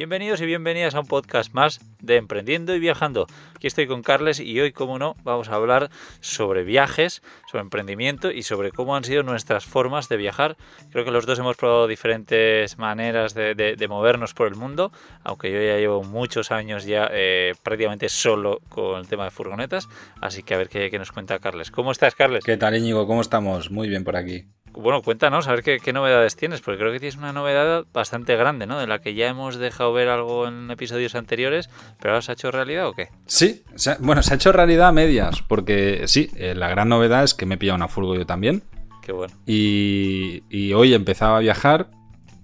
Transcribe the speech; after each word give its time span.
Bienvenidos 0.00 0.40
y 0.40 0.46
bienvenidas 0.46 0.94
a 0.94 1.00
un 1.00 1.06
podcast 1.06 1.52
más 1.52 1.78
de 2.00 2.16
Emprendiendo 2.16 2.74
y 2.74 2.80
Viajando. 2.80 3.26
Aquí 3.54 3.66
estoy 3.66 3.86
con 3.86 4.02
Carles 4.02 4.40
y 4.40 4.58
hoy, 4.58 4.72
como 4.72 4.98
no, 4.98 5.14
vamos 5.24 5.50
a 5.50 5.56
hablar 5.56 5.90
sobre 6.20 6.64
viajes, 6.64 7.20
sobre 7.50 7.60
emprendimiento 7.60 8.32
y 8.32 8.42
sobre 8.42 8.72
cómo 8.72 8.96
han 8.96 9.04
sido 9.04 9.22
nuestras 9.22 9.66
formas 9.66 10.08
de 10.08 10.16
viajar. 10.16 10.56
Creo 10.90 11.04
que 11.04 11.10
los 11.10 11.26
dos 11.26 11.38
hemos 11.38 11.58
probado 11.58 11.86
diferentes 11.86 12.78
maneras 12.78 13.34
de, 13.34 13.86
movernos 13.90 14.32
por 14.32 14.48
el 14.48 14.54
mundo, 14.54 14.90
aunque 15.22 15.52
yo 15.52 15.60
ya 15.60 15.76
llevo 15.76 16.02
muchos 16.02 16.50
años 16.50 16.86
ya 16.86 17.10
eh, 17.12 17.52
prácticamente 17.62 18.08
solo 18.08 18.62
con 18.70 18.98
el 18.98 19.06
tema 19.06 19.24
de 19.24 19.30
furgonetas. 19.30 19.86
Así 20.22 20.42
que 20.42 20.54
a 20.54 20.56
ver 20.56 20.70
qué, 20.70 20.90
qué 20.90 20.98
nos 20.98 21.12
cuenta 21.12 21.38
Carles. 21.40 21.70
¿Cómo 21.70 21.92
estás, 21.92 22.14
Carles? 22.14 22.42
¿Qué 22.42 22.56
tal, 22.56 22.74
Íñigo? 22.74 23.06
¿Cómo 23.06 23.20
estamos? 23.20 23.70
Muy 23.70 23.90
bien 23.90 24.02
por 24.02 24.16
aquí. 24.16 24.46
Bueno, 24.72 25.02
cuéntanos, 25.02 25.48
a 25.48 25.52
ver 25.52 25.62
qué, 25.62 25.92
novedades 25.92 26.36
tienes, 26.36 26.60
porque 26.60 26.78
creo 26.78 26.92
que 26.92 27.00
tienes 27.00 27.16
una 27.16 27.32
novedad 27.32 27.84
bastante 27.92 28.36
grande, 28.36 28.66
¿no? 28.66 28.78
De 28.78 28.86
la 28.86 29.00
que 29.00 29.14
ya 29.14 29.28
hemos 29.28 29.56
dejado 29.56 29.92
ver 29.92 30.08
algo 30.08 30.46
en 30.46 30.70
episodios 30.70 31.14
anteriores, 31.14 31.68
pero 32.00 32.14
ahora 32.14 32.22
se 32.22 32.32
ha 32.32 32.34
hecho 32.34 32.50
realidad 32.50 32.88
o 32.88 32.92
qué? 32.92 33.08
Sí, 33.26 33.62
bueno, 33.98 34.22
se 34.22 34.32
ha 34.32 34.36
hecho 34.36 34.52
realidad 34.52 34.88
a 34.88 34.92
medias, 34.92 35.42
porque 35.42 36.04
sí, 36.06 36.30
eh, 36.36 36.54
la 36.54 36.68
gran 36.68 36.88
novedad 36.88 37.24
es 37.24 37.34
que 37.34 37.46
me 37.46 37.56
he 37.56 37.58
pillado 37.58 37.76
una 37.76 37.88
furgo 37.88 38.14
yo 38.14 38.26
también. 38.26 38.62
Qué 39.02 39.12
bueno. 39.12 39.34
Y, 39.46 40.72
hoy 40.72 40.94
empezaba 40.94 41.38
a 41.38 41.40
viajar, 41.40 41.90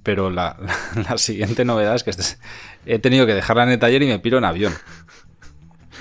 pero 0.03 0.31
la, 0.31 0.57
siguiente 1.17 1.65
novedad 1.65 1.95
es 1.95 2.03
que 2.03 2.11
este, 2.11 2.25
he 2.87 2.99
tenido 2.99 3.27
que 3.27 3.35
dejarla 3.35 3.65
en 3.65 3.71
el 3.71 3.79
taller 3.79 4.03
y 4.03 4.07
me 4.07 4.19
piro 4.19 4.39
en 4.39 4.45
avión. 4.45 4.75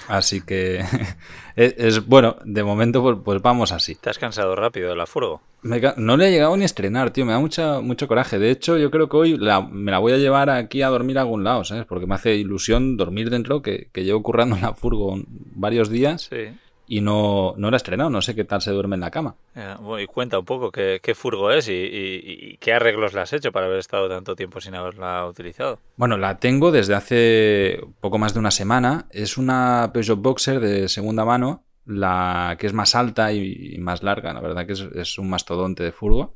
Así 0.08 0.42
que 0.42 0.84
es, 1.56 2.06
bueno, 2.06 2.38
de 2.44 2.64
momento 2.64 3.02
pues, 3.02 3.18
pues, 3.24 3.42
vamos 3.42 3.72
así. 3.72 3.96
¿Te 3.96 4.10
has 4.10 4.20
cansado 4.20 4.56
rápido 4.56 4.90
de 4.90 4.96
la 4.96 5.06
furgo? 5.06 5.42
no 5.98 6.16
le 6.16 6.28
he 6.28 6.32
llegado 6.32 6.56
ni 6.56 6.62
a 6.62 6.66
estrenar, 6.66 7.10
tío, 7.10 7.26
me 7.26 7.32
da 7.32 7.40
mucha, 7.40 7.82
mucho 7.82 8.08
coraje. 8.08 8.38
De 8.38 8.52
hecho, 8.52 8.78
yo 8.78 8.92
creo 8.92 9.10
que 9.10 9.18
hoy 9.18 9.38
me 9.72 9.92
la 9.92 9.98
voy 9.98 10.14
a 10.14 10.18
llevar 10.18 10.52
aquí 10.52 10.84
a 10.84 10.90
dormir 10.90 11.18
a 11.18 11.22
algún 11.22 11.44
lado, 11.44 11.64
¿sabes? 11.64 11.86
Porque 11.86 12.06
me 12.06 12.14
hace 12.14 12.36
ilusión 12.36 12.98
dormir 12.98 13.32
dentro, 13.32 13.64
que, 13.64 13.90
que 13.92 14.04
llevo 14.04 14.22
currando 14.22 14.56
en 14.56 14.62
la 14.64 14.74
furgo 14.74 15.20
varios 15.56 15.90
días. 15.90 16.30
Sí 16.30 16.54
y 16.88 17.02
no, 17.02 17.56
no 17.58 17.72
la 17.72 17.76
he 17.76 17.78
estrenado, 17.78 18.10
no 18.10 18.22
sé 18.22 18.36
qué 18.36 18.44
tal 18.44 18.62
se 18.62 18.72
duerme 18.72 18.96
en 18.96 19.02
la 19.02 19.12
cama. 19.12 19.36
y 20.00 20.06
cuenta 20.06 20.40
un 20.40 20.46
poco 20.46 20.72
qué, 20.72 21.16
furgo 21.16 21.52
es 21.52 21.68
y, 21.70 22.58
qué 22.60 22.74
arreglos 22.74 23.14
le 23.14 23.22
has 23.22 23.34
hecho 23.34 23.52
para 23.52 23.66
haber 23.66 23.80
estado 23.80 24.08
tanto 24.08 24.36
tiempo 24.36 24.62
sin 24.62 24.76
haberla 24.76 25.26
utilizado. 25.26 25.80
Bueno, 25.98 26.18
la 26.18 26.40
tengo 26.40 26.72
desde 26.72 26.94
hace 26.94 27.82
poco 28.02 28.18
más 28.18 28.34
de 28.34 28.40
una 28.40 28.52
semana. 28.52 29.08
Es 29.12 29.38
una 29.38 29.92
Peugeot 29.94 30.22
Boxer 30.22 30.60
de 30.60 30.88
segunda 30.88 31.26
mano, 31.26 31.64
la 31.86 32.56
que 32.60 32.68
es 32.68 32.74
más 32.74 32.96
alta 32.96 33.34
y, 33.34 33.78
más 33.80 34.04
larga, 34.04 34.34
la 34.34 34.42
verdad 34.42 34.66
que 34.68 34.74
es, 34.74 35.18
un 35.18 35.30
mastodonte 35.30 35.84
de 35.84 35.92
furgo. 35.92 36.36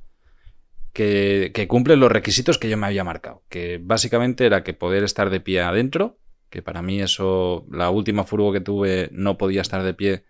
Que, 0.91 1.51
que 1.53 1.67
cumple 1.67 1.95
los 1.95 2.11
requisitos 2.11 2.57
que 2.57 2.67
yo 2.67 2.75
me 2.75 2.87
había 2.87 3.03
marcado, 3.03 3.43
que 3.47 3.79
básicamente 3.81 4.47
era 4.47 4.63
que 4.63 4.73
poder 4.73 5.03
estar 5.03 5.29
de 5.29 5.39
pie 5.39 5.61
adentro, 5.61 6.17
que 6.49 6.63
para 6.63 6.81
mí 6.81 6.99
eso, 6.99 7.67
la 7.69 7.91
última 7.91 8.23
furgo 8.23 8.51
que 8.51 8.59
tuve 8.59 9.07
no 9.11 9.37
podía 9.37 9.61
estar 9.61 9.83
de 9.83 9.93
pie 9.93 10.23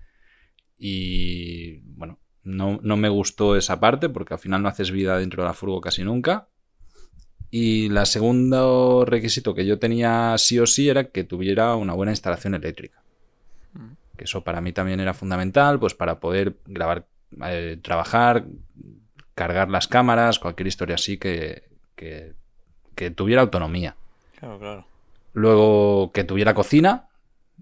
y 0.80 1.82
bueno, 1.96 2.18
no, 2.44 2.80
me 2.80 3.10
gustó 3.10 3.56
esa 3.58 3.80
parte 3.80 4.10
porque 4.10 4.34
al 4.34 4.40
final 4.40 4.64
no 4.64 4.70
haces 4.70 4.92
vida 4.92 5.18
dentro 5.18 5.44
de 5.44 5.48
la 5.50 5.54
furgo 5.54 5.82
casi 5.82 6.04
nunca. 6.04 6.48
Y 7.52 7.90
la 7.90 8.06
segundo 8.06 9.06
requisito 9.06 9.54
que 9.54 9.66
yo 9.66 9.80
tenía 9.80 10.36
sí 10.38 10.60
o 10.60 10.66
sí 10.66 10.88
era 10.88 11.06
que 11.06 11.24
tuviera 11.24 11.76
una 11.76 11.94
buena 11.94 12.12
instalación 12.12 12.54
eléctrica. 12.54 13.02
Mm. 13.74 14.18
Que 14.18 14.24
eso 14.24 14.44
para 14.44 14.62
mí 14.62 14.72
también 14.72 15.00
era 15.00 15.14
fundamental, 15.14 15.80
pues 15.80 15.96
para 15.96 16.20
poder 16.20 16.58
grabar, 16.66 17.08
eh, 17.46 17.78
trabajar, 17.82 18.46
cargar 19.36 19.70
las 19.70 19.88
cámaras, 19.88 20.40
cualquier 20.40 20.68
historia 20.68 20.96
así 20.96 21.18
que, 21.18 21.64
que, 21.96 22.34
que 22.96 23.12
tuviera 23.12 23.42
autonomía. 23.42 23.96
Claro, 24.40 24.60
claro. 24.60 24.86
Luego 25.34 26.12
que 26.14 26.24
tuviera 26.24 26.54
cocina 26.54 27.10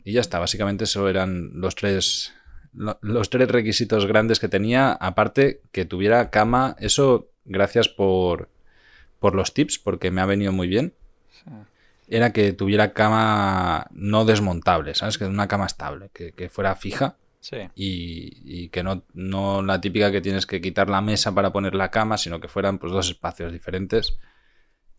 y 0.03 0.13
ya 0.13 0.21
está. 0.21 0.39
Básicamente 0.39 0.83
eso 0.83 1.07
eran 1.07 1.51
los 1.53 1.75
tres 1.75 2.33
los 2.77 3.29
tres 3.29 3.49
requisitos 3.49 4.05
grandes 4.05 4.39
que 4.39 4.47
tenía, 4.47 4.91
aparte 4.91 5.61
que 5.71 5.85
tuviera 5.85 6.29
cama, 6.29 6.75
eso 6.79 7.29
gracias 7.45 7.89
por, 7.89 8.49
por 9.19 9.35
los 9.35 9.53
tips, 9.53 9.79
porque 9.79 10.11
me 10.11 10.21
ha 10.21 10.25
venido 10.25 10.51
muy 10.51 10.67
bien. 10.67 10.93
Era 12.07 12.31
que 12.31 12.53
tuviera 12.53 12.93
cama 12.93 13.87
no 13.91 14.23
desmontable, 14.25 14.95
¿sabes? 14.95 15.17
Que 15.17 15.25
una 15.25 15.47
cama 15.47 15.65
estable, 15.65 16.09
que, 16.13 16.49
fuera 16.49 16.75
fija. 16.75 17.17
Y, 17.75 18.69
que 18.69 18.83
no, 18.83 19.03
no 19.13 19.61
la 19.61 19.81
típica 19.81 20.11
que 20.11 20.21
tienes 20.21 20.45
que 20.45 20.61
quitar 20.61 20.89
la 20.89 21.01
mesa 21.01 21.33
para 21.33 21.51
poner 21.51 21.75
la 21.75 21.91
cama, 21.91 22.17
sino 22.17 22.39
que 22.39 22.47
fueran 22.47 22.77
pues, 22.77 22.93
dos 22.93 23.09
espacios 23.09 23.51
diferentes. 23.51 24.19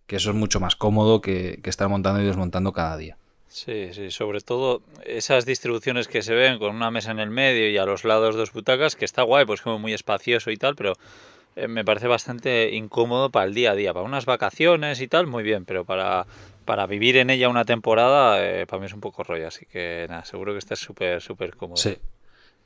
Que 0.06 0.17
eso 0.17 0.31
es 0.31 0.37
mucho 0.37 0.61
más 0.61 0.77
cómodo 0.77 1.21
que 1.21 1.61
estar 1.65 1.88
montando 1.88 2.21
y 2.21 2.27
desmontando 2.27 2.72
cada 2.72 2.97
día. 2.97 3.17
Sí, 3.49 3.93
sí, 3.93 4.11
sobre 4.11 4.41
todo 4.41 4.83
esas 5.05 5.47
distribuciones 5.47 6.07
que 6.07 6.23
se 6.23 6.35
ven 6.35 6.59
con 6.59 6.77
una 6.77 6.91
mesa 6.91 7.11
en 7.11 7.19
el 7.19 7.31
medio 7.31 7.71
y 7.71 7.79
a 7.79 7.87
los 7.87 8.05
lados 8.05 8.37
dos 8.37 8.53
butacas, 8.53 8.95
que 8.95 9.07
está 9.07 9.23
guay, 9.23 9.47
pues 9.47 9.63
como 9.63 9.79
muy 9.79 9.95
espacioso 9.95 10.51
y 10.51 10.57
tal, 10.59 10.77
pero 10.77 10.93
eh, 11.57 11.67
me 11.67 11.85
parece 11.85 12.07
bastante 12.09 12.75
incómodo 12.75 13.31
para 13.31 13.47
el 13.47 13.55
día 13.55 13.73
a 13.73 13.75
día. 13.75 13.95
Para 13.95 14.05
unas 14.05 14.27
vacaciones 14.27 15.01
y 15.01 15.09
tal, 15.09 15.27
muy 15.27 15.43
bien, 15.43 15.65
pero 15.65 15.85
para, 15.85 16.27
para 16.67 16.87
vivir 16.87 17.17
en 17.17 17.31
ella 17.31 17.49
una 17.49 17.65
temporada, 17.65 18.45
eh, 18.45 18.67
para 18.67 18.81
mí 18.81 18.87
es 18.87 18.93
un 18.93 19.01
poco 19.01 19.25
rollo, 19.25 19.49
así 19.49 19.65
que 19.65 20.07
nada, 20.09 20.25
seguro 20.27 20.53
que 20.53 20.59
está 20.59 20.77
súper, 20.77 21.23
súper 21.23 21.57
cómodo. 21.57 21.79
Sí. 21.79 21.97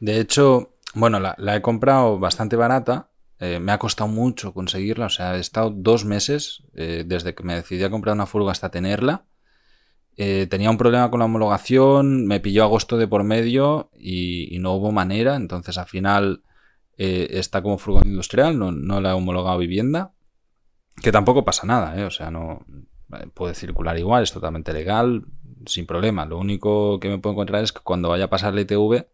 De 0.00 0.19
hecho, 0.19 0.72
bueno, 0.94 1.20
la, 1.20 1.56
he 1.56 1.62
comprado 1.62 2.19
bastante 2.19 2.56
barata. 2.56 3.09
Eh, 3.38 3.60
me 3.60 3.72
ha 3.72 3.78
costado 3.78 4.09
mucho 4.09 4.53
conseguirla, 4.53 5.06
o 5.06 5.10
sea, 5.10 5.37
he 5.37 5.41
estado 5.41 5.70
dos 5.70 6.04
meses 6.04 6.62
desde 6.75 7.34
que 7.34 7.43
me 7.43 7.56
decidí 7.56 7.82
a 7.82 7.91
comprar 7.91 8.14
una 8.14 8.26
furgo 8.26 8.50
hasta 8.50 8.70
tenerla 8.70 9.25
eh, 10.16 10.46
tenía 10.48 10.70
un 10.70 10.78
problema 10.78 11.10
con 11.10 11.20
la 11.20 11.26
homologación, 11.26 12.26
me 12.26 12.40
pilló 12.40 12.64
agosto 12.64 12.96
de 12.98 13.08
por 13.08 13.24
medio 13.24 13.90
y, 13.98 14.58
no 14.60 14.72
hubo 14.72 14.92
manera, 14.92 15.36
entonces 15.36 15.78
al 15.78 15.86
final 15.86 16.42
eh, 16.98 17.28
está 17.30 17.62
como 17.62 17.78
furgón 17.78 18.06
industrial, 18.06 18.58
no, 18.58 18.72
no 18.72 19.00
la 19.00 19.10
he 19.10 19.14
homologado 19.14 19.58
vivienda, 19.58 20.12
que 21.02 21.12
tampoco 21.12 21.44
pasa 21.44 21.66
nada, 21.66 21.98
¿eh? 21.98 22.04
o 22.04 22.10
sea, 22.10 22.30
no 22.30 22.64
puede 23.34 23.54
circular 23.54 23.98
igual, 23.98 24.22
es 24.22 24.32
totalmente 24.32 24.72
legal, 24.72 25.24
sin 25.66 25.86
problema. 25.86 26.24
Lo 26.26 26.38
único 26.38 26.98
que 27.00 27.08
me 27.08 27.18
puedo 27.18 27.34
encontrar 27.34 27.62
es 27.62 27.72
que 27.72 27.80
cuando 27.80 28.08
vaya 28.08 28.24
a 28.24 28.30
pasar 28.30 28.54
la 28.54 28.62
ITV, 28.62 29.06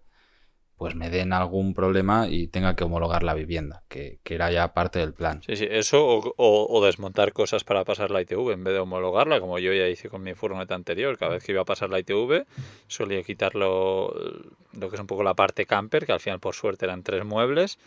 pues 0.78 0.94
me 0.94 1.11
den 1.11 1.33
algún 1.33 1.75
problema 1.75 2.28
y 2.28 2.47
tenga 2.47 2.77
que 2.77 2.84
homologar 2.84 3.25
la 3.25 3.34
vivienda, 3.34 3.83
que, 3.89 4.21
era 4.25 4.53
ya 4.53 4.72
parte 4.75 5.00
del 5.00 5.12
plan. 5.12 5.43
Sí, 5.44 5.56
sí, 5.56 5.66
eso 5.69 6.33
o, 6.37 6.84
desmontar 6.84 7.33
cosas 7.33 7.65
para 7.65 7.84
pasar 7.84 8.12
la 8.12 8.22
ITV 8.22 8.53
en 8.53 8.62
vez 8.62 8.75
de 8.75 8.78
homologarla, 8.78 9.41
como 9.41 9.59
yo 9.59 9.72
ya 9.72 9.88
hice 9.88 10.09
con 10.09 10.22
mi 10.22 10.34
furgoneta 10.34 10.77
anterior. 10.77 11.19
Cada 11.19 11.33
vez 11.33 11.44
que 11.44 11.50
iba 11.50 11.62
a 11.62 11.65
pasar 11.65 11.91
la 11.91 11.99
ITV 11.99 12.47
solía 12.87 13.22
quitarlo 13.25 14.15
lo 14.72 14.88
que 14.88 14.94
es 14.94 15.00
un 15.00 15.09
poco 15.09 15.25
la 15.25 15.34
parte 15.34 15.67
camper, 15.67 16.06
que 16.06 16.12
al 16.12 16.21
final 16.21 16.38
por 16.38 16.55
suerte 16.55 16.87
eran 16.87 17.03
tres 17.03 17.25
muebles, 17.25 17.78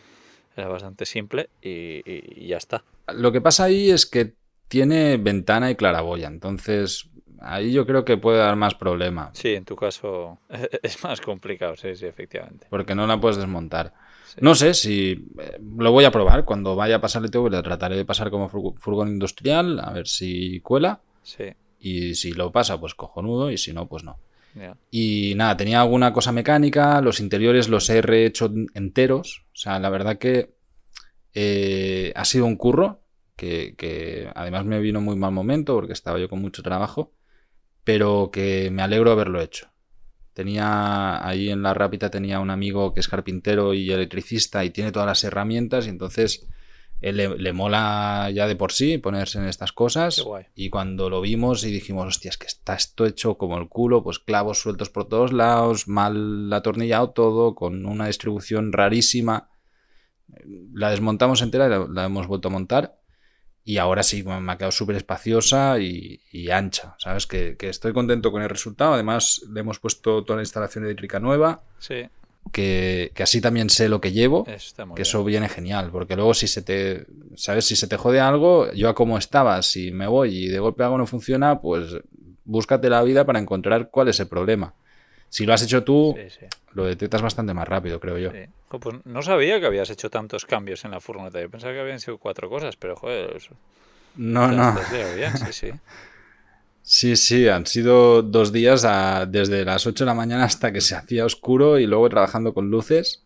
era 0.54 0.68
bastante 0.68 1.06
simple 1.06 1.48
y, 1.62 2.02
y 2.04 2.48
ya 2.48 2.58
está. 2.58 2.84
Lo 3.14 3.32
que 3.32 3.40
pasa 3.40 3.64
ahí 3.64 3.90
es 3.90 4.04
que 4.04 4.34
tiene 4.68 5.16
ventana 5.16 5.70
y 5.70 5.76
claraboya, 5.76 6.28
entonces 6.28 7.08
Ahí 7.44 7.72
yo 7.72 7.86
creo 7.86 8.04
que 8.04 8.16
puede 8.16 8.38
dar 8.38 8.56
más 8.56 8.74
problema. 8.74 9.30
Sí, 9.34 9.54
en 9.54 9.64
tu 9.64 9.76
caso 9.76 10.38
es 10.82 11.02
más 11.02 11.20
complicado, 11.20 11.76
sí, 11.76 11.94
sí, 11.96 12.06
efectivamente. 12.06 12.66
Porque 12.70 12.94
no 12.94 13.06
la 13.06 13.20
puedes 13.20 13.36
desmontar. 13.36 13.92
No 14.40 14.54
sé 14.54 14.74
si 14.74 15.26
eh, 15.38 15.58
lo 15.60 15.92
voy 15.92 16.04
a 16.04 16.10
probar. 16.10 16.44
Cuando 16.44 16.74
vaya 16.74 16.96
a 16.96 17.00
pasar 17.00 17.22
el 17.22 17.30
TV, 17.30 17.50
lo 17.50 17.62
trataré 17.62 17.96
de 17.96 18.04
pasar 18.04 18.30
como 18.30 18.48
furgón 18.48 19.08
industrial, 19.08 19.80
a 19.80 19.92
ver 19.92 20.06
si 20.06 20.60
cuela. 20.60 21.00
Sí. 21.22 21.52
Y 21.80 22.14
si 22.14 22.32
lo 22.32 22.52
pasa, 22.52 22.78
pues 22.80 22.94
cojonudo, 22.94 23.50
y 23.50 23.58
si 23.58 23.72
no, 23.72 23.88
pues 23.88 24.04
no. 24.04 24.18
Y 24.90 25.32
nada, 25.36 25.56
tenía 25.56 25.80
alguna 25.80 26.12
cosa 26.12 26.30
mecánica, 26.30 27.00
los 27.00 27.20
interiores 27.20 27.68
los 27.68 27.88
he 27.90 28.02
rehecho 28.02 28.52
enteros. 28.74 29.44
O 29.52 29.56
sea, 29.56 29.78
la 29.78 29.88
verdad 29.88 30.18
que 30.18 30.54
eh, 31.34 32.12
ha 32.14 32.24
sido 32.24 32.44
un 32.44 32.56
curro, 32.56 33.00
que, 33.34 33.74
que, 33.76 34.30
además 34.34 34.64
me 34.66 34.78
vino 34.78 35.00
muy 35.00 35.16
mal 35.16 35.32
momento 35.32 35.74
porque 35.74 35.94
estaba 35.94 36.18
yo 36.18 36.28
con 36.28 36.40
mucho 36.40 36.62
trabajo 36.62 37.12
pero 37.84 38.30
que 38.32 38.70
me 38.70 38.82
alegro 38.82 39.10
de 39.10 39.14
haberlo 39.14 39.40
hecho. 39.40 39.68
Tenía 40.32 41.26
ahí 41.26 41.50
en 41.50 41.62
la 41.62 41.74
Rápida 41.74 42.10
tenía 42.10 42.40
un 42.40 42.50
amigo 42.50 42.94
que 42.94 43.00
es 43.00 43.08
carpintero 43.08 43.74
y 43.74 43.90
electricista 43.90 44.64
y 44.64 44.70
tiene 44.70 44.92
todas 44.92 45.06
las 45.06 45.24
herramientas 45.24 45.86
y 45.86 45.90
entonces 45.90 46.48
él 47.02 47.16
le, 47.16 47.52
mola 47.52 48.30
ya 48.32 48.46
de 48.46 48.56
por 48.56 48.72
sí 48.72 48.96
ponerse 48.96 49.38
en 49.38 49.46
estas 49.46 49.72
cosas 49.72 50.24
y 50.54 50.70
cuando 50.70 51.10
lo 51.10 51.20
vimos 51.20 51.64
y 51.64 51.70
dijimos, 51.70 52.06
hostia, 52.06 52.30
es 52.30 52.38
que 52.38 52.46
está 52.46 52.74
esto 52.74 53.04
hecho 53.04 53.36
como 53.36 53.58
el 53.58 53.68
culo, 53.68 54.04
pues 54.04 54.20
clavos 54.20 54.60
sueltos 54.60 54.88
por 54.88 55.08
todos 55.08 55.32
lados, 55.32 55.88
mal 55.88 56.50
atornillado 56.52 57.10
todo, 57.10 57.54
con 57.56 57.84
una 57.86 58.06
distribución 58.06 58.72
rarísima. 58.72 59.50
La 60.72 60.90
desmontamos 60.90 61.42
entera 61.42 61.66
y 61.66 61.92
la 61.92 62.04
hemos 62.04 62.28
vuelto 62.28 62.48
a 62.48 62.52
montar 62.52 63.01
y 63.64 63.78
ahora 63.78 64.02
sí, 64.02 64.24
me 64.24 64.52
ha 64.52 64.56
quedado 64.56 64.72
súper 64.72 64.96
espaciosa 64.96 65.78
y, 65.78 66.20
ancha, 66.50 66.96
¿sabes? 66.98 67.26
Que, 67.26 67.56
estoy 67.60 67.92
contento 67.92 68.32
con 68.32 68.42
el 68.42 68.48
resultado. 68.48 68.94
Además, 68.94 69.42
le 69.52 69.60
hemos 69.60 69.78
puesto 69.78 70.24
toda 70.24 70.38
la 70.38 70.42
instalación 70.42 70.84
eléctrica 70.84 71.20
nueva. 71.20 71.62
Sí. 71.78 72.08
que, 72.50 73.12
así 73.20 73.40
también 73.40 73.70
sé 73.70 73.88
lo 73.88 74.00
que 74.00 74.10
llevo, 74.10 74.44
que 74.96 75.02
eso 75.02 75.22
viene 75.24 75.48
genial, 75.48 75.90
porque 75.92 76.16
luego 76.16 76.34
si 76.34 76.48
se 76.48 76.62
te, 76.62 77.06
¿sabes? 77.36 77.66
Si 77.66 77.76
se 77.76 77.86
te 77.86 77.96
jode 77.96 78.20
algo, 78.20 78.72
yo 78.72 78.88
a 78.88 78.94
cómo 78.94 79.16
estaba, 79.16 79.62
si 79.62 79.92
me 79.92 80.08
voy 80.08 80.46
y 80.46 80.48
de 80.48 80.58
golpe 80.58 80.82
algo 80.82 80.98
no 80.98 81.06
funciona, 81.06 81.60
pues 81.60 81.96
búscate 82.44 82.90
la 82.90 83.02
vida 83.02 83.24
para 83.24 83.38
encontrar 83.38 83.90
cuál 83.90 84.08
es 84.08 84.18
el 84.18 84.26
problema. 84.26 84.74
Si 85.32 85.46
lo 85.46 85.54
has 85.54 85.62
hecho 85.62 85.82
tú, 85.82 86.14
lo 86.74 86.84
detectas 86.84 87.22
bastante 87.22 87.54
más 87.54 87.66
rápido, 87.66 87.98
creo 87.98 88.18
yo. 88.18 88.32
Pues 88.68 88.96
no 89.06 89.22
sabía 89.22 89.58
que 89.60 89.64
habías 89.64 89.88
hecho 89.88 90.10
tantos 90.10 90.44
cambios 90.44 90.84
en 90.84 90.90
la 90.90 91.00
furgoneta. 91.00 91.40
Yo 91.40 91.48
pensaba 91.48 91.72
que 91.72 91.80
habían 91.80 92.00
sido 92.00 92.18
cuatro 92.18 92.50
cosas, 92.50 92.76
pero 92.76 92.96
joder. 92.96 93.34
Eso... 93.34 93.56
No, 94.16 94.48
no. 94.48 94.76
sí, 95.38 95.52
sí. 95.52 95.70
Sí, 96.84 97.14
sí, 97.14 97.48
han 97.48 97.64
sido 97.64 98.22
dos 98.22 98.52
días 98.52 98.84
desde 99.28 99.64
las 99.64 99.86
8 99.86 100.02
de 100.02 100.06
la 100.06 100.14
mañana 100.14 100.44
hasta 100.44 100.72
que 100.72 100.80
se 100.80 100.96
hacía 100.96 101.24
oscuro 101.24 101.78
y 101.78 101.86
luego 101.86 102.08
trabajando 102.08 102.52
con 102.52 102.70
luces. 102.70 103.24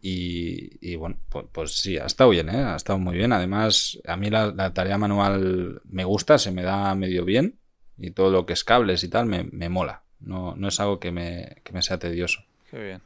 Y, 0.00 0.96
bueno, 0.96 1.18
pues, 1.28 1.46
pues, 1.52 1.72
sí, 1.72 1.98
ha 1.98 2.06
estado 2.06 2.30
bien, 2.30 2.48
¿eh? 2.48 2.64
ha 2.64 2.76
estado 2.76 2.98
muy 3.00 3.16
bien. 3.16 3.32
Además, 3.32 3.98
a 4.06 4.16
mí 4.16 4.30
la, 4.30 4.72
tarea 4.72 4.96
manual 4.96 5.82
me 5.84 6.04
gusta, 6.04 6.38
se 6.38 6.52
me 6.52 6.62
da 6.62 6.94
medio 6.94 7.24
bien 7.24 7.58
y 7.98 8.12
todo 8.12 8.30
lo 8.30 8.46
que 8.46 8.52
es 8.54 8.64
cables 8.64 9.04
y 9.04 9.08
tal 9.08 9.26
me, 9.26 9.44
me 9.44 9.68
mola. 9.68 10.01
No, 10.24 10.54
no 10.56 10.68
es 10.68 10.80
algo 10.80 10.98
que 10.98 11.10
me, 11.10 11.56
que 11.64 11.72
me 11.72 11.82
sea 11.82 11.98
tedioso. 11.98 12.42
Qué 12.70 12.82
bien. 12.82 13.02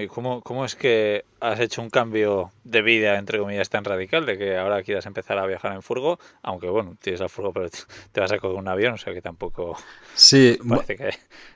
¿Y 0.00 0.06
cómo, 0.06 0.40
cómo 0.40 0.64
es 0.64 0.74
que 0.74 1.24
has 1.40 1.60
hecho 1.60 1.82
un 1.82 1.90
cambio 1.90 2.50
de 2.64 2.80
vida, 2.80 3.18
entre 3.18 3.38
comillas, 3.38 3.68
tan 3.68 3.84
radical, 3.84 4.24
de 4.24 4.38
que 4.38 4.56
ahora 4.56 4.82
quieras 4.82 5.04
empezar 5.06 5.38
a 5.38 5.46
viajar 5.46 5.72
en 5.72 5.82
furgo? 5.82 6.18
Aunque 6.42 6.68
bueno, 6.68 6.96
tienes 7.00 7.20
el 7.20 7.28
furgo, 7.28 7.52
pero 7.52 7.68
te 8.12 8.20
vas 8.20 8.32
a 8.32 8.38
coger 8.38 8.56
un 8.58 8.68
avión, 8.68 8.94
o 8.94 8.98
sea 8.98 9.12
que 9.12 9.20
tampoco 9.20 9.76
sí, 10.14 10.58
parece 10.66 10.96
que, 10.96 11.10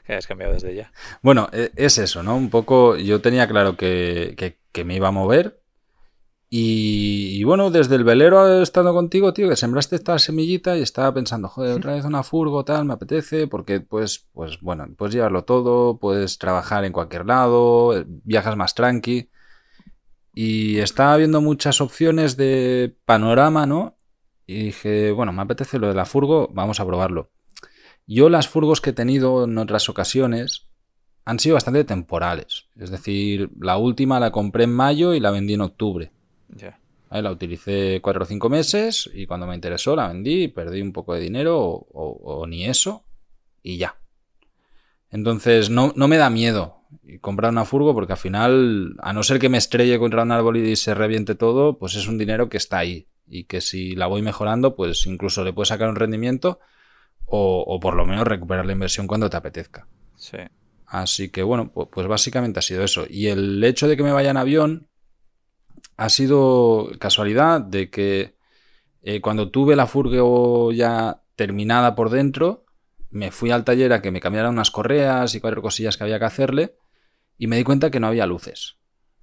que, 0.06 0.12
hayas 0.12 0.26
cambiado 0.26 0.52
desde 0.52 0.75
ya. 0.75 0.93
Bueno, 1.22 1.48
e, 1.52 1.70
es 1.76 1.96
eso, 1.98 2.22
¿no? 2.22 2.37
Un 2.37 2.50
poco, 2.50 2.96
yo 2.96 3.20
tenía 3.20 3.46
claro 3.48 3.76
que, 3.76 4.34
que, 4.37 4.58
que 4.70 4.84
me 4.84 4.96
iba 4.96 5.08
a 5.08 5.12
mover, 5.12 5.60
y, 6.48 7.43
bueno, 7.44 7.70
desde 7.70 7.96
el 7.96 8.04
velero 8.04 8.62
estando 8.62 8.94
contigo, 8.94 9.32
tío, 9.32 9.48
que 9.48 9.56
sembraste 9.56 9.96
esta 9.96 10.19
semillita 10.19 10.76
y 10.76 10.82
estaba 10.82 11.12
pensando, 11.12 11.48
joder, 11.48 11.76
otra 11.76 11.94
vez 11.94 12.04
una 12.04 12.22
furgo, 12.22 12.64
tal, 12.64 12.84
me 12.84 12.94
apetece, 12.94 13.48
porque 13.48 13.81
pues, 13.81 14.28
pues 14.32 14.60
bueno, 14.60 14.87
puedes 14.96 15.14
llevarlo 15.14 15.44
todo, 15.44 15.98
puedes 15.98 16.38
trabajar 16.38 16.84
en 16.84 16.93
cualquier 16.93 17.26
lado, 17.26 18.04
viajas 18.06 18.56
más 18.56 18.75
tranqui. 18.75 19.31
Y 20.34 20.78
estaba 20.78 21.16
viendo 21.16 21.40
muchas 21.40 21.81
opciones 21.81 22.37
de 22.37 22.96
panorama, 23.06 23.66
¿no? 23.66 23.96
Y 24.46 24.64
dije, 24.66 25.10
bueno, 25.12 25.32
me 25.32 25.43
apetece 25.43 25.78
lo 25.78 25.88
de 25.88 25.94
la 25.94 26.04
furgo, 26.04 26.48
vamos 26.52 26.78
a 26.78 26.87
probarlo. 26.87 27.31
Yo 28.06 28.28
las 28.28 28.48
furgos 28.48 28.81
que 28.81 28.90
he 28.90 28.93
tenido 28.93 29.44
en 29.44 29.58
otras 29.58 29.88
ocasiones 29.88 30.69
han 31.25 31.40
sido 31.40 31.54
bastante 31.54 31.84
temporales. 31.84 32.69
Es 32.76 32.90
decir, 32.90 33.50
la 33.58 33.78
última 33.78 34.20
la 34.20 34.31
compré 34.31 34.64
en 34.64 34.72
mayo 34.72 35.12
y 35.14 35.20
la 35.20 35.32
vendí 35.32 35.54
en 35.54 35.62
octubre. 35.62 36.12
La 37.10 37.31
utilicé 37.31 38.00
cuatro 38.02 38.25
o 38.25 38.26
cinco 38.26 38.48
meses 38.48 39.08
y 39.14 39.26
cuando 39.26 39.46
me 39.46 39.54
interesó 39.54 39.94
la 39.96 40.08
vendí, 40.08 40.48
perdí 40.48 40.82
un 40.82 40.93
poco 40.93 41.14
de 41.14 41.20
dinero 41.20 41.58
o, 41.58 42.46
ni 42.48 42.66
eso 42.66 43.04
y 43.62 43.78
ya. 43.78 43.96
Entonces 45.10 45.70
no, 45.70 45.93
no, 45.96 46.08
me 46.08 46.16
da 46.16 46.31
miedo 46.31 46.81
comprar 47.20 47.52
una 47.52 47.64
furgo 47.64 47.94
porque 47.94 48.12
al 48.12 48.19
final, 48.19 48.96
a 48.98 49.12
no 49.12 49.22
ser 49.22 49.38
que 49.38 49.48
me 49.48 49.58
estrelle 49.58 49.98
contra 49.98 50.25
un 50.25 50.32
árbol 50.32 50.56
y 50.56 50.76
se 50.76 50.94
reviente 50.94 51.34
todo, 51.34 51.78
pues 51.78 51.94
es 51.94 52.08
un 52.08 52.19
dinero 52.19 52.48
que 52.48 52.56
está 52.56 52.78
ahí 52.78 53.08
y 53.28 53.44
que 53.44 53.60
si 53.60 53.94
la 53.94 54.06
voy 54.06 54.22
mejorando, 54.22 54.76
pues 54.76 55.06
incluso 55.06 55.44
le 55.44 55.52
puedes 55.52 55.69
sacar 55.69 55.88
un 55.88 55.96
rendimiento 55.96 56.60
o, 57.25 57.64
o 57.66 57.81
por 57.81 57.94
lo 57.94 58.04
menos 58.04 58.26
recuperar 58.26 58.66
la 58.66 58.72
inversión 58.72 59.06
cuando 59.06 59.31
te 59.31 59.37
apetezca. 59.37 59.87
Sí. 60.16 60.38
Así 60.87 61.28
que 61.28 61.43
bueno, 61.43 61.72
pues, 61.72 61.88
pues 61.90 62.06
básicamente 62.06 62.58
ha 62.58 62.62
sido 62.62 62.84
eso. 62.84 63.04
Y 63.08 63.26
el 63.28 63.62
hecho 63.64 63.88
de 63.88 63.96
que 63.96 64.02
me 64.02 64.12
vaya 64.12 64.31
en 64.31 64.37
avión, 64.37 64.88
ha 65.96 66.08
sido 66.08 66.90
casualidad 66.98 67.60
de 67.60 67.90
que 67.90 68.37
eh, 69.02 69.20
cuando 69.20 69.50
tuve 69.50 69.76
la 69.76 69.87
furgo 69.87 70.72
ya 70.72 71.22
terminada 71.37 71.94
por 71.94 72.10
dentro, 72.10 72.64
me 73.10 73.31
fui 73.31 73.50
al 73.50 73.64
taller 73.64 73.93
a 73.93 74.02
que 74.02 74.10
me 74.10 74.20
cambiaran 74.20 74.52
unas 74.52 74.70
correas 74.70 75.34
y 75.34 75.40
cuatro 75.40 75.62
cosillas 75.62 75.96
que 75.96 76.04
había 76.04 76.19
que 76.19 76.25
hacerle 76.25 76.75
y 77.38 77.46
me 77.46 77.56
di 77.56 77.64
cuenta 77.64 77.90
que 77.90 78.00
no 78.00 78.08
había 78.08 78.26
luces. 78.26 78.76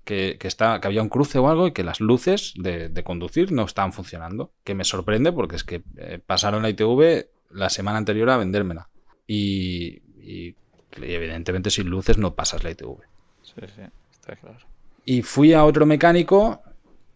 Que, 0.04 0.38
que, 0.38 0.50
que 0.50 0.88
había 0.88 1.02
un 1.02 1.10
cruce 1.10 1.40
o 1.40 1.48
algo 1.48 1.68
y 1.68 1.72
que 1.72 1.84
las 1.84 2.02
luces 2.02 2.54
de, 2.58 2.92
conducir 3.04 3.52
no 3.52 3.64
estaban 3.64 3.94
funcionando. 3.94 4.52
Que 4.64 4.76
me 4.76 4.84
sorprende 4.84 5.32
porque 5.32 5.56
es 5.56 5.64
que 5.64 5.84
eh, 5.98 6.20
pasaron 6.26 6.64
la 6.64 6.70
ITV 6.70 7.28
la 7.52 7.70
semana 7.70 7.98
anterior 7.98 8.30
a 8.30 8.38
vendérmela. 8.38 8.90
Y, 9.28 10.02
y, 10.22 10.56
evidentemente 10.98 11.70
sin 11.70 11.90
luces 11.90 12.18
no 12.18 12.36
pasas 12.36 12.64
la 12.64 12.72
ITV. 12.72 12.98
Sí, 13.44 13.62
sí, 13.76 13.82
está 14.12 14.36
claro. 14.36 14.73
Y 15.06 15.22
fui 15.22 15.54
a 15.54 15.66
otro 15.66 15.86
mecánico, 15.86 16.62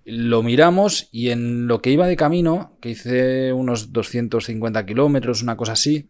lo 0.03 0.43
miramos 0.43 1.07
y 1.11 1.29
en 1.29 1.67
lo 1.67 1.81
que 1.81 1.91
iba 1.91 2.07
de 2.07 2.15
camino, 2.15 2.77
que 2.81 2.89
hice 2.89 3.53
unos 3.53 3.93
250 3.93 4.85
kilómetros, 4.85 5.41
una 5.41 5.55
cosa 5.55 5.73
así, 5.73 6.09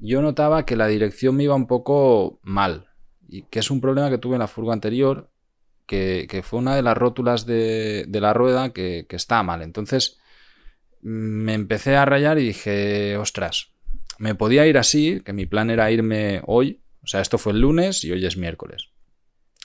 yo 0.00 0.22
notaba 0.22 0.64
que 0.64 0.76
la 0.76 0.86
dirección 0.86 1.36
me 1.36 1.44
iba 1.44 1.54
un 1.54 1.66
poco 1.66 2.40
mal. 2.42 2.88
Y 3.28 3.42
que 3.42 3.58
es 3.58 3.70
un 3.70 3.80
problema 3.80 4.10
que 4.10 4.18
tuve 4.18 4.34
en 4.34 4.40
la 4.40 4.48
furgo 4.48 4.72
anterior, 4.72 5.30
que, 5.86 6.42
fue 6.44 6.58
una 6.58 6.74
de 6.76 6.82
las 6.82 6.96
rótulas 6.96 7.44
de, 7.46 8.06
la 8.10 8.32
rueda 8.32 8.72
que, 8.72 9.06
que 9.08 9.16
está 9.16 9.42
mal. 9.42 9.62
Entonces 9.62 10.18
me 11.02 11.52
empecé 11.52 11.96
a 11.96 12.06
rayar 12.06 12.38
y 12.38 12.46
dije, 12.46 13.18
ostras, 13.18 13.72
me 14.18 14.34
podía 14.34 14.66
ir 14.66 14.78
así, 14.78 15.20
que 15.20 15.34
mi 15.34 15.44
plan 15.44 15.68
era 15.68 15.90
irme 15.90 16.40
hoy, 16.46 16.80
o 17.02 17.06
sea, 17.06 17.20
esto 17.20 17.36
fue 17.36 17.52
el 17.52 17.60
lunes 17.60 18.04
y 18.04 18.12
hoy 18.12 18.24
es 18.24 18.38
miércoles 18.38 18.93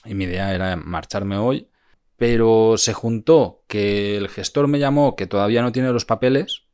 y 0.04 0.14
mi 0.14 0.24
idea 0.24 0.54
era 0.54 0.76
marcharme 0.76 1.36
hoy, 1.36 1.68
pero 2.16 2.74
se 2.76 2.92
juntó 2.92 3.64
que 3.66 4.16
el 4.16 4.28
gestor 4.28 4.68
me 4.68 4.78
llamó 4.78 5.16
que 5.16 5.26
todavía 5.26 5.62
no 5.62 5.72
tiene 5.72 5.92
los 5.92 6.04
papeles 6.04 6.64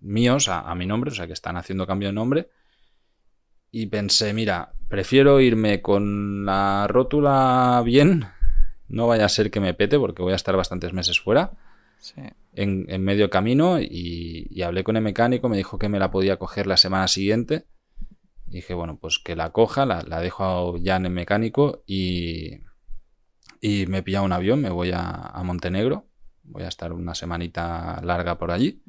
míos 0.00 0.48
a, 0.48 0.74
mi 0.74 0.86
nombre, 0.86 1.10
o 1.10 1.14
sea 1.14 1.26
que 1.26 1.32
están 1.32 1.56
haciendo 1.56 1.86
cambio 1.86 2.08
de 2.08 2.14
nombre, 2.14 2.50
y 3.70 3.86
pensé, 3.86 4.32
mira, 4.32 4.72
prefiero 4.88 5.40
irme 5.40 5.82
con 5.82 6.46
la 6.46 6.86
rótula 6.88 7.82
bien, 7.84 8.26
no 8.88 9.06
vaya 9.06 9.24
a 9.24 9.28
ser 9.28 9.50
que 9.50 9.60
me 9.60 9.74
pete 9.74 9.98
porque 9.98 10.22
voy 10.22 10.32
a 10.32 10.36
estar 10.36 10.56
bastantes 10.56 10.92
meses 10.92 11.20
fuera. 11.20 11.52
En, 12.52 12.86
medio 13.02 13.30
camino 13.30 13.80
y, 13.80 14.46
y, 14.50 14.62
hablé 14.62 14.84
con 14.84 14.96
el 14.96 15.02
mecánico, 15.02 15.48
me 15.48 15.56
dijo 15.56 15.78
que 15.78 15.88
me 15.88 15.98
la 15.98 16.10
podía 16.10 16.38
coger 16.38 16.66
la 16.66 16.76
semana 16.76 17.08
siguiente 17.08 17.66
dije, 18.46 18.74
bueno, 18.74 18.98
pues 18.98 19.18
que 19.18 19.36
la 19.36 19.50
coja, 19.50 19.86
la, 19.86 20.02
dejo 20.20 20.76
ya 20.78 20.96
en 20.96 21.06
el 21.06 21.12
mecánico 21.12 21.82
y, 21.86 22.60
y 23.60 23.86
me 23.86 23.98
he 23.98 24.02
pillado 24.02 24.24
un 24.24 24.32
avión, 24.32 24.60
me 24.60 24.70
voy 24.70 24.92
a, 24.94 25.32
Montenegro, 25.44 26.06
voy 26.44 26.62
a 26.62 26.68
estar 26.68 26.92
una 26.92 27.14
semanita 27.14 28.00
larga 28.02 28.38
por 28.38 28.50
allí. 28.50 28.82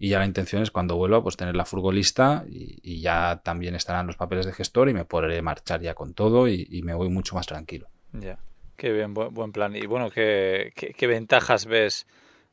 Y 0.00 0.10
ya 0.10 0.20
la 0.20 0.26
intención 0.26 0.62
es 0.62 0.70
cuando 0.70 0.96
vuelva, 0.96 1.22
pues 1.22 1.36
tener 1.36 1.56
la 1.56 1.64
furgolista 1.64 2.44
y, 2.48 3.00
ya 3.00 3.40
también 3.42 3.74
estarán 3.74 4.06
los 4.06 4.16
papeles 4.16 4.46
de 4.46 4.52
gestor 4.52 4.88
y 4.88 4.94
me 4.94 5.04
podré 5.04 5.42
marchar 5.42 5.80
ya 5.80 5.94
con 5.94 6.14
todo 6.14 6.46
y, 6.48 6.82
me 6.84 6.94
voy 6.94 7.08
mucho 7.08 7.34
más 7.34 7.46
tranquilo. 7.46 7.88
Ya, 8.12 8.38
qué 8.76 8.92
bien, 8.92 9.12
buen, 9.14 9.52
plan. 9.52 9.74
Y 9.74 9.86
bueno, 9.86 10.10
¿qué, 10.10 10.72
qué, 10.74 11.06
ventajas 11.08 11.66
ves 11.66 12.06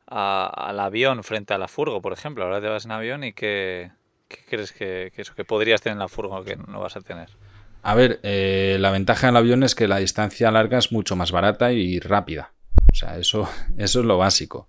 al 0.08 0.80
avión 0.80 1.24
frente 1.24 1.54
a 1.54 1.60
la 1.60 1.68
furgo, 1.68 2.02
por 2.02 2.14
ejemplo? 2.14 2.46
Ahora 2.46 2.62
te 2.62 2.68
vas 2.68 2.86
en 2.86 2.92
avión 2.92 3.24
y 3.24 3.34
qué, 3.34 3.92
¿Qué 4.28 4.40
crees 4.48 4.72
que, 4.72 5.12
eso 5.16 5.36
que 5.36 5.46
podrías 5.46 5.82
tener 5.82 5.96
en 5.96 6.00
la 6.00 6.08
furgo 6.08 6.44
que 6.44 6.56
no 6.56 6.80
vas 6.80 6.96
a 6.98 7.02
tener? 7.02 7.30
A 7.84 7.94
ver, 7.94 8.20
eh, 8.24 8.78
la 8.80 8.90
ventaja 8.90 9.28
del 9.28 9.38
avión 9.38 9.64
es 9.64 9.76
que 9.76 9.88
la 9.88 9.98
distancia 9.98 10.50
larga 10.50 10.80
es 10.80 10.92
mucho 10.92 11.16
más 11.16 11.32
barata 11.32 11.72
y 11.72 12.00
rápida. 12.00 12.52
O 12.92 12.96
sea, 12.96 13.18
eso, 13.18 13.48
eso 13.78 14.00
es 14.00 14.06
lo 14.06 14.18
básico. 14.18 14.68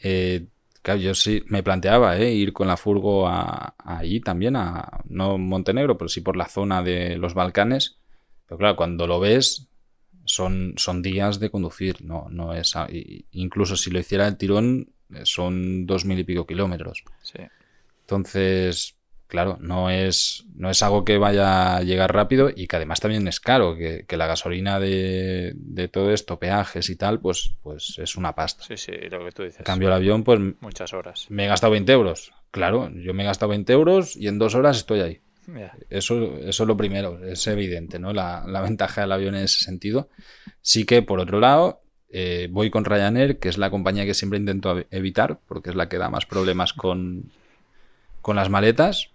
Eh, 0.00 0.46
claro, 0.82 1.00
yo 1.00 1.14
sí 1.14 1.42
me 1.48 1.64
planteaba 1.64 2.16
eh, 2.16 2.32
ir 2.32 2.52
con 2.52 2.68
la 2.68 2.76
furgo 2.76 3.26
a, 3.26 3.74
allí 3.78 4.20
también, 4.20 4.54
a 4.54 5.00
no 5.06 5.36
Montenegro, 5.36 5.98
pero 5.98 6.08
sí 6.08 6.20
por 6.20 6.36
la 6.36 6.46
zona 6.46 6.82
de 6.82 7.16
los 7.16 7.34
Balcanes. 7.34 7.96
Pero 8.46 8.58
claro, 8.58 8.76
cuando 8.76 9.08
lo 9.08 9.18
ves, 9.18 9.66
son, 10.24 10.74
son 10.76 11.02
días 11.02 11.40
de 11.40 11.50
conducir, 11.50 12.04
no, 12.04 12.28
no 12.30 12.54
es. 12.54 12.74
Incluso 13.32 13.76
si 13.76 13.90
lo 13.90 13.98
hiciera 13.98 14.28
el 14.28 14.36
tirón, 14.36 14.92
son 15.24 15.84
dos 15.86 16.04
mil 16.04 16.20
y 16.20 16.24
pico 16.24 16.46
kilómetros. 16.46 17.02
Sí. 17.22 17.40
Entonces, 18.08 18.96
claro, 19.26 19.58
no 19.60 19.90
es, 19.90 20.46
no 20.54 20.70
es 20.70 20.82
algo 20.82 21.04
que 21.04 21.18
vaya 21.18 21.76
a 21.76 21.82
llegar 21.82 22.14
rápido 22.14 22.50
y 22.54 22.66
que 22.66 22.76
además 22.76 23.00
también 23.00 23.28
es 23.28 23.38
caro, 23.38 23.76
que, 23.76 24.06
la 24.16 24.26
gasolina 24.26 24.80
de, 24.80 25.54
todo 25.92 26.10
esto, 26.10 26.38
peajes 26.38 26.88
y 26.88 26.96
tal, 26.96 27.20
pues, 27.20 27.54
pues 27.62 27.98
es 27.98 28.16
una 28.16 28.34
pasta. 28.34 28.64
Sí, 28.64 28.78
sí, 28.78 28.92
lo 29.10 29.22
que 29.26 29.32
tú 29.32 29.42
dices. 29.42 29.62
Cambio 29.62 29.88
el 29.88 29.94
avión, 29.94 30.24
pues... 30.24 30.40
Muchas 30.60 30.94
horas. 30.94 31.26
Me 31.28 31.44
he 31.44 31.48
gastado 31.48 31.72
20 31.72 31.92
euros. 31.92 32.32
Claro, 32.50 32.90
yo 32.94 33.12
me 33.12 33.24
he 33.24 33.26
gastado 33.26 33.50
20 33.50 33.70
euros 33.74 34.16
y 34.16 34.26
en 34.28 34.38
dos 34.38 34.54
horas 34.54 34.78
estoy 34.78 35.00
ahí. 35.00 35.20
Eso, 35.90 36.38
eso 36.38 36.62
es 36.62 36.66
lo 36.66 36.76
primero, 36.78 37.22
es 37.24 37.46
evidente, 37.46 37.98
¿no? 37.98 38.14
La, 38.14 38.42
ventaja 38.62 39.02
del 39.02 39.12
avión 39.12 39.34
en 39.34 39.44
ese 39.44 39.62
sentido. 39.62 40.08
Sí 40.62 40.84
que, 40.84 41.02
por 41.02 41.20
otro 41.20 41.40
lado, 41.40 41.82
eh, 42.10 42.48
voy 42.50 42.70
con 42.70 42.86
Ryanair, 42.86 43.38
que 43.38 43.50
es 43.50 43.58
la 43.58 43.70
compañía 43.70 44.06
que 44.06 44.14
siempre 44.14 44.38
intento 44.38 44.82
evitar, 44.90 45.40
porque 45.46 45.70
es 45.70 45.76
la 45.76 45.90
que 45.90 45.98
da 45.98 46.08
más 46.08 46.24
problemas 46.24 46.72
con, 46.72 47.30
con 48.28 48.36
las 48.36 48.50
maletas. 48.50 49.08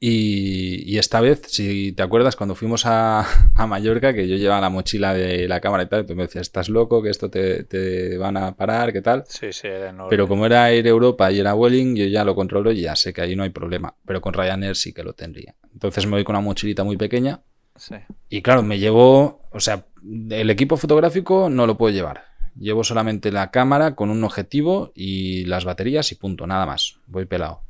Y, 0.00 0.96
esta 0.96 1.20
vez, 1.20 1.42
si 1.48 1.92
te 1.92 2.02
acuerdas, 2.02 2.34
cuando 2.34 2.54
fuimos 2.54 2.82
a, 2.86 3.26
Mallorca, 3.68 4.14
que 4.14 4.26
yo 4.26 4.36
llevaba 4.36 4.62
la 4.62 4.70
mochila 4.70 5.12
de 5.12 5.46
la 5.46 5.60
cámara 5.60 5.82
y 5.82 5.86
tal, 5.86 6.06
tú 6.06 6.16
me 6.16 6.22
decías, 6.22 6.46
estás 6.46 6.70
loco, 6.70 7.02
que 7.02 7.10
esto 7.10 7.28
te, 7.28 8.16
van 8.16 8.38
a 8.38 8.56
parar, 8.56 8.90
¿qué 8.94 9.02
tal? 9.02 9.24
Sí, 9.28 9.52
sí, 9.52 9.68
era 9.68 9.90
enorme. 9.90 10.08
Pero 10.08 10.26
como 10.26 10.46
era 10.46 10.70
Air 10.70 10.86
Europa 10.86 11.30
y 11.30 11.40
era 11.40 11.54
Welling, 11.54 11.94
yo 11.94 12.06
ya 12.06 12.24
lo 12.24 12.34
controlo 12.34 12.72
y 12.72 12.80
ya 12.80 12.96
sé 12.96 13.12
que 13.12 13.20
ahí 13.20 13.36
no 13.36 13.42
hay 13.42 13.50
problema. 13.50 13.94
Pero 14.06 14.22
con 14.22 14.32
Ryanair 14.32 14.76
sí 14.76 14.94
que 14.94 15.04
lo 15.04 15.12
tendría. 15.12 15.54
Entonces 15.74 16.06
me 16.06 16.12
voy 16.12 16.24
con 16.24 16.34
una 16.34 16.44
mochilita 16.44 16.84
muy 16.84 16.96
pequeña. 16.96 17.42
Sí. 17.76 17.96
Y 18.30 18.40
claro, 18.40 18.62
me 18.62 18.78
llevo, 18.78 19.42
o 19.52 19.60
sea, 19.60 19.84
el 20.30 20.48
equipo 20.48 20.78
fotográfico 20.78 21.50
no 21.50 21.66
lo 21.66 21.76
puedo 21.76 21.94
llevar. 21.94 22.24
Llevo 22.58 22.82
solamente 22.82 23.30
la 23.30 23.50
cámara 23.50 23.94
con 23.94 24.08
un 24.08 24.24
objetivo 24.24 24.90
y 24.94 25.44
las 25.44 25.66
baterías 25.66 26.10
y 26.12 26.14
punto, 26.14 26.46
nada 26.46 26.64
más. 26.64 26.96
Voy 27.06 27.26
pelado. 27.26 27.60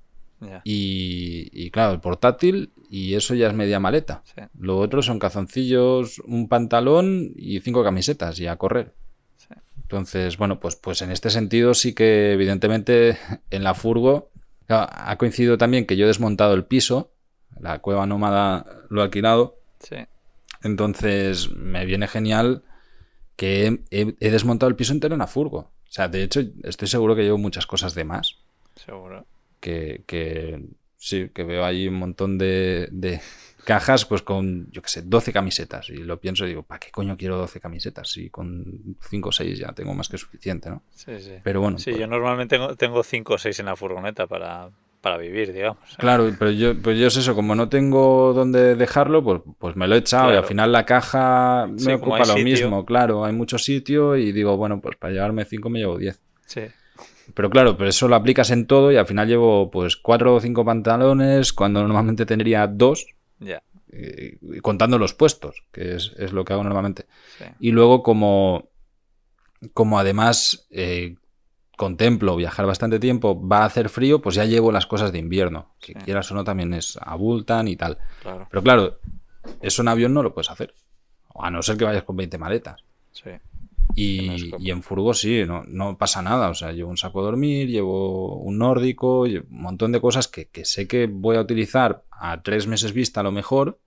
Y, 0.64 1.70
claro, 1.70 1.92
el 1.92 2.00
portátil 2.00 2.72
y 2.88 3.14
eso 3.14 3.34
ya 3.34 3.49
es 3.49 3.54
media 3.54 3.80
maleta. 3.80 4.22
Lo 4.58 4.78
otro 4.78 5.02
son 5.02 5.18
cazoncillos, 5.18 6.18
un 6.20 6.49
pantalón 6.49 7.32
y 7.37 7.61
cinco 7.61 7.82
camisetas 7.82 8.38
y 8.40 8.46
a 8.46 8.56
correr. 8.56 8.94
Entonces, 9.82 10.38
bueno, 10.38 10.58
pues, 10.58 10.76
pues 10.76 11.02
en 11.02 11.11
este 11.11 11.28
sentido 11.28 11.75
sí 11.75 11.94
que 11.94 12.32
evidentemente 12.32 13.18
en 13.50 13.62
la 13.62 13.75
furgo 13.75 14.30
ha 14.68 15.18
coincidido 15.18 15.58
también 15.58 15.87
que 15.87 15.99
yo 15.99 16.04
he 16.04 16.08
desmontado 16.08 16.54
el 16.54 16.64
piso, 16.64 17.12
la 17.61 17.80
cueva 17.80 18.06
nómada 18.06 18.64
lo 18.88 19.02
he 19.02 19.04
alquilado. 19.04 19.58
Entonces 20.62 21.50
me 21.50 21.84
viene 21.84 22.08
genial 22.08 22.62
que 23.37 23.66
he, 23.90 24.14
he, 24.18 24.30
desmontado 24.30 24.70
el 24.70 24.76
piso 24.76 24.92
entero 24.92 25.14
en 25.14 25.18
la 25.18 25.26
furgo. 25.26 25.58
O 25.58 25.92
sea, 25.92 26.08
de 26.08 26.22
hecho, 26.22 26.40
estoy 26.62 26.88
seguro 26.88 27.14
que 27.14 27.22
llevo 27.22 27.37
muchas 27.37 27.66
cosas 27.66 27.94
de 27.94 28.04
más. 28.04 28.38
Seguro 28.76 29.26
que, 29.62 30.61
sí, 30.99 31.31
que 31.33 31.45
veo 31.45 31.64
ahí 31.64 31.88
un 31.88 31.95
montón 31.95 32.37
de, 32.37 33.21
cajas 33.64 34.04
pues 34.04 34.23
con, 34.23 34.71
yo 34.71 34.83
qué 34.83 34.88
sé, 34.88 35.02
12 35.02 35.33
camisetas. 35.33 35.88
Y 35.88 35.99
lo 35.99 36.21
pienso 36.21 36.45
y 36.45 36.49
digo, 36.49 36.64
¿para 36.64 36.81
qué 36.81 36.90
coño 36.90 37.16
quiero 37.16 37.38
12 37.38 37.61
camisetas? 37.61 38.11
Si 38.11 38.28
con 38.28 38.97
5 39.09 39.28
o 39.28 39.33
6 39.33 39.59
ya 39.59 39.73
tengo 39.73 39.95
más 39.95 40.09
que 40.09 40.19
suficiente, 40.19 40.69
¿no? 40.69 40.83
Sí, 40.90 41.12
sí. 41.21 41.35
Pero 41.42 41.61
bueno. 41.61 41.78
Sí, 41.78 41.90
pues 41.90 42.00
yo 42.00 42.07
normalmente 42.07 42.59
tengo 42.76 43.02
5 43.02 43.35
o 43.35 43.38
6 43.38 43.61
en 43.61 43.66
la 43.66 43.76
furgoneta 43.76 44.26
para, 44.26 44.71
para 45.00 45.16
vivir, 45.19 45.52
digamos. 45.52 45.97
Claro, 45.99 46.31
pero 46.38 46.50
yo, 46.50 46.81
pues 46.81 46.99
yo 46.99 47.07
es 47.09 47.16
eso, 47.16 47.35
como 47.35 47.54
no 47.54 47.69
tengo 47.69 48.33
dónde 48.33 48.76
dejarlo, 48.76 49.23
pues, 49.23 49.42
pues 49.59 49.76
me 49.76 49.87
lo 49.87 49.95
he 49.95 49.99
echado 49.99 50.33
y 50.33 50.37
al 50.37 50.45
final 50.45 50.73
la 50.73 50.87
caja 50.87 51.69
me 51.85 51.95
ocupa 51.95 52.25
lo 52.25 52.37
mismo, 52.37 52.85
claro, 52.85 53.25
hay 53.25 53.33
mucho 53.33 53.59
sitio 53.59 54.16
y 54.16 54.33
digo, 54.33 54.57
bueno, 54.57 54.81
pues 54.81 54.97
para 54.97 55.12
llevarme 55.12 55.45
5 55.45 55.71
me 55.71 55.81
llevo 55.81 55.99
10. 55.99 56.21
Sí. 56.47 56.62
Pero 57.34 57.50
claro, 57.50 57.76
pero 57.76 57.90
eso 57.90 58.08
lo 58.08 58.16
aplicas 58.16 58.50
en 58.50 58.66
todo 58.66 58.92
y 58.92 58.96
al 58.96 59.06
final 59.06 59.28
llevo 59.28 59.70
pues 59.70 59.96
cuatro 59.96 60.34
o 60.34 60.40
cinco 60.40 60.64
pantalones 60.64 61.52
cuando 61.52 61.82
normalmente 61.82 62.26
tendría 62.26 62.66
dos. 62.66 63.06
Ya. 63.38 63.62
Eh, 63.90 64.38
contando 64.62 64.98
los 64.98 65.14
puestos, 65.14 65.64
que 65.70 65.96
es, 65.96 66.32
lo 66.32 66.44
que 66.44 66.52
hago 66.52 66.64
normalmente. 66.64 67.06
Y 67.60 67.72
luego 67.72 68.02
como, 68.02 68.70
como 69.74 69.98
además 69.98 70.66
eh, 70.70 71.16
contemplo 71.76 72.36
viajar 72.36 72.64
bastante 72.64 72.98
tiempo, 72.98 73.46
va 73.46 73.58
a 73.58 73.64
hacer 73.66 73.88
frío, 73.88 74.22
pues 74.22 74.34
ya 74.34 74.44
llevo 74.44 74.72
las 74.72 74.86
cosas 74.86 75.12
de 75.12 75.18
invierno. 75.18 75.74
Que 75.80 75.94
quieras 75.94 76.30
o 76.30 76.34
no 76.34 76.44
también 76.44 76.72
es 76.74 76.98
abultan 77.02 77.68
y 77.68 77.76
tal. 77.76 77.98
Pero 78.22 78.62
claro, 78.62 78.98
eso 79.60 79.82
en 79.82 79.88
avión 79.88 80.14
no 80.14 80.22
lo 80.22 80.32
puedes 80.32 80.50
hacer. 80.50 80.74
A 81.34 81.50
no 81.50 81.62
ser 81.62 81.76
que 81.76 81.84
vayas 81.84 82.04
con 82.04 82.16
20 82.16 82.38
maletas. 82.38 82.84
Sí. 83.12 83.30
Y, 83.94 84.70
en 84.70 84.82
furgo 84.82 85.14
sí, 85.14 85.44
no, 85.46 85.64
no, 85.66 85.99
pasa 85.99 86.22
nada. 86.22 86.49
O 86.49 86.54
sea, 86.54 86.72
llevo 86.72 86.90
un 86.90 86.96
saco 86.96 87.20
de 87.20 87.26
dormir, 87.26 87.68
llevo 87.68 88.37
un 88.37 88.58
nórdico, 88.58 89.22
un 89.22 89.44
montón 89.49 89.92
de 89.92 90.00
cosas 90.00 90.28
que, 90.28 90.49
sé 90.64 90.87
que 90.87 91.06
voy 91.06 91.37
a 91.37 91.40
utilizar 91.40 92.04
a 92.11 92.42
tres 92.42 92.66
meses 92.66 92.92
vista 92.92 93.20
a 93.20 93.22
lo 93.22 93.32
mejor, 93.32 93.78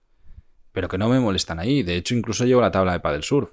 pero 0.72 0.88
que 0.88 0.98
no 0.98 1.10
me 1.10 1.20
molestan 1.20 1.60
ahí. 1.60 1.84
De 1.84 1.96
hecho, 1.96 2.16
incluso 2.16 2.46
llevo 2.46 2.62
la 2.62 2.72
tabla 2.72 2.94
de 2.94 3.00
paddle 3.00 3.22
surf. 3.22 3.52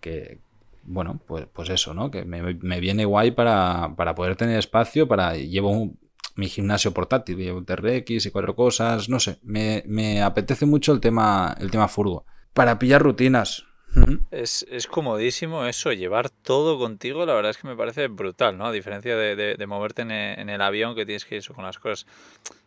Que, 0.00 0.40
bueno, 0.84 1.20
pues, 1.26 1.46
pues 1.52 1.68
eso, 1.70 1.94
¿no? 1.94 2.10
Que 2.10 2.24
me, 2.24 2.80
viene 2.80 3.04
guay 3.04 3.30
para, 3.30 3.94
poder 4.16 4.36
tener 4.36 4.58
espacio, 4.58 5.06
para 5.06 5.36
llevo 5.36 5.92
mi 6.34 6.48
gimnasio 6.48 6.92
portátil, 6.92 7.36
llevo 7.36 7.58
un 7.58 7.66
TRX 7.66 8.26
y 8.26 8.30
cuatro 8.30 8.56
cosas, 8.56 9.08
no 9.10 9.20
sé, 9.20 9.38
me, 9.42 9.84
me 9.86 10.22
apetece 10.22 10.64
mucho 10.64 10.92
el 10.92 11.00
tema, 11.00 11.54
el 11.60 11.70
tema 11.70 11.88
furgo. 11.88 12.24
Para 12.54 12.78
pillar 12.78 13.02
rutinas, 13.02 13.66
es, 14.30 14.66
es, 14.70 14.86
comodísimo 14.86 15.66
eso, 15.66 15.92
llevar 15.92 16.30
todo 16.30 16.78
contigo, 16.78 17.26
la 17.26 17.34
verdad 17.34 17.50
es 17.50 17.58
que 17.58 17.68
me 17.68 17.76
parece 17.76 18.08
brutal, 18.08 18.56
¿no? 18.56 18.66
A 18.66 18.72
diferencia 18.72 19.16
de, 19.16 19.56
de, 19.56 19.66
moverte 19.66 20.02
en 20.02 20.10
el, 20.10 20.60
avión, 20.62 20.94
que 20.94 21.04
tienes 21.04 21.24
que 21.24 21.36
ir 21.36 21.46
con 21.48 21.64
las 21.64 21.78
cosas 21.78 22.06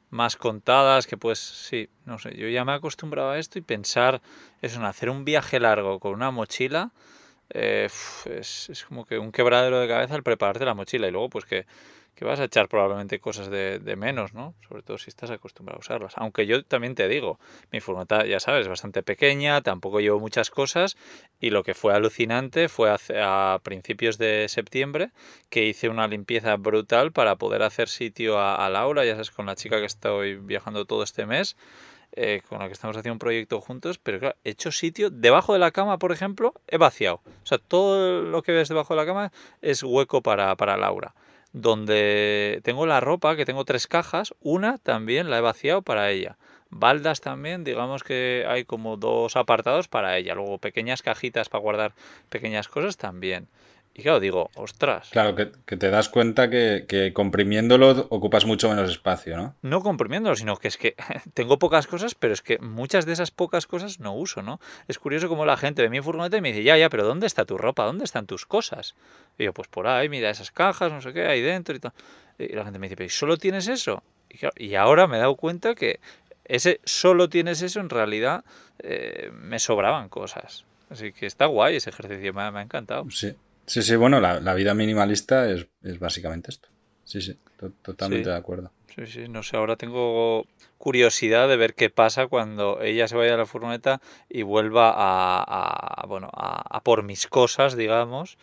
más 0.09 0.35
contadas, 0.35 1.07
que 1.07 1.17
pues 1.17 1.39
sí, 1.39 1.89
no 2.05 2.19
sé, 2.19 2.35
yo 2.37 2.47
ya 2.47 2.63
me 2.63 2.71
he 2.71 2.75
acostumbrado 2.75 3.31
a 3.31 3.39
esto 3.39 3.59
y 3.59 3.61
pensar 3.61 4.21
eso, 4.61 4.79
en 4.79 4.85
hacer 4.85 5.09
un 5.09 5.25
viaje 5.25 5.59
largo 5.59 5.99
con 5.99 6.13
una 6.13 6.31
mochila, 6.31 6.91
eh, 7.49 7.85
es, 7.85 8.69
es 8.69 8.83
como 8.85 9.05
que 9.05 9.19
un 9.19 9.31
quebradero 9.31 9.79
de 9.79 9.87
cabeza 9.87 10.15
al 10.15 10.23
prepararte 10.23 10.65
la 10.65 10.73
mochila 10.73 11.07
y 11.07 11.11
luego 11.11 11.29
pues 11.29 11.45
que 11.45 11.65
que 12.15 12.23
vas 12.23 12.39
a 12.39 12.45
echar 12.45 12.69
probablemente 12.69 13.19
cosas 13.19 13.49
de, 13.49 13.95
menos, 13.97 14.33
¿no? 14.33 14.55
Sobre 14.67 14.81
todo 14.81 14.97
si 14.97 15.09
estás 15.09 15.31
acostumbrado 15.31 15.77
a 15.77 15.81
usarlas. 15.81 16.13
Aunque 16.15 16.47
yo 16.47 16.63
también 16.63 16.95
te 16.95 17.09
digo, 17.09 17.39
mi 17.71 17.81
furgoneta, 17.81 18.25
ya 18.25 18.39
sabes, 18.39 18.61
es 18.61 18.67
bastante 18.69 19.03
pequeña, 19.03 19.61
tampoco 19.61 19.99
llevo 19.99 20.19
muchas 20.19 20.49
cosas 20.49 20.95
y 21.41 21.49
lo 21.49 21.63
que 21.63 21.73
fue 21.73 21.93
alucinante 21.93 22.69
fue 22.69 22.89
a, 22.89 23.59
principios 23.63 24.17
de 24.17 24.47
septiembre 24.47 25.11
que 25.49 25.65
hice 25.65 25.89
una 25.89 26.07
limpieza 26.07 26.55
brutal 26.55 27.11
para 27.11 27.35
poder 27.35 27.63
hacer 27.63 27.89
sitio 27.89 28.39
a, 28.39 28.69
Laura, 28.69 29.03
ya 29.03 29.13
sabes, 29.13 29.31
con 29.31 29.45
la 29.45 29.55
chica 29.55 29.79
que 29.79 29.85
estoy 29.85 30.35
viajando 30.35 30.85
todo 30.85 31.03
este 31.03 31.25
mes. 31.25 31.57
Eh, 32.17 32.41
con 32.47 32.59
la 32.59 32.67
que 32.67 32.73
estamos 32.73 32.95
haciendo 32.95 33.15
un 33.15 33.19
proyecto 33.19 33.59
juntos, 33.59 33.97
pero 33.97 34.19
claro, 34.19 34.37
he 34.45 34.51
hecho 34.51 34.71
sitio 34.71 35.09
debajo 35.09 35.51
de 35.51 35.59
la 35.59 35.71
cama, 35.71 35.99
por 35.99 36.13
ejemplo, 36.13 36.53
he 36.67 36.77
vaciado. 36.77 37.15
O 37.25 37.45
sea, 37.45 37.57
todo 37.57 38.21
lo 38.21 38.41
que 38.41 38.53
ves 38.53 38.69
debajo 38.69 38.93
de 38.93 39.01
la 39.01 39.05
cama 39.05 39.33
es 39.61 39.83
hueco 39.83 40.21
para, 40.21 40.55
para 40.55 40.77
Laura 40.77 41.13
donde 41.55 42.59
tengo 42.63 42.85
la 42.85 42.99
ropa, 42.99 43.37
que 43.37 43.45
tengo 43.45 43.63
tres 43.63 43.87
cajas, 43.87 44.33
una 44.41 44.77
también 44.77 45.29
la 45.29 45.37
he 45.37 45.41
vaciado 45.41 45.83
para 45.83 46.11
ella. 46.11 46.37
Baldas 46.69 47.21
también, 47.21 47.63
digamos 47.63 48.03
que 48.03 48.45
hay 48.45 48.65
como 48.65 48.97
dos 48.97 49.37
apartados 49.37 49.87
para 49.87 50.17
ella. 50.17 50.35
Luego 50.35 50.57
pequeñas 50.57 51.01
cajitas 51.01 51.47
para 51.47 51.61
guardar 51.61 51.93
pequeñas 52.29 52.67
cosas 52.67 52.97
también. 52.97 53.47
Y 53.97 54.01
claro, 54.01 54.19
digo, 54.19 54.51
ostras. 54.55 55.07
Claro, 55.09 55.35
que, 55.35 55.77
te 55.77 55.89
das 55.89 56.09
cuenta 56.09 56.49
que, 56.49 57.11
comprimiéndolo 57.13 58.07
ocupas 58.09 58.45
mucho 58.45 58.67
menos 58.69 58.89
espacio, 58.91 59.37
¿no? 59.37 59.55
No 59.61 59.79
comprimiéndolo, 59.79 60.35
sino 60.35 60.57
que 60.57 60.67
es 60.67 60.75
que 60.75 60.95
tengo 61.33 61.57
pocas 61.59 61.87
cosas, 61.87 62.13
pero 62.13 62.33
es 62.33 62.41
que 62.41 62.59
muchas 62.59 63.05
de 63.05 63.13
esas 63.13 63.31
pocas 63.31 63.67
cosas 63.67 64.01
no 64.01 64.13
uso, 64.13 64.41
¿no? 64.41 64.59
Es 64.89 64.99
curioso 64.99 65.29
como 65.29 65.45
la 65.45 65.55
gente 65.55 65.81
ve 65.81 65.89
mi 65.89 66.01
furgoneta 66.01 66.35
y 66.35 66.41
me 66.41 66.49
dice, 66.49 66.63
ya, 66.63 66.77
ya, 66.77 66.89
pero 66.89 67.05
¿dónde 67.05 67.25
está 67.25 67.45
tu 67.45 67.57
ropa? 67.57 67.85
¿Dónde 67.85 68.03
están 68.03 68.25
tus 68.25 68.45
cosas? 68.45 68.95
Y 69.37 69.45
yo, 69.45 69.53
pues 69.53 69.69
por 69.69 69.87
ahí, 69.87 70.09
mira 70.09 70.29
esas 70.29 70.51
cajas, 70.51 70.91
no 70.91 70.99
sé 70.99 71.13
qué, 71.13 71.27
ahí 71.27 71.41
dentro 71.41 71.73
y 71.73 71.79
tal. 71.79 71.93
Y 72.37 72.49
la 72.49 72.65
gente 72.65 72.79
me 72.79 72.87
dice, 72.87 72.97
pero 72.97 73.09
¿solo 73.09 73.37
tienes 73.37 73.69
eso? 73.69 74.03
Y, 74.57 74.75
ahora 74.75 75.07
me 75.07 75.15
he 75.15 75.19
dado 75.19 75.37
cuenta 75.37 75.73
que 75.73 76.01
ese 76.43 76.81
solo 76.83 77.29
tienes 77.29 77.61
eso, 77.61 77.79
en 77.79 77.89
realidad 77.89 78.43
eh, 78.79 79.31
me 79.33 79.57
sobraban 79.57 80.09
cosas. 80.09 80.65
Así 80.89 81.13
que 81.13 81.27
está 81.27 81.45
guay 81.45 81.77
ese 81.77 81.91
ejercicio, 81.91 82.33
me 82.33 82.51
me 82.51 82.59
ha 82.59 82.61
encantado. 82.61 83.09
Sí. 83.09 83.33
Sí, 83.65 83.81
sí, 83.81 83.95
bueno, 83.95 84.19
la, 84.19 84.53
vida 84.53 84.73
minimalista 84.73 85.49
es, 85.49 85.67
básicamente 85.99 86.51
esto. 86.51 86.69
Sí, 87.03 87.21
sí, 87.21 87.37
totalmente 87.81 88.29
de 88.29 88.35
acuerdo. 88.35 88.71
Sí, 88.95 89.05
sí, 89.07 89.27
no 89.27 89.43
sé, 89.43 89.57
ahora 89.57 89.75
tengo 89.75 90.45
curiosidad 90.77 91.49
de 91.49 91.57
ver 91.57 91.75
qué 91.75 91.89
pasa 91.89 92.27
cuando 92.27 92.81
ella 92.81 93.07
se 93.07 93.15
vaya 93.15 93.33
a 93.33 93.37
la 93.37 93.45
furgoneta 93.45 94.01
y 94.29 94.43
vuelva 94.43 94.93
a, 94.95 96.05
bueno, 96.07 96.29
a, 96.33 96.81
por 96.81 97.03
mis 97.03 97.27
cosas, 97.27 97.75
digamos, 97.75 98.37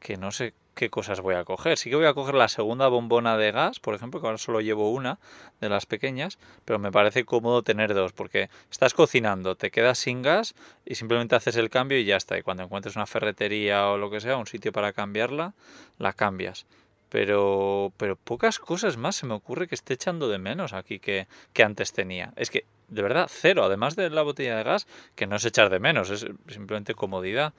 que 0.00 0.16
no 0.16 0.32
sé 0.32 0.54
qué 0.74 0.90
cosas 0.90 1.20
voy 1.20 1.34
a 1.34 1.44
coger. 1.44 1.78
Sí 1.78 1.90
que 1.90 1.96
voy 1.96 2.06
a 2.06 2.14
coger 2.14 2.34
la 2.34 2.48
segunda 2.48 2.88
bombona 2.88 3.36
de 3.36 3.52
gas, 3.52 3.80
por 3.80 3.94
ejemplo, 3.94 4.20
que 4.20 4.26
ahora 4.26 4.38
solo 4.38 4.60
llevo 4.60 4.90
una 4.90 5.18
de 5.60 5.68
las 5.68 5.86
pequeñas, 5.86 6.38
pero 6.64 6.78
me 6.78 6.90
parece 6.90 7.24
cómodo 7.24 7.62
tener 7.62 7.94
dos, 7.94 8.12
porque 8.12 8.48
estás 8.70 8.94
cocinando, 8.94 9.54
te 9.54 9.70
quedas 9.70 9.98
sin 9.98 10.22
gas 10.22 10.54
y 10.84 10.94
simplemente 10.94 11.36
haces 11.36 11.56
el 11.56 11.70
cambio 11.70 11.98
y 11.98 12.04
ya 12.04 12.16
está. 12.16 12.38
Y 12.38 12.42
cuando 12.42 12.62
encuentres 12.62 12.96
una 12.96 13.06
ferretería 13.06 13.88
o 13.88 13.98
lo 13.98 14.10
que 14.10 14.20
sea, 14.20 14.36
un 14.36 14.46
sitio 14.46 14.72
para 14.72 14.92
cambiarla, 14.92 15.54
la 15.98 16.12
cambias. 16.12 16.66
Pero, 17.08 17.92
pero 17.98 18.16
pocas 18.16 18.58
cosas 18.58 18.96
más 18.96 19.16
se 19.16 19.26
me 19.26 19.34
ocurre 19.34 19.68
que 19.68 19.74
esté 19.74 19.94
echando 19.94 20.28
de 20.28 20.38
menos 20.38 20.72
aquí 20.72 20.98
que, 20.98 21.26
que 21.52 21.62
antes 21.62 21.92
tenía. 21.92 22.32
Es 22.36 22.48
que, 22.50 22.64
de 22.88 23.02
verdad, 23.02 23.28
cero. 23.30 23.64
Además 23.64 23.96
de 23.96 24.08
la 24.08 24.22
botella 24.22 24.56
de 24.56 24.62
gas, 24.62 24.86
que 25.14 25.26
no 25.26 25.36
es 25.36 25.44
echar 25.44 25.68
de 25.68 25.78
menos, 25.78 26.08
es 26.08 26.26
simplemente 26.48 26.94
comodidad. 26.94 27.52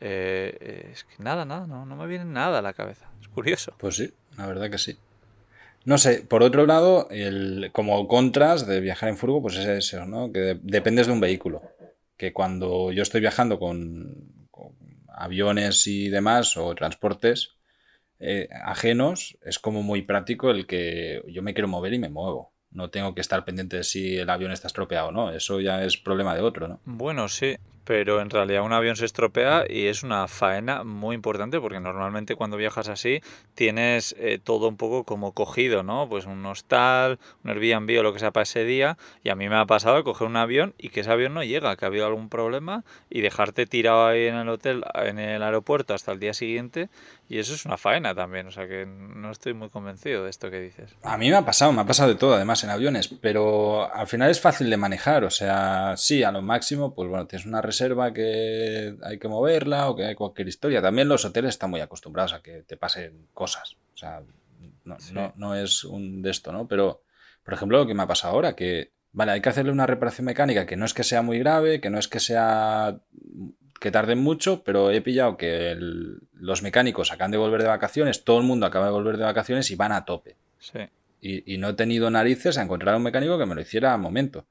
Eh, 0.00 0.90
es 0.92 1.04
que 1.04 1.22
nada, 1.22 1.44
nada, 1.44 1.66
no, 1.66 1.84
no 1.84 1.96
me 1.96 2.06
viene 2.06 2.24
nada 2.24 2.58
a 2.58 2.62
la 2.62 2.72
cabeza. 2.72 3.10
Es 3.20 3.28
curioso. 3.28 3.74
Pues 3.78 3.96
sí, 3.96 4.12
la 4.36 4.46
verdad 4.46 4.70
que 4.70 4.78
sí. 4.78 4.96
No 5.84 5.96
sé, 5.98 6.22
por 6.22 6.42
otro 6.42 6.66
lado, 6.66 7.08
el, 7.10 7.70
como 7.72 8.06
contras 8.08 8.66
de 8.66 8.80
viajar 8.80 9.08
en 9.08 9.16
furgo, 9.16 9.40
pues 9.40 9.56
es 9.56 9.66
eso, 9.66 10.04
¿no? 10.04 10.32
Que 10.32 10.58
dependes 10.62 11.06
de 11.06 11.12
un 11.12 11.20
vehículo. 11.20 11.62
Que 12.16 12.32
cuando 12.32 12.92
yo 12.92 13.02
estoy 13.02 13.20
viajando 13.20 13.58
con, 13.58 14.36
aviones 15.08 15.86
y 15.86 16.08
demás, 16.10 16.56
o 16.56 16.74
transportes 16.74 17.56
eh, 18.20 18.48
ajenos, 18.64 19.36
es 19.42 19.58
como 19.58 19.82
muy 19.82 20.02
práctico 20.02 20.50
el 20.50 20.66
que 20.66 21.22
yo 21.26 21.42
me 21.42 21.54
quiero 21.54 21.68
mover 21.68 21.94
y 21.94 21.98
me 21.98 22.08
muevo. 22.08 22.52
No 22.70 22.90
tengo 22.90 23.14
que 23.14 23.22
estar 23.22 23.44
pendiente 23.44 23.78
de 23.78 23.84
si 23.84 24.16
el 24.16 24.28
avión 24.28 24.52
está 24.52 24.66
estropeado 24.66 25.08
o 25.08 25.12
no. 25.12 25.32
Eso 25.32 25.60
ya 25.60 25.82
es 25.82 25.96
problema 25.96 26.34
de 26.34 26.42
otro, 26.42 26.68
¿no? 26.68 26.80
Bueno, 26.84 27.28
sí 27.28 27.56
pero 27.88 28.20
en 28.20 28.28
realidad 28.28 28.64
un 28.64 28.74
avión 28.74 28.96
se 28.96 29.06
estropea 29.06 29.64
y 29.66 29.86
es 29.86 30.02
una 30.02 30.28
faena 30.28 30.84
muy 30.84 31.14
importante 31.14 31.58
porque 31.58 31.80
normalmente 31.80 32.36
cuando 32.36 32.58
viajas 32.58 32.90
así 32.90 33.22
tienes 33.54 34.14
eh, 34.18 34.38
todo 34.44 34.68
un 34.68 34.76
poco 34.76 35.04
como 35.04 35.32
cogido, 35.32 35.82
¿no? 35.82 36.06
Pues 36.06 36.26
un 36.26 36.44
hostal, 36.44 37.18
un 37.44 37.50
Airbnb 37.50 37.98
o 37.98 38.02
lo 38.02 38.12
que 38.12 38.18
sea 38.18 38.30
para 38.30 38.42
ese 38.42 38.64
día 38.64 38.98
y 39.24 39.30
a 39.30 39.36
mí 39.36 39.48
me 39.48 39.56
ha 39.56 39.64
pasado 39.64 40.04
coger 40.04 40.26
un 40.26 40.36
avión 40.36 40.74
y 40.76 40.90
que 40.90 41.00
ese 41.00 41.10
avión 41.10 41.32
no 41.32 41.42
llega, 41.42 41.74
que 41.76 41.86
ha 41.86 41.88
habido 41.88 42.04
algún 42.04 42.28
problema 42.28 42.84
y 43.08 43.22
dejarte 43.22 43.64
tirado 43.64 44.06
ahí 44.06 44.26
en 44.26 44.34
el 44.34 44.50
hotel, 44.50 44.84
en 44.94 45.18
el 45.18 45.42
aeropuerto 45.42 45.94
hasta 45.94 46.12
el 46.12 46.20
día 46.20 46.34
siguiente 46.34 46.90
y 47.30 47.38
eso 47.38 47.54
es 47.54 47.64
una 47.64 47.78
faena 47.78 48.14
también, 48.14 48.48
o 48.48 48.50
sea 48.50 48.68
que 48.68 48.84
no 48.86 49.30
estoy 49.30 49.54
muy 49.54 49.70
convencido 49.70 50.24
de 50.24 50.30
esto 50.30 50.50
que 50.50 50.60
dices. 50.60 50.94
A 51.02 51.16
mí 51.16 51.30
me 51.30 51.36
ha 51.36 51.44
pasado, 51.44 51.72
me 51.72 51.80
ha 51.80 51.86
pasado 51.86 52.10
de 52.10 52.16
todo 52.16 52.34
además 52.34 52.64
en 52.64 52.70
aviones, 52.70 53.08
pero 53.08 53.90
al 53.94 54.06
final 54.06 54.30
es 54.30 54.40
fácil 54.40 54.68
de 54.68 54.76
manejar, 54.76 55.24
o 55.24 55.30
sea, 55.30 55.94
sí, 55.96 56.22
a 56.22 56.32
lo 56.32 56.42
máximo, 56.42 56.94
pues 56.94 57.08
bueno, 57.08 57.26
tienes 57.26 57.46
una 57.46 57.62
reserva 57.62 57.77
que 58.14 58.96
hay 59.02 59.18
que 59.18 59.28
moverla 59.28 59.88
o 59.90 59.96
que 59.96 60.04
hay 60.04 60.14
cualquier 60.14 60.48
historia. 60.48 60.82
También 60.82 61.08
los 61.08 61.24
hoteles 61.24 61.50
están 61.50 61.70
muy 61.70 61.80
acostumbrados 61.80 62.32
a 62.32 62.42
que 62.42 62.62
te 62.62 62.76
pasen 62.76 63.28
cosas. 63.34 63.76
O 63.94 63.96
sea, 63.96 64.22
no, 64.84 65.54
es 65.54 65.84
un 65.84 66.22
de 66.22 66.30
esto, 66.30 66.52
¿no? 66.52 66.66
Pero, 66.66 67.02
por 67.44 67.54
ejemplo, 67.54 67.78
lo 67.78 67.86
que 67.86 67.94
me 67.94 68.02
ha 68.02 68.06
pasado 68.06 68.34
ahora, 68.34 68.54
que, 68.54 68.92
vale, 69.12 69.32
hay 69.32 69.40
que 69.40 69.48
hacerle 69.48 69.72
una 69.72 69.86
reparación 69.86 70.26
mecánica 70.26 70.66
que 70.66 70.76
no 70.76 70.84
es 70.84 70.94
que 70.94 71.04
sea 71.04 71.22
muy 71.22 71.38
grave, 71.38 71.80
que 71.80 71.90
no 71.90 71.98
es 71.98 72.08
que 72.08 72.20
sea 72.20 73.00
que 73.80 73.90
tarden 73.92 74.18
mucho, 74.18 74.64
pero 74.64 74.90
he 74.90 75.00
pillado 75.00 75.36
que 75.36 75.76
los 76.32 76.62
mecánicos 76.62 77.12
acaban 77.12 77.30
de 77.30 77.38
volver 77.38 77.62
de 77.62 77.68
vacaciones, 77.68 78.24
todo 78.24 78.38
el 78.40 78.46
mundo 78.46 78.66
acaba 78.66 78.86
de 78.86 78.92
volver 78.92 79.16
de 79.18 79.24
vacaciones 79.24 79.70
y 79.70 79.76
van 79.76 79.92
a 79.92 80.04
tope. 80.04 80.36
Sí. 80.58 80.80
Y, 81.20 81.54
y 81.54 81.58
no 81.58 81.68
he 81.68 81.74
tenido 81.74 82.10
narices 82.10 82.58
a 82.58 82.62
encontrar 82.62 82.96
un 82.96 83.04
mecánico 83.04 83.38
que 83.38 83.46
me 83.46 83.54
lo 83.54 83.60
hiciera 83.60 83.92
a 83.92 83.98
momento. 83.98 84.46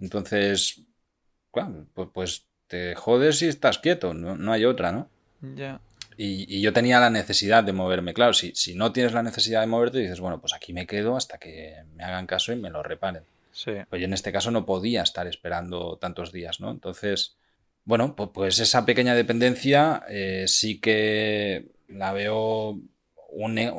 Entonces, 0.00 0.86
bueno, 1.52 1.86
pues, 1.92 2.08
pues 2.12 2.46
te 2.72 2.94
jodes 2.94 3.40
si 3.40 3.48
estás 3.48 3.78
quieto, 3.78 4.14
no, 4.14 4.50
hay 4.50 4.64
otra, 4.64 4.92
¿no? 4.92 5.10
Ya. 5.42 5.78
Y, 6.16 6.62
yo 6.62 6.72
tenía 6.72 7.00
la 7.00 7.10
necesidad 7.10 7.62
de 7.62 7.74
moverme. 7.74 8.14
Claro, 8.14 8.32
si, 8.32 8.54
si 8.54 8.74
no 8.74 8.92
tienes 8.92 9.12
la 9.12 9.22
necesidad 9.22 9.60
de 9.60 9.66
moverte, 9.66 9.98
dices, 9.98 10.20
bueno, 10.20 10.40
pues 10.40 10.54
aquí 10.54 10.72
me 10.72 10.86
quedo 10.86 11.14
hasta 11.14 11.36
que 11.36 11.82
me 11.94 12.02
hagan 12.02 12.26
caso 12.26 12.50
y 12.50 12.56
me 12.56 12.70
lo 12.70 12.82
reparen. 12.82 13.24
Sí. 13.50 13.72
Pues 13.90 14.00
yo 14.00 14.06
en 14.06 14.14
este 14.14 14.32
caso 14.32 14.50
no 14.50 14.64
podía 14.64 15.02
estar 15.02 15.26
esperando 15.26 15.98
tantos 15.98 16.32
días, 16.32 16.60
¿no? 16.60 16.70
Entonces, 16.70 17.36
bueno, 17.84 18.16
pues, 18.16 18.30
pues 18.32 18.58
esa 18.58 18.86
pequeña 18.86 19.14
dependencia 19.14 20.04
eh, 20.08 20.46
sí 20.48 20.80
que 20.80 21.72
la 21.88 22.14
veo 22.14 22.80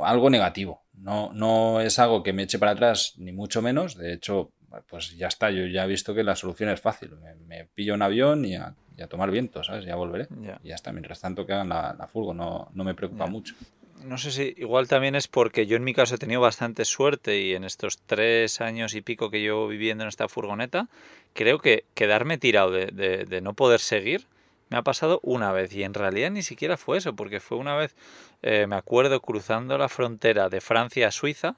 algo 0.03 0.29
negativo. 0.29 0.83
No, 0.93 1.33
no 1.33 1.81
es 1.81 1.97
algo 1.97 2.21
que 2.21 2.31
me 2.31 2.43
eche 2.43 2.59
para 2.59 2.73
atrás, 2.73 3.13
ni 3.17 3.31
mucho 3.31 3.63
menos. 3.63 3.97
De 3.97 4.13
hecho, 4.13 4.51
pues 4.87 5.15
ya 5.17 5.27
está, 5.27 5.51
yo 5.51 5.65
ya 5.67 5.85
he 5.85 5.87
visto 5.87 6.15
que 6.15 6.23
la 6.23 6.35
solución 6.35 6.69
es 6.69 6.81
fácil. 6.81 7.11
Me, 7.45 7.65
pillo 7.65 7.93
un 7.93 8.01
avión 8.01 8.45
y 8.45 8.55
a, 8.55 8.75
tomar 9.09 9.31
viento, 9.31 9.63
¿sabes? 9.63 9.85
Ya 9.85 9.95
volveré. 9.95 10.27
Y 10.63 10.69
ya 10.69 10.75
está, 10.75 10.91
mientras 10.91 11.19
tanto 11.19 11.45
que 11.45 11.53
hagan 11.53 11.69
la, 11.69 11.95
la 11.97 12.07
furgo, 12.07 12.33
no, 12.33 12.69
no 12.73 12.83
me 12.83 12.93
preocupa 12.93 13.27
mucho. 13.27 13.55
No 14.03 14.17
sé 14.17 14.31
si 14.31 14.53
igual 14.57 14.87
también 14.87 15.15
es 15.15 15.27
porque 15.29 15.65
yo 15.65 15.77
en 15.77 15.83
mi 15.83 15.93
caso 15.93 16.15
he 16.15 16.17
tenido 16.17 16.41
bastante 16.41 16.83
suerte 16.83 17.39
y 17.39 17.53
en 17.53 17.63
estos 17.63 17.99
tres 18.05 18.59
años 18.59 18.95
y 18.95 19.01
pico 19.01 19.29
que 19.29 19.39
llevo 19.39 19.67
viviendo 19.67 20.03
en 20.03 20.09
esta 20.09 20.27
furgoneta, 20.27 20.89
creo 21.33 21.59
que 21.59 21.85
quedarme 21.93 22.37
tirado 22.37 22.71
de, 22.71 22.87
de, 22.87 23.41
no 23.41 23.53
poder 23.53 23.79
seguir 23.79 24.27
me 24.69 24.77
ha 24.77 24.81
pasado 24.81 25.19
una 25.23 25.51
vez 25.51 25.73
y 25.73 25.83
en 25.83 25.93
realidad 25.93 26.31
ni 26.31 26.41
siquiera 26.41 26.75
fue 26.77 26.97
eso, 26.97 27.15
porque 27.15 27.39
fue 27.39 27.57
una 27.57 27.75
vez, 27.75 27.95
eh, 28.41 28.65
me 28.67 28.75
acuerdo, 28.75 29.21
cruzando 29.21 29.77
la 29.77 29.87
frontera 29.87 30.49
de 30.49 30.61
Francia 30.61 31.07
a 31.07 31.11
Suiza, 31.11 31.55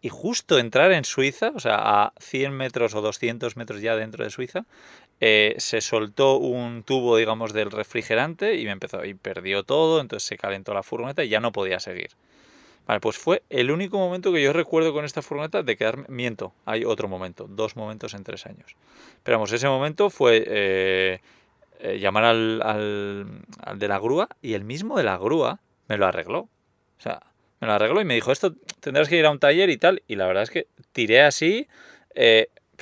y 0.00 0.10
justo 0.10 0.58
entrar 0.58 0.92
en 0.92 1.04
Suiza, 1.04 1.52
o 1.54 1.60
sea, 1.60 1.76
a 1.78 2.12
100 2.20 2.52
metros 2.52 2.94
o 2.94 3.00
200 3.00 3.56
metros 3.56 3.80
ya 3.80 3.96
dentro 3.96 4.22
de 4.22 4.28
Suiza, 4.28 4.66
eh, 5.26 5.54
se 5.56 5.80
soltó 5.80 6.36
un 6.36 6.82
tubo, 6.82 7.16
digamos, 7.16 7.54
del 7.54 7.70
refrigerante 7.70 8.56
y 8.56 8.66
me 8.66 8.72
empezó, 8.72 9.06
y 9.06 9.14
perdió 9.14 9.62
todo, 9.62 10.02
entonces 10.02 10.28
se 10.28 10.36
calentó 10.36 10.74
la 10.74 10.82
furgoneta 10.82 11.24
y 11.24 11.30
ya 11.30 11.40
no 11.40 11.50
podía 11.50 11.80
seguir. 11.80 12.10
Vale, 12.86 13.00
pues 13.00 13.16
fue 13.16 13.42
el 13.48 13.70
único 13.70 13.96
momento 13.96 14.34
que 14.34 14.42
yo 14.42 14.52
recuerdo 14.52 14.92
con 14.92 15.06
esta 15.06 15.22
furgoneta 15.22 15.62
de 15.62 15.78
quedarme, 15.78 16.04
miento, 16.08 16.52
hay 16.66 16.84
otro 16.84 17.08
momento, 17.08 17.46
dos 17.48 17.74
momentos 17.74 18.12
en 18.12 18.22
tres 18.22 18.44
años. 18.44 18.76
Pero 19.22 19.38
vamos, 19.38 19.50
ese 19.52 19.66
momento 19.66 20.10
fue 20.10 20.44
eh, 20.46 21.20
eh, 21.80 21.98
llamar 21.98 22.24
al, 22.24 22.60
al, 22.62 23.78
de 23.78 23.88
la 23.88 23.98
grúa 23.98 24.28
y 24.42 24.52
el 24.52 24.64
mismo 24.64 24.98
de 24.98 25.04
la 25.04 25.16
grúa 25.16 25.58
me 25.88 25.96
lo 25.96 26.06
arregló. 26.06 26.40
O 26.40 27.00
sea, 27.00 27.22
me 27.60 27.66
lo 27.66 27.72
arregló 27.72 28.02
y 28.02 28.04
me 28.04 28.14
dijo, 28.14 28.30
esto 28.30 28.52
tendrás 28.80 29.08
que 29.08 29.16
ir 29.16 29.24
a 29.24 29.30
un 29.30 29.38
taller 29.38 29.70
y 29.70 29.78
tal. 29.78 30.02
Y 30.06 30.16
la 30.16 30.26
verdad 30.26 30.42
es 30.42 30.50
que 30.50 30.66
tiré 30.92 31.22
así 31.22 31.66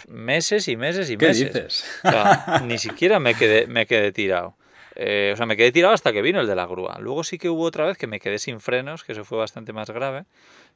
meses 0.09 0.69
y 0.69 0.77
meses 0.77 1.11
y 1.11 1.17
meses. 1.17 1.51
¿Qué 1.51 1.61
dices? 1.61 2.01
O 2.05 2.11
sea, 2.11 2.63
ni 2.65 2.79
siquiera 2.79 3.21
me 3.21 3.35
quedé, 3.35 3.67
me 3.67 3.87
quedé 3.87 4.13
tirado. 4.13 4.57
Eh, 4.95 5.31
o 5.33 5.37
sea, 5.37 5.47
me 5.47 5.57
quedé 5.57 5.73
tirado 5.73 5.95
hasta 5.95 6.13
que 6.13 6.23
vino 6.23 6.41
el 6.41 6.47
de 6.47 6.55
la 6.55 6.67
grúa. 6.67 6.99
Luego 7.01 7.25
sí 7.25 7.39
que 7.39 7.49
hubo 7.49 7.63
otra 7.63 7.87
vez 7.87 7.97
que 7.97 8.07
me 8.07 8.21
quedé 8.21 8.39
sin 8.39 8.61
frenos, 8.61 9.05
que 9.05 9.13
eso 9.13 9.25
fue 9.25 9.39
bastante 9.39 9.73
más 9.73 9.91
grave, 9.91 10.25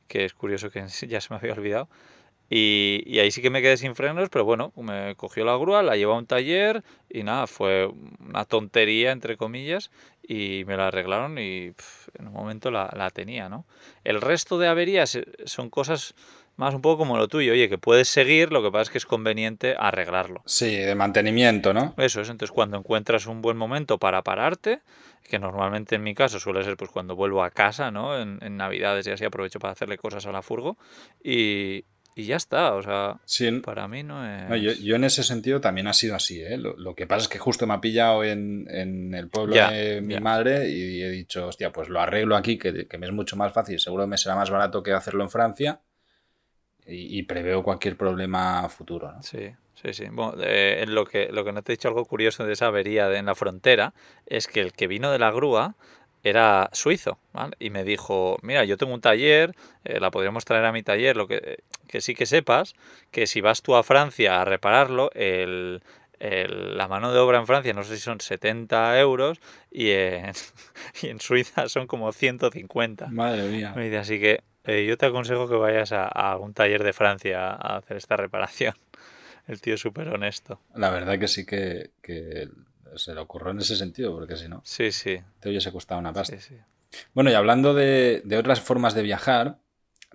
que 0.09 0.25
es 0.25 0.35
curioso 0.35 0.71
que 0.71 0.85
ya 1.09 1.21
se 1.21 1.33
me 1.33 1.37
había 1.37 1.53
olvidado. 1.53 1.89
Y, 2.49 3.03
y, 3.07 3.19
ahí 3.19 3.33
sí 3.33 3.43
que 3.43 3.51
me 3.51 3.61
quedé 3.61 3.77
sin 3.77 3.97
frenos, 3.97 4.29
pero 4.29 4.45
bueno, 4.45 4.73
me 4.77 5.17
cogió 5.17 5.45
la 5.45 5.57
grúa, 5.57 5.83
la 5.83 5.97
llevó 5.97 6.13
a 6.13 6.19
un 6.19 6.27
taller 6.27 6.85
y 7.11 7.25
nada, 7.25 7.49
fue 7.49 7.91
una 8.21 8.45
tontería, 8.45 9.11
entre 9.11 9.37
comillas, 9.37 9.91
y 10.23 10.63
me 10.65 10.77
la 10.77 10.87
arreglaron 10.87 11.39
y 11.39 11.73
en 12.17 12.27
un 12.29 12.33
momento 12.33 12.71
la, 12.71 12.89
la, 12.97 13.11
tenía, 13.11 13.49
¿no? 13.49 13.67
El 14.05 14.21
resto 14.21 14.59
de 14.59 14.69
averías 14.69 15.17
eh, 15.17 15.27
son 15.45 15.71
cosas 15.71 16.15
más 16.57 16.75
un 16.75 16.83
poco 16.83 16.99
como 16.99 17.17
lo 17.17 17.29
tuyo, 17.29 17.53
oye, 17.53 17.69
que 17.69 17.79
puedes 17.79 18.09
seguir, 18.09 18.53
lo 18.53 18.63
que 18.63 18.71
pasa 18.71 18.83
es 18.83 18.91
que 18.91 18.99
es 18.99 19.07
conveniente 19.07 19.75
arreglarlo. 19.79 20.43
Sí, 20.47 20.77
de 20.77 20.95
mantenimiento, 20.95 21.73
¿no? 21.75 21.95
Eso 21.99 22.21
es, 22.21 22.29
entonces 22.29 22.53
cuando 22.53 22.79
encuentras 22.79 23.27
un 23.27 23.43
buen 23.43 23.57
momento 23.57 23.99
para 23.99 24.23
pararte, 24.23 24.81
que 25.23 25.39
normalmente 25.39 25.97
en 25.97 26.03
mi 26.03 26.15
caso 26.15 26.41
suele 26.41 26.65
ser 26.65 26.77
pues 26.77 26.91
cuando 26.91 27.15
vuelvo 27.17 27.45
a 27.45 27.51
casa, 27.51 27.91
¿no? 27.91 28.19
En, 28.19 28.39
en 28.43 28.57
Navidades 28.57 29.07
y 29.07 29.11
así 29.11 29.25
aprovecho 29.25 29.59
para 29.59 29.73
hacerle 29.73 29.99
cosas 29.99 30.25
a 30.27 30.33
la 30.33 30.43
furgo 30.43 30.79
y, 31.23 31.85
y 32.15 32.25
ya 32.25 32.37
está, 32.37 32.73
o 32.73 32.83
sea, 32.83 33.21
para 33.63 33.89
mí 33.89 34.03
no 34.03 34.25
es... 34.27 34.81
yo, 34.81 34.97
en 34.97 35.05
ese 35.05 35.23
sentido 35.23 35.61
también 35.61 35.87
ha 35.87 35.93
sido 35.93 36.15
así, 36.15 36.41
¿eh? 36.41 36.57
Lo, 36.57 36.95
que 36.95 37.07
pasa 37.07 37.25
es 37.25 37.29
que 37.29 37.39
justo 37.39 37.67
me 37.67 37.75
ha 37.75 37.81
pillado 37.83 38.25
en, 38.25 38.67
en 38.71 39.15
el 39.15 39.29
pueblo 39.29 39.55
de 39.55 40.01
mi 40.01 40.19
madre 40.19 40.71
y 40.71 41.03
he 41.03 41.11
dicho, 41.11 41.49
hostia, 41.49 41.73
pues 41.73 41.91
lo 41.91 42.01
arreglo 42.01 42.35
aquí, 42.35 42.57
que, 42.57 42.87
que, 42.87 42.97
me 42.97 43.07
es 43.07 43.13
mucho 43.13 43.37
más 43.37 43.53
fácil, 43.53 43.79
seguro 43.79 44.07
me 44.07 44.17
será 44.17 44.35
más 44.35 44.49
barato 44.49 44.83
que 44.83 44.93
hacerlo 44.93 45.25
en 45.25 45.29
Francia 45.29 45.83
y, 46.89 47.23
preveo 47.25 47.63
cualquier 47.63 47.97
problema 47.97 48.69
futuro, 48.69 49.13
¿no? 49.13 49.23
Sí, 49.23 49.51
sí, 49.75 49.93
sí. 49.93 50.07
Bueno, 50.11 50.35
eh, 50.41 50.85
lo, 50.87 51.05
que, 51.05 51.29
lo 51.33 51.45
que 51.45 51.53
no 51.53 51.63
te 51.63 51.73
he 51.73 51.77
dicho 51.77 51.89
algo 51.89 52.05
curioso 52.05 52.47
de 52.47 52.53
esa 52.53 52.67
avería 52.67 53.09
de, 53.09 53.19
en 53.19 53.27
la 53.27 53.35
frontera 53.35 53.93
es 54.27 54.47
que 54.47 54.61
el 54.61 54.73
que 54.73 54.87
vino 54.87 55.11
de 55.11 55.19
la 55.19 55.31
grúa 55.31 55.75
era 56.23 56.71
suizo, 56.73 57.19
¿vale? 57.33 57.57
Y 57.59 57.71
me 57.71 57.85
dijo, 57.85 58.39
mira, 58.43 58.65
yo 58.65 58.77
tengo 58.77 58.95
un 58.95 59.01
taller, 59.01 59.55
eh, 59.85 60.01
la 60.01 60.11
podríamos 60.11 60.45
traer 60.45 60.65
a 60.65 60.73
mi 60.73 60.83
taller, 60.83 61.17
lo 61.17 61.29
que, 61.29 61.59
que 61.87 62.01
sí 62.01 62.15
que 62.15 62.27
sepas 62.27 62.75
que 63.11 63.27
si 63.27 63.41
vas 63.41 63.63
tú 63.63 63.77
a 63.77 63.83
Francia 63.83 64.41
a 64.41 64.45
repararlo, 64.45 65.11
el, 65.15 65.83
el, 66.19 66.77
la 66.77 66.89
mano 66.89 67.13
de 67.13 67.19
obra 67.19 67.39
en 67.39 67.47
Francia 67.47 67.73
no 67.73 67.83
sé 67.85 67.97
si 67.97 68.03
son 68.03 68.21
70 68.21 68.99
euros 69.01 69.41
y 69.71 69.91
en, 69.91 70.33
y 71.03 71.09
en 71.09 71.21
Suiza 71.21 71.69
son 71.69 71.87
como 71.87 72.13
150. 72.13 73.09
Madre 73.09 73.49
mía. 73.49 73.75
Así 74.01 74.21
que 74.21 74.43
eh, 74.67 74.85
yo 74.87 74.99
te 74.99 75.07
aconsejo 75.07 75.49
que 75.49 75.57
vayas 75.57 75.93
a, 75.93 76.07
a, 76.07 76.37
un 76.37 76.55
taller 76.55 76.83
de 76.83 76.93
Francia 76.93 77.51
a 77.51 77.77
hacer 77.77 77.97
esta 77.97 78.17
reparación. 78.17 78.75
El 79.47 79.61
tío 79.61 79.75
es 79.75 79.81
súper 79.81 80.09
honesto. 80.09 80.61
La 80.75 80.91
verdad 80.91 81.19
que 81.19 81.29
sí 81.29 81.47
que, 81.47 81.91
que 82.03 82.49
se 82.97 83.15
le 83.15 83.21
ocurrió 83.21 83.51
en 83.51 83.59
ese 83.59 83.77
sentido, 83.77 84.15
porque 84.15 84.37
si 84.37 84.49
no, 84.49 84.61
sí, 84.65 84.93
sí. 84.93 85.21
te 85.41 85.49
hubiese 85.49 85.73
costado 85.73 86.01
una 86.01 86.13
pasta. 86.13 86.37
Bueno, 87.15 87.31
y 87.31 87.35
hablando 87.35 87.75
de, 87.75 88.23
otras 88.39 88.61
formas 88.61 88.95
de 88.95 89.03
viajar, 89.03 89.59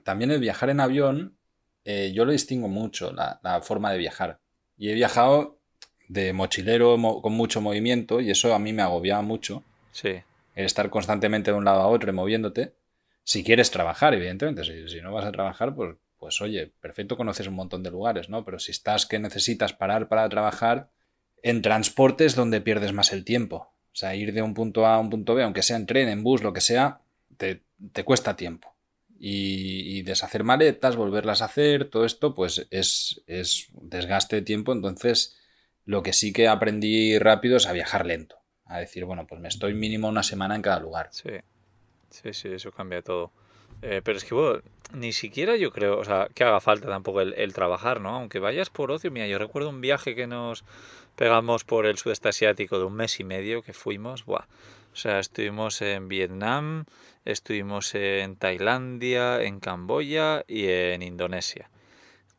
también 0.04 0.32
el 0.32 0.40
viajar 0.40 0.70
en 0.70 0.80
avión, 0.80 1.38
eh, 1.86 2.12
yo 2.14 2.26
lo 2.26 2.32
distingo 2.32 2.68
mucho, 2.68 3.12
la, 3.14 3.62
forma 3.64 3.92
de 3.92 3.98
viajar. 3.98 4.40
Y 4.78 4.90
he 4.90 4.94
viajado 4.94 5.60
de 6.08 6.34
mochilero 6.34 6.98
con 7.22 7.34
mucho 7.34 7.62
movimiento 7.62 8.20
y 8.20 8.32
eso 8.32 8.54
a 8.54 8.60
mí 8.60 8.74
me 8.74 8.82
agobiaba 8.82 9.22
mucho. 9.22 9.64
Sí. 9.92 10.22
El 10.56 10.66
estar 10.66 10.90
constantemente 10.90 11.52
de 11.52 11.58
un 11.58 11.66
lado 11.66 11.82
a 11.82 11.88
otro 11.88 12.12
y 12.12 12.14
moviéndote. 12.14 12.74
Si 13.24 13.44
quieres 13.44 13.72
trabajar, 13.72 14.14
evidentemente. 14.14 14.64
Si, 14.64 14.88
si 14.88 15.02
no 15.02 15.14
vas 15.14 15.26
a 15.26 15.32
trabajar, 15.32 15.76
pues, 15.76 15.98
pues 16.18 16.42
oye, 16.42 16.74
perfecto, 16.80 17.18
conoces 17.18 17.48
un 17.48 17.56
montón 17.56 17.84
de 17.84 17.92
lugares, 17.92 18.30
¿no? 18.30 18.46
Pero 18.46 18.60
si 18.60 18.72
estás 18.72 19.06
que 19.06 19.20
necesitas 19.20 19.74
parar 19.74 20.08
para 20.08 20.30
trabajar, 20.30 20.90
en 21.44 21.62
transportes 21.62 22.36
donde 22.36 22.62
pierdes 22.62 22.94
más 22.94 23.14
el 23.14 23.26
tiempo. 23.26 23.74
O 23.94 23.96
sea, 23.96 24.16
ir 24.16 24.34
de 24.34 24.42
un 24.42 24.54
punto 24.54 24.86
A 24.86 24.96
a 24.96 25.00
un 25.00 25.10
punto 25.10 25.36
B, 25.36 25.44
aunque 25.44 25.64
sea 25.64 25.76
en 25.76 25.86
tren, 25.86 26.08
en 26.10 26.24
bus, 26.24 26.44
lo 26.44 26.54
que 26.54 26.62
sea, 26.62 27.02
te, 27.38 27.64
cuesta 28.06 28.36
tiempo. 28.36 28.76
Y, 29.20 30.02
deshacer 30.04 30.44
maletas, 30.44 30.96
volverlas 30.96 31.42
a 31.42 31.46
hacer, 31.46 31.90
todo 31.90 32.06
esto, 32.06 32.34
pues 32.34 32.68
es, 32.72 33.22
es 33.28 33.68
desgaste 33.74 34.38
de 34.38 34.42
tiempo. 34.42 34.72
Entonces, 34.72 35.38
lo 35.86 36.02
que 36.02 36.14
sí 36.14 36.34
que 36.34 36.48
aprendí 36.48 37.20
rápido 37.20 37.58
es 37.58 37.68
a 37.68 37.74
viajar 37.74 38.06
lento. 38.06 38.38
A 38.66 38.80
decir, 38.80 39.06
bueno, 39.06 39.28
pues 39.28 39.42
me 39.42 39.50
estoy 39.50 39.74
mínimo 39.74 40.08
una 40.08 40.24
semana 40.24 40.56
en 40.56 40.62
cada 40.62 40.80
lugar. 40.80 41.10
Sí, 41.12 41.30
sí, 42.12 42.34
sí, 42.34 42.50
eso 42.50 42.72
cambia 42.72 43.02
todo. 43.02 43.32
Eh, 43.82 44.02
pero 44.04 44.18
es 44.18 44.26
que, 44.26 44.36
bueno, 44.36 44.62
ni 44.94 45.12
siquiera 45.14 45.56
yo 45.56 45.72
creo, 45.72 45.98
o 45.98 46.06
sea, 46.06 46.28
que 46.34 46.44
haga 46.44 46.60
falta 46.60 46.88
tampoco 46.88 47.22
el, 47.22 47.54
trabajar, 47.54 48.02
¿no? 48.02 48.10
Aunque 48.10 48.40
vayas 48.40 48.70
por 48.70 48.92
ocio, 48.92 49.12
mira, 49.12 49.28
yo 49.28 49.40
recuerdo 49.40 49.70
un 49.70 49.82
viaje 49.82 50.16
que 50.16 50.28
nos 50.28 50.64
pegamos 51.16 51.64
por 51.64 51.86
el 51.86 51.98
sudeste 51.98 52.30
asiático 52.30 52.78
de 52.78 52.86
un 52.86 52.94
mes 52.94 53.20
y 53.20 53.24
medio 53.24 53.64
que 53.64 53.74
fuimos, 53.74 54.26
buah. 54.26 54.46
O 54.94 54.96
sea, 54.96 55.20
estuvimos 55.20 55.82
en 55.82 56.10
Vietnam, 56.10 56.86
estuvimos 57.26 57.96
en 57.96 58.36
Tailandia, 58.36 59.42
en 59.42 59.60
Camboya 59.60 60.44
y 60.48 60.68
en 60.68 61.02
Indonesia. 61.02 61.70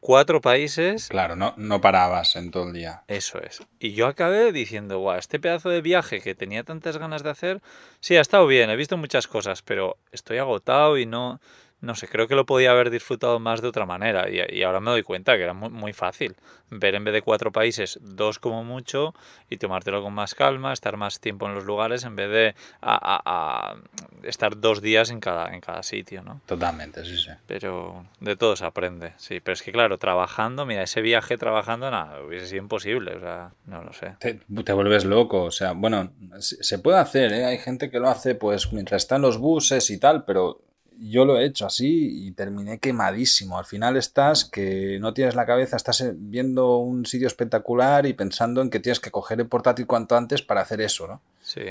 Cuatro 0.05 0.41
países. 0.41 1.07
Claro, 1.07 1.37
no, 1.37 1.55
no 1.57 1.81
parabas 1.81 2.35
en 2.35 2.51
todo 2.51 2.67
el 2.67 2.73
día. 2.73 3.05
Eso 3.07 3.41
es. 3.41 3.62
Y 3.79 3.93
yo 3.93 4.09
acabé 4.09 4.51
diciendo, 4.51 4.99
guau, 4.99 5.17
este 5.17 5.38
pedazo 5.38 5.69
de 5.69 5.81
viaje 5.81 6.21
que 6.21 6.35
tenía 6.35 6.65
tantas 6.65 6.99
ganas 6.99 7.23
de 7.23 7.31
hacer, 7.31 7.62
sí, 8.01 8.17
ha 8.17 8.21
estado 8.21 8.49
bien, 8.49 8.69
he 8.69 8.75
visto 8.75 8.97
muchas 8.97 9.29
cosas, 9.29 9.62
pero 9.62 9.99
estoy 10.11 10.38
agotado 10.38 10.99
y 10.99 11.07
no, 11.07 11.41
no 11.83 11.97
sé, 11.97 12.07
creo 12.07 12.29
que 12.29 12.37
lo 12.37 12.47
podía 12.47 12.71
haber 12.71 12.90
disfrutado 12.90 13.40
más 13.40 13.61
de 13.61 13.66
otra 13.66 13.87
manera 13.87 14.31
y, 14.31 14.62
ahora 14.62 14.79
me 14.79 14.92
doy 14.92 15.03
cuenta 15.03 15.37
que 15.37 15.42
era 15.42 15.53
muy, 15.53 15.92
fácil 15.92 16.37
ver 16.71 16.95
en 16.95 17.05
vez 17.05 17.12
de 17.12 17.23
cuatro 17.23 17.51
países, 17.51 17.99
dos 18.01 18.38
como 18.38 18.62
mucho 18.62 19.14
y 19.51 19.59
tomártelo 19.59 20.01
con 20.01 20.14
más 20.14 20.35
calma, 20.35 20.73
estar 20.73 20.97
más 20.97 21.18
tiempo 21.18 21.47
en 21.47 21.55
los 21.55 21.64
lugares 21.64 22.05
en 22.05 22.14
vez 22.14 22.31
de 22.31 22.55
a, 22.81 23.75
estar 24.23 24.59
dos 24.59 24.81
días 24.81 25.11
en 25.11 25.18
cada, 25.18 25.53
en 25.53 25.61
cada 25.61 25.83
sitio, 25.83 26.23
¿no? 26.23 26.40
Totalmente, 26.47 27.05
sí, 27.05 27.18
sí. 27.18 27.31
Pero 27.47 28.07
de 28.21 28.37
todo 28.37 28.55
se 28.55 28.64
aprende, 28.64 29.12
sí, 29.16 29.40
pero 29.40 29.55
es 29.55 29.62
que 29.62 29.73
claro, 29.73 29.99
trabajando, 29.99 30.64
mira, 30.64 30.85
ese 30.85 31.03
viaje 31.03 31.37
trabajando, 31.37 31.90
nada, 31.90 32.23
hubiese 32.23 32.47
sido 32.47 32.62
imposible, 32.62 33.16
o 33.16 33.21
sea, 33.21 33.51
no 33.66 33.83
lo 33.83 33.92
sé. 33.92 34.14
Te, 34.21 34.35
te 34.64 34.73
vuelves 34.73 35.05
loco, 35.05 35.42
o 35.42 35.51
sea, 35.51 35.73
bueno, 35.73 36.12
se 36.38 36.79
puede 36.79 36.99
hacer, 36.99 37.33
¿eh? 37.33 37.45
Hay 37.45 37.59
gente 37.59 37.90
que 37.90 37.99
lo 37.99 38.09
hace 38.09 38.37
pues 38.37 38.73
mientras 38.73 39.03
están 39.03 39.21
los 39.21 39.38
buses 39.38 39.90
y 39.90 39.99
tal, 39.99 40.25
pero 40.25 40.61
yo 41.05 41.25
lo 41.25 41.38
he 41.38 41.45
hecho 41.45 41.67
así 41.67 42.27
y 42.27 42.33
terminé 42.33 42.79
quemadísimo. 42.79 43.59
Al 43.59 43.65
final 43.65 43.97
estás 43.97 44.45
que 44.45 44.99
no 45.01 45.12
tienes 45.12 45.35
la 45.35 45.47
cabeza, 45.47 45.77
estás 45.77 46.05
viendo 46.15 46.77
un 46.77 47.07
sitio 47.07 47.27
espectacular 47.27 48.07
y 48.07 48.12
pensando 48.12 48.62
en 48.62 48.71
que 48.71 48.79
tienes 48.79 49.01
que 49.01 49.11
coger 49.11 49.41
el 49.41 49.49
portátil 49.49 49.87
cuanto 49.87 50.17
antes 50.17 50.43
para 50.43 50.61
hacer 50.61 50.81
eso, 50.81 51.09
¿no? 51.09 51.21
Sí. 51.41 51.62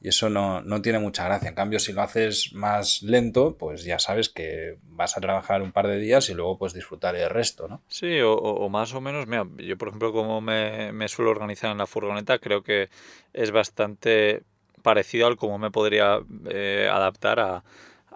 Y 0.00 0.08
eso 0.08 0.30
no, 0.30 0.82
tiene 0.82 0.98
mucha 1.00 1.24
gracia. 1.24 1.48
En 1.48 1.54
cambio, 1.54 1.80
si 1.80 1.92
lo 1.92 2.02
haces 2.02 2.52
más 2.52 3.02
lento, 3.02 3.56
pues 3.56 3.82
ya 3.82 3.98
sabes 3.98 4.28
que 4.28 4.76
vas 4.90 5.16
a 5.16 5.20
trabajar 5.20 5.62
un 5.62 5.72
par 5.72 5.88
de 5.88 5.98
días 5.98 6.28
y 6.28 6.34
luego 6.34 6.58
pues 6.58 6.72
disfrutar 6.74 7.16
el 7.16 7.30
resto, 7.30 7.66
¿no? 7.66 7.82
Sí, 7.88 8.20
o, 8.22 8.68
más 8.68 8.94
o 8.94 9.00
menos, 9.00 9.26
mira, 9.26 9.46
yo 9.56 9.76
por 9.76 9.88
ejemplo 9.88 10.12
como 10.12 10.40
me, 10.40 11.08
suelo 11.08 11.30
organizar 11.30 11.72
en 11.72 11.78
la 11.78 11.86
furgoneta, 11.86 12.38
creo 12.38 12.62
que 12.62 12.88
es 13.32 13.50
bastante 13.50 14.42
parecido 14.82 15.26
al 15.26 15.36
cómo 15.36 15.58
me 15.58 15.72
podría 15.72 16.20
eh, 16.50 16.88
adaptar 16.92 17.40
a, 17.40 17.64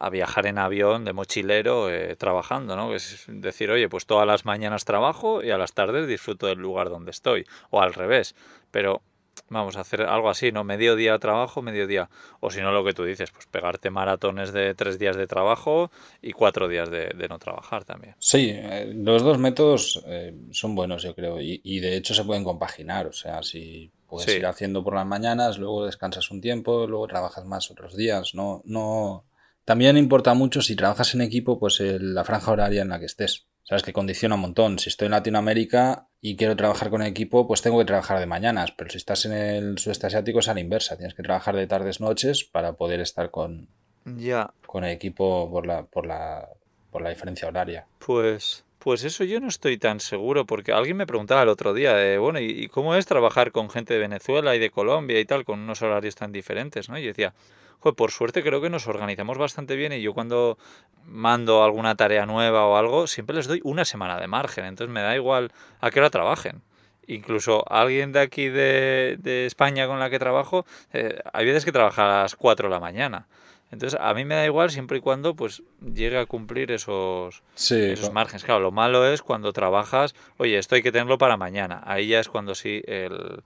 a 0.01 0.09
viajar 0.09 0.47
en 0.47 0.59
avión 0.59 1.05
de 1.05 1.13
mochilero 1.13 1.91
eh, 1.91 2.17
trabajando, 2.17 2.75
¿no? 2.75 2.95
Es 2.95 3.27
decir, 3.29 3.71
oye, 3.71 3.89
pues 3.89 4.07
todas 4.07 4.27
las 4.27 4.47
mañanas 4.47 4.87
trabajo 4.87 5.45
y 5.45 5.51
a 5.51 5.59
las 5.59 5.75
tardes 5.75 6.09
disfruto 6.09 6.47
del 6.47 6.59
lugar 6.59 6.89
donde 6.89 7.11
estoy, 7.11 7.45
o 7.69 7.83
al 7.83 7.93
revés, 7.93 8.35
pero 8.71 9.03
vamos 9.51 9.77
a 9.77 9.81
hacer 9.81 10.03
algo 10.03 10.31
así, 10.31 10.53
¿no? 10.53 10.65
Medio 10.65 10.97
día 10.97 11.19
trabajo, 11.19 11.61
medio 11.61 11.87
día, 11.87 12.09
o 12.41 12.51
si 12.51 12.63
no 12.63 12.73
lo 12.73 12.83
que 12.83 12.95
tú 12.95 13.05
dices, 13.05 13.31
pues 13.31 13.47
pegarte 13.47 13.91
maratones 13.91 14.53
de 14.53 14.75
tres 14.75 14.99
días 14.99 15.17
de 15.17 15.27
trabajo 15.27 15.91
y 16.23 16.33
cuatro 16.33 16.67
días 16.67 16.91
de, 16.91 17.27
no 17.29 17.39
trabajar 17.39 17.85
también. 17.85 18.15
Sí, 18.19 18.53
eh, 18.55 18.91
los 18.95 19.23
dos 19.23 19.39
métodos 19.39 20.03
eh, 20.07 20.35
son 20.51 20.75
buenos, 20.75 21.03
yo 21.03 21.15
creo, 21.15 21.39
y, 21.41 21.81
de 21.81 21.97
hecho 21.97 22.15
se 22.15 22.25
pueden 22.25 22.43
compaginar, 22.43 23.07
o 23.07 23.13
sea, 23.13 23.43
si 23.43 23.91
puedes 24.09 24.35
ir 24.35 24.47
haciendo 24.47 24.83
por 24.83 24.95
las 24.95 25.07
mañanas, 25.07 25.59
luego 25.59 25.85
descansas 25.85 26.31
un 26.31 26.41
tiempo, 26.41 26.87
luego 26.87 27.07
trabajas 27.07 27.45
más 27.45 27.71
otros 27.71 27.97
días, 27.97 28.35
no, 28.35 28.63
no, 28.65 29.25
también 29.71 29.97
importa 29.97 30.35
mucho 30.35 30.63
si 30.63 30.75
trabajas 30.75 31.15
en 31.15 31.21
equipo, 31.21 31.61
pues 31.61 31.79
la 31.79 32.25
franja 32.25 32.51
horaria 32.51 32.83
en 32.83 32.89
la 32.89 32.99
que 32.99 33.07
estés. 33.07 33.47
Sabes 33.63 33.85
que 33.85 33.93
condiciona 33.93 34.35
un 34.35 34.41
montón. 34.41 34.81
Si 34.81 34.89
estoy 34.89 35.07
en 35.07 35.13
Latinoamérica 35.13 36.09
y 36.21 36.35
quiero 36.35 36.57
trabajar 36.57 36.91
con 36.91 37.03
equipo, 37.03 37.47
pues 37.47 37.63
tengo 37.63 37.79
que 37.79 37.85
trabajar 37.85 38.19
de 38.19 38.27
mañanas. 38.27 38.73
Pero 38.73 38.91
si 38.91 38.97
estás 38.97 39.27
en 39.27 39.33
el 39.33 39.79
sudeste 39.79 40.09
asiático 40.09 40.41
es 40.41 40.49
a 40.49 40.55
la 40.55 40.61
inversa. 40.61 40.97
Tienes 40.97 41.15
que 41.15 41.23
trabajar 41.23 41.55
de 41.55 41.69
tardes, 41.69 42.01
noches 42.01 42.43
para 42.43 42.73
poder 42.73 42.99
estar 42.99 43.31
con, 43.31 43.69
ya. 44.05 44.53
con 44.67 44.83
el 44.83 44.91
equipo 44.91 45.49
por 45.49 45.65
la, 45.65 45.85
por 45.85 46.05
la, 46.05 46.49
por 46.91 47.01
la 47.01 47.11
diferencia 47.11 47.47
horaria. 47.47 47.87
Pues, 48.05 48.65
pues 48.81 49.05
eso 49.05 49.23
yo 49.23 49.39
no 49.39 49.47
estoy 49.47 49.79
tan 49.79 50.01
seguro, 50.01 50.47
porque 50.47 50.73
alguien 50.73 50.97
me 50.97 51.07
preguntaba 51.07 51.45
el 51.45 51.49
otro 51.49 51.75
día, 51.75 52.19
bueno, 52.19 52.41
¿y 52.41 52.67
cómo 52.67 52.97
es 52.97 53.07
trabajar 53.07 53.53
con 53.53 53.71
gente 53.71 53.95
de 53.95 54.01
Venezuela 54.01 54.57
y 54.57 54.59
de 54.59 54.71
Colombia 54.71 55.21
y 55.21 55.25
tal, 55.27 55.45
con 55.45 55.61
unos 55.61 55.81
horarios 55.81 56.17
tan 56.17 56.33
diferentes? 56.33 56.89
¿no? 56.89 56.99
Y 56.99 57.03
yo 57.03 57.09
decía, 57.11 57.35
por 57.81 58.11
suerte 58.11 58.43
creo 58.43 58.61
que 58.61 58.71
nos 58.71 58.87
organizamos 58.87 59.39
bastante 59.39 59.77
bien 59.77 59.93
y 59.93 60.03
yo 60.03 60.13
cuando 60.13 60.59
mando 61.07 61.65
alguna 61.65 61.95
tarea 61.95 62.27
nueva 62.27 62.67
o 62.67 62.77
algo, 62.77 63.07
siempre 63.07 63.37
les 63.37 63.47
doy 63.47 63.61
una 63.65 63.85
semana 63.85 64.21
de 64.21 64.29
margen, 64.29 64.65
entonces 64.65 64.93
me 64.93 65.01
da 65.01 65.15
igual 65.17 65.53
a 65.81 65.91
qué 65.91 66.01
hora 66.01 66.11
trabajen. 66.11 66.63
Incluso 67.07 67.65
alguien 67.73 68.13
de 68.13 68.21
aquí 68.21 68.49
de, 68.49 69.45
España 69.47 69.87
con 69.87 69.99
la 69.99 70.11
que 70.11 70.19
trabajo, 70.19 70.65
eh, 70.93 71.21
hay 71.33 71.47
veces 71.47 71.65
que 71.65 71.73
trabaja 71.73 72.05
a 72.05 72.23
las 72.23 72.37
4 72.37 72.69
de 72.69 72.75
la 72.75 72.81
mañana. 72.81 73.27
Entonces, 73.73 73.99
a 74.01 74.15
mí 74.15 74.25
me 74.25 74.35
da 74.35 74.45
igual 74.45 74.71
siempre 74.71 74.99
y 74.99 75.01
cuando 75.01 75.35
pues 75.35 75.63
llegue 75.81 76.19
a 76.19 76.27
cumplir 76.27 76.73
esos, 76.73 77.43
esos 77.55 78.13
márgenes. 78.13 78.45
Claro, 78.45 78.61
lo 78.61 78.73
malo 78.73 79.07
es 79.07 79.23
cuando 79.23 79.53
trabajas, 79.53 80.15
oye, 80.39 80.59
esto 80.59 80.75
hay 80.75 80.83
que 80.83 80.93
tenerlo 80.93 81.19
para 81.19 81.37
mañana. 81.37 81.83
Ahí 81.85 82.09
ya 82.09 82.21
es 82.21 82.29
cuando 82.29 82.55
sí 82.55 82.83
el, 82.87 83.43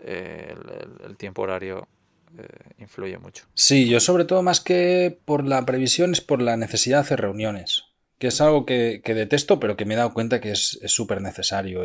el 0.00 1.16
tiempo 1.16 1.42
horario 1.42 1.88
influye 2.78 3.18
mucho. 3.18 3.46
Sí, 3.54 3.88
yo 3.88 4.00
sobre 4.00 4.24
todo 4.24 4.42
más 4.42 4.60
que 4.60 5.18
por 5.24 5.44
la 5.44 5.64
previsión 5.64 6.12
es 6.12 6.20
por 6.20 6.42
la 6.42 6.56
necesidad 6.56 6.98
de 6.98 7.02
hacer 7.02 7.20
reuniones, 7.20 7.84
que 8.18 8.28
es 8.28 8.40
algo 8.40 8.64
que, 8.64 9.00
detesto, 9.04 9.60
pero 9.60 9.76
que 9.76 9.84
me 9.84 9.94
he 9.94 9.96
dado 9.96 10.14
cuenta 10.14 10.40
que 10.40 10.52
es 10.52 10.78
súper 10.86 11.20
necesario. 11.20 11.82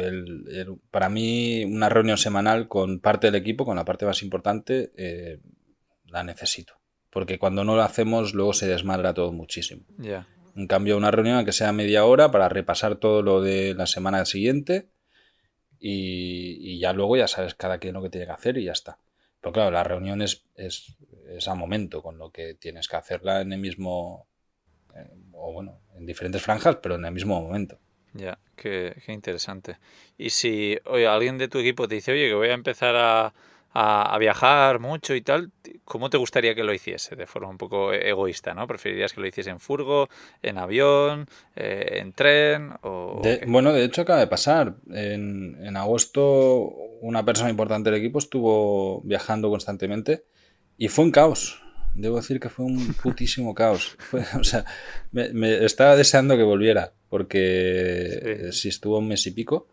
para 0.92 1.10
mí, 1.10 1.64
una 1.66 1.90
reunión 1.90 2.18
semanal 2.18 2.68
con 2.68 3.00
parte 3.00 3.28
del 3.28 3.36
equipo, 3.36 3.66
con 3.66 3.76
la 3.76 3.86
parte 3.86 4.06
más 4.06 4.24
importante, 4.24 4.92
eh, 4.98 5.40
la 6.06 6.24
necesito. 6.24 6.74
Porque 7.10 7.40
cuando 7.40 7.64
no 7.64 7.76
lo 7.76 7.82
hacemos, 7.82 8.34
luego 8.34 8.54
se 8.54 8.68
desmadra 8.68 9.14
todo 9.14 9.32
muchísimo. 9.32 9.84
Ya. 9.98 10.28
En 10.56 10.68
cambio, 10.68 10.98
una 10.98 11.12
reunión 11.12 11.44
que 11.46 11.52
sea 11.52 11.72
media 11.72 12.06
hora 12.06 12.32
para 12.32 12.50
repasar 12.50 12.96
todo 12.96 13.22
lo 13.22 13.42
de 13.42 13.74
la 13.74 13.88
semana 13.88 14.26
siguiente 14.26 14.90
y, 15.80 16.74
y 16.74 16.80
ya 16.80 16.94
luego 16.94 17.16
ya 17.18 17.28
sabes 17.28 17.56
cada 17.56 17.80
quien 17.80 17.94
lo 17.94 18.04
que 18.04 18.10
tiene 18.10 18.28
que 18.28 18.34
hacer 18.34 18.58
y 18.58 18.66
ya 18.66 18.74
está. 18.74 19.00
Pero 19.42 19.54
claro, 19.54 19.72
la 19.72 19.84
reunión 19.84 20.22
es, 20.22 20.46
es, 20.56 20.96
a 21.48 21.56
momento, 21.56 22.02
con 22.02 22.18
lo 22.18 22.32
que 22.32 22.56
tienes 22.56 22.88
que 22.88 22.98
hacerla 22.98 23.42
en 23.42 23.54
el 23.54 23.60
mismo, 23.60 24.28
eh, 24.96 25.10
o 25.32 25.54
bueno, 25.54 25.82
en 25.96 26.06
diferentes 26.06 26.42
franjas, 26.42 26.78
pero 26.82 26.96
en 26.96 27.06
el 27.06 27.12
mismo 27.12 27.42
momento. 27.42 27.80
Ya, 28.14 28.40
qué, 28.56 29.02
qué 29.06 29.14
interesante. 29.14 29.78
Y 30.18 30.32
si 30.32 30.78
oye, 30.86 31.08
alguien 31.08 31.38
de 31.38 31.48
tu 31.48 31.60
equipo 31.60 31.88
te 31.88 31.96
dice, 31.96 32.12
oye, 32.12 32.28
que 32.28 32.34
voy 32.34 32.50
a 32.50 32.54
empezar 32.54 32.96
a, 32.96 33.34
a, 33.74 34.18
viajar 34.20 34.80
mucho 34.80 35.16
y 35.16 35.22
tal, 35.22 35.52
¿cómo 35.86 36.10
te 36.10 36.18
gustaría 36.18 36.56
que 36.56 36.64
lo 36.64 36.74
hiciese? 36.74 37.16
De 37.16 37.26
forma 37.26 37.50
un 37.50 37.58
poco 37.58 37.94
egoísta, 37.94 38.54
¿no? 38.54 38.68
¿Preferirías 38.68 39.14
que 39.14 39.22
lo 39.22 39.28
hiciese 39.28 39.50
en 39.50 39.60
furgo, 39.60 40.10
en 40.42 40.58
avión, 40.58 41.28
eh, 41.56 42.00
en 42.02 42.14
tren? 42.14 42.74
O, 42.82 43.22
bueno, 43.48 43.72
de 43.74 43.84
hecho 43.84 44.02
acaba 44.02 44.20
de 44.20 44.28
pasar. 44.28 44.76
En, 44.92 45.58
en, 45.64 45.78
agosto 45.78 46.74
una 47.02 47.24
persona 47.24 47.50
importante 47.50 47.90
del 47.92 48.00
equipo 48.00 48.20
estuvo 48.20 49.02
viajando 49.02 49.50
constantemente 49.50 50.24
y 50.78 50.88
fue 50.88 51.06
un 51.06 51.12
caos. 51.12 51.62
Debo 51.96 52.18
decir 52.18 52.40
que 52.40 52.50
fue 52.50 52.66
un 52.66 52.94
putísimo 53.04 53.54
caos. 53.54 53.98
o 54.40 54.44
sea, 54.44 54.66
me, 55.12 55.66
estaba 55.66 55.96
deseando 55.96 56.38
que 56.38 56.44
volviera 56.44 56.94
porque 57.10 58.50
si 58.52 58.70
estuvo 58.70 59.00
un 59.00 59.08
mes 59.08 59.26
y 59.28 59.32
pico 59.32 59.68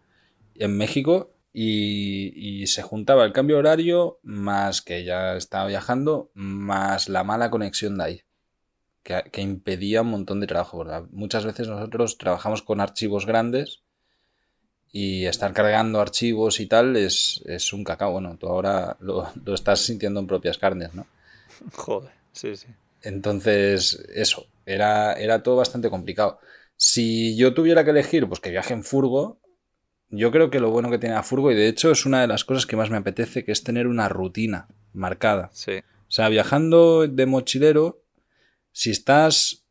en 0.54 0.76
México 0.76 1.35
y, 1.58 2.66
se 2.66 2.82
juntaba 2.82 3.24
el 3.24 3.32
cambio 3.32 3.56
horario 3.56 4.18
más 4.22 4.82
que 4.82 5.04
ya 5.04 5.36
estaba 5.36 5.66
viajando, 5.66 6.30
más 6.34 7.08
la 7.08 7.24
mala 7.24 7.50
conexión 7.50 7.96
de 7.96 8.04
ahí, 8.04 8.22
que, 9.02 9.40
impedía 9.40 10.02
un 10.02 10.08
montón 10.08 10.40
de 10.40 10.46
trabajo. 10.46 10.84
Muchas 11.12 11.46
veces 11.46 11.68
nosotros 11.68 12.18
trabajamos 12.18 12.60
con 12.60 12.80
archivos 12.82 13.24
grandes 13.24 13.80
y 14.92 15.24
estar 15.24 15.54
cargando 15.54 16.00
archivos 16.00 16.60
y 16.60 16.66
tal 16.66 16.94
es, 16.96 17.40
un 17.72 17.84
cacao. 17.84 18.12
Bueno, 18.12 18.36
tú 18.38 18.48
ahora 18.48 18.98
lo, 19.00 19.26
lo, 19.42 19.54
estás 19.54 19.80
sintiendo 19.80 20.20
en 20.20 20.26
propias 20.26 20.58
carnes, 20.58 20.92
¿no? 20.92 21.06
Joder, 21.72 22.12
sí, 22.32 22.54
sí. 22.54 22.66
Entonces, 23.00 24.04
eso, 24.14 24.46
era, 24.66 25.14
era 25.14 25.42
todo 25.42 25.56
bastante 25.56 25.88
complicado. 25.88 26.38
Si 26.76 27.34
yo 27.34 27.54
tuviera 27.54 27.82
que 27.82 27.92
elegir, 27.92 28.28
pues 28.28 28.40
que 28.40 28.50
viaje 28.50 28.74
en 28.74 28.84
furgo, 28.84 29.38
yo 30.10 30.30
creo 30.30 30.50
que 30.50 30.60
lo 30.60 30.70
bueno 30.70 30.90
que 30.90 30.98
tiene 30.98 31.16
a 31.16 31.22
Furgo, 31.22 31.50
y 31.50 31.54
de 31.54 31.68
hecho 31.68 31.90
es 31.90 32.06
una 32.06 32.20
de 32.20 32.26
las 32.26 32.44
cosas 32.44 32.66
que 32.66 32.76
más 32.76 32.90
me 32.90 32.96
apetece, 32.96 33.44
que 33.44 33.52
es 33.52 33.62
tener 33.64 33.86
una 33.86 34.08
rutina 34.08 34.68
marcada. 34.92 35.50
Sí. 35.52 35.78
O 36.08 36.10
sea, 36.10 36.28
viajando 36.28 37.06
de 37.06 37.26
mochilero, 37.26 38.02
si 38.72 38.90
estás... 38.90 39.64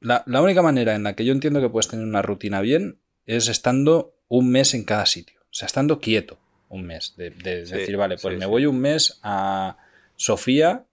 La, 0.00 0.24
única 0.26 0.62
manera 0.62 0.96
en 0.96 1.04
la 1.04 1.14
que 1.14 1.24
yo 1.24 1.32
entiendo 1.32 1.60
que 1.60 1.68
puedes 1.68 1.88
tener 1.88 2.04
una 2.04 2.22
rutina 2.22 2.60
bien 2.60 2.98
es 3.24 3.48
estando 3.48 4.16
un 4.26 4.50
mes 4.50 4.74
en 4.74 4.84
cada 4.84 5.06
sitio. 5.06 5.40
O 5.42 5.54
sea, 5.54 5.66
estando 5.66 6.00
quieto 6.00 6.38
un 6.68 6.84
mes. 6.84 7.14
De, 7.16 7.30
decir, 7.30 7.96
vale, 7.96 8.16
pues 8.20 8.36
me 8.36 8.46
voy 8.46 8.66
un 8.66 8.80
mes 8.80 9.20
a 9.22 9.76
Sofía 10.16 10.86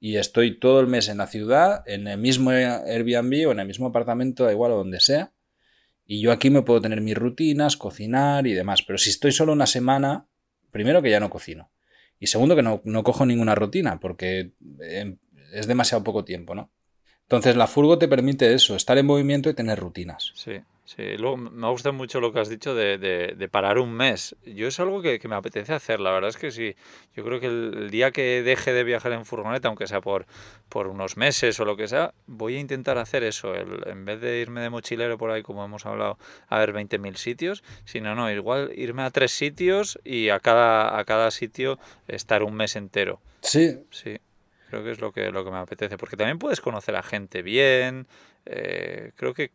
y 0.00 0.16
estoy 0.16 0.58
todo 0.58 0.80
el 0.80 0.88
mes 0.88 1.08
en 1.08 1.18
la 1.18 1.28
ciudad, 1.28 1.84
en 1.86 2.08
el 2.08 2.18
mismo 2.18 2.50
Airbnb 2.50 3.48
o 3.48 3.52
en 3.52 3.60
el 3.60 3.66
mismo 3.66 3.86
apartamento, 3.86 4.44
da 4.44 4.52
igual 4.52 4.72
o 4.72 4.78
donde 4.78 4.98
sea. 4.98 5.32
Y 6.12 6.20
yo 6.20 6.32
aquí 6.32 6.50
me 6.50 6.62
puedo 6.62 6.80
tener 6.80 7.00
mis 7.02 7.16
rutinas, 7.16 7.76
cocinar 7.76 8.44
y 8.48 8.52
demás. 8.52 8.82
Pero 8.82 8.98
si 8.98 9.10
estoy 9.10 9.30
solo 9.30 9.52
una 9.52 9.68
semana, 9.68 10.26
primero 10.72 11.00
que 11.02 11.10
ya 11.10 11.20
no 11.20 11.30
cocino. 11.30 11.70
Y 12.18 12.26
segundo 12.26 12.56
que 12.56 12.64
no, 12.64 12.80
no 12.82 13.04
cojo 13.04 13.24
ninguna 13.24 13.54
rutina, 13.54 14.00
porque 14.00 14.50
eh, 14.80 15.18
es 15.52 15.68
demasiado 15.68 16.02
poco 16.02 16.24
tiempo, 16.24 16.56
¿no? 16.56 16.72
Entonces 17.22 17.54
la 17.54 17.68
furgo 17.68 17.96
te 17.96 18.08
permite 18.08 18.52
eso, 18.52 18.74
estar 18.74 18.98
en 18.98 19.06
movimiento 19.06 19.50
y 19.50 19.54
tener 19.54 19.78
rutinas. 19.78 20.32
Sí. 20.34 20.54
Sí, 20.96 21.16
luego 21.18 21.36
me 21.36 21.68
gusta 21.68 21.92
mucho 21.92 22.20
lo 22.20 22.32
que 22.32 22.40
has 22.40 22.48
dicho 22.48 22.74
de, 22.74 22.98
de, 22.98 23.48
parar 23.48 23.78
un 23.78 23.92
mes. 23.92 24.34
Yo 24.44 24.66
es 24.66 24.80
algo 24.80 25.00
que, 25.00 25.20
que, 25.20 25.28
me 25.28 25.36
apetece 25.36 25.72
hacer, 25.72 26.00
la 26.00 26.10
verdad 26.10 26.30
es 26.30 26.36
que 26.36 26.50
sí. 26.50 26.74
Yo 27.14 27.22
creo 27.22 27.38
que 27.38 27.46
el, 27.46 27.90
día 27.90 28.10
que 28.10 28.42
deje 28.42 28.72
de 28.72 28.82
viajar 28.82 29.12
en 29.12 29.24
furgoneta, 29.24 29.68
aunque 29.68 29.86
sea 29.86 30.00
por, 30.00 30.26
por 30.68 30.88
unos 30.88 31.16
meses 31.16 31.60
o 31.60 31.64
lo 31.64 31.76
que 31.76 31.86
sea, 31.86 32.12
voy 32.26 32.56
a 32.56 32.58
intentar 32.58 32.98
hacer 32.98 33.22
eso. 33.22 33.54
El, 33.54 33.86
en 33.86 34.04
vez 34.04 34.20
de 34.20 34.40
irme 34.40 34.62
de 34.62 34.70
mochilero 34.70 35.16
por 35.16 35.30
ahí, 35.30 35.44
como 35.44 35.64
hemos 35.64 35.86
hablado, 35.86 36.18
a 36.48 36.58
ver 36.58 36.72
20.000 36.72 37.14
sitios, 37.14 37.62
sino 37.84 38.16
no, 38.16 38.28
igual 38.28 38.72
irme 38.74 39.04
a 39.04 39.10
tres 39.10 39.30
sitios 39.30 39.96
y 40.02 40.30
a 40.30 40.40
cada, 40.40 40.98
a 40.98 41.04
cada 41.04 41.30
sitio 41.30 41.78
estar 42.08 42.42
un 42.42 42.54
mes 42.54 42.74
entero. 42.74 43.20
Sí. 43.42 43.78
Sí, 43.92 44.18
creo 44.70 44.82
que 44.82 44.90
es 44.90 45.00
lo 45.00 45.12
que, 45.12 45.30
lo 45.30 45.44
que 45.44 45.52
me 45.52 45.58
apetece, 45.58 45.96
porque 45.96 46.16
también 46.16 46.40
puedes 46.40 46.60
conocer 46.60 46.96
a 46.96 47.04
gente 47.04 47.42
bien. 47.42 48.08
Eh, 48.44 49.12
creo 49.14 49.34
que 49.34 49.52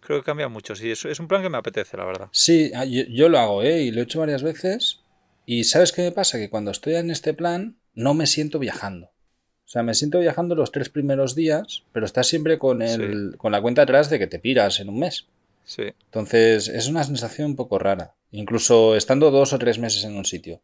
creo 0.00 0.20
que 0.20 0.24
cambia 0.24 0.48
mucho. 0.48 0.74
Sí, 0.74 0.90
es, 0.90 1.04
es 1.04 1.20
un 1.20 1.28
plan 1.28 1.42
que 1.42 1.48
me 1.48 1.58
apetece, 1.58 1.96
la 1.96 2.04
verdad. 2.04 2.28
Sí, 2.32 2.70
ah, 2.74 2.84
yo, 2.84 3.28
lo 3.28 3.38
hago, 3.38 3.62
¿eh? 3.62 3.82
Y 3.82 3.90
lo 3.90 4.00
he 4.00 4.04
hecho 4.04 4.20
varias 4.20 4.42
veces. 4.42 5.00
Y 5.44 5.64
¿sabes 5.64 5.92
qué 5.92 6.02
me 6.02 6.12
pasa? 6.12 6.38
Que 6.38 6.50
cuando 6.50 6.70
estoy 6.70 6.94
en 6.94 7.10
este 7.10 7.34
plan 7.34 7.76
no 7.94 8.14
me 8.14 8.26
siento 8.26 8.58
viajando. 8.58 9.06
O 9.06 9.68
sea, 9.68 9.82
me 9.82 9.94
siento 9.94 10.20
viajando 10.20 10.54
los 10.54 10.70
tres 10.70 10.88
primeros 10.88 11.34
días, 11.34 11.84
pero 11.92 12.06
estás 12.06 12.28
siempre 12.28 12.58
con, 12.58 12.82
el, 12.82 13.34
con 13.36 13.50
la 13.50 13.60
cuenta 13.60 13.82
atrás 13.82 14.08
de 14.10 14.18
que 14.18 14.28
te 14.28 14.38
piras 14.38 14.78
en 14.78 14.88
un 14.88 15.00
mes. 15.00 15.26
Sí. 15.64 15.82
Entonces, 16.04 16.68
es 16.68 16.86
una 16.86 17.02
sensación 17.02 17.50
un 17.50 17.56
poco 17.56 17.78
rara. 17.78 18.14
Incluso 18.30 18.94
estando 18.94 19.32
dos 19.32 19.52
o 19.52 19.58
tres 19.58 19.78
meses 19.80 20.04
en 20.04 20.16
un 20.16 20.24
sitio. 20.24 20.60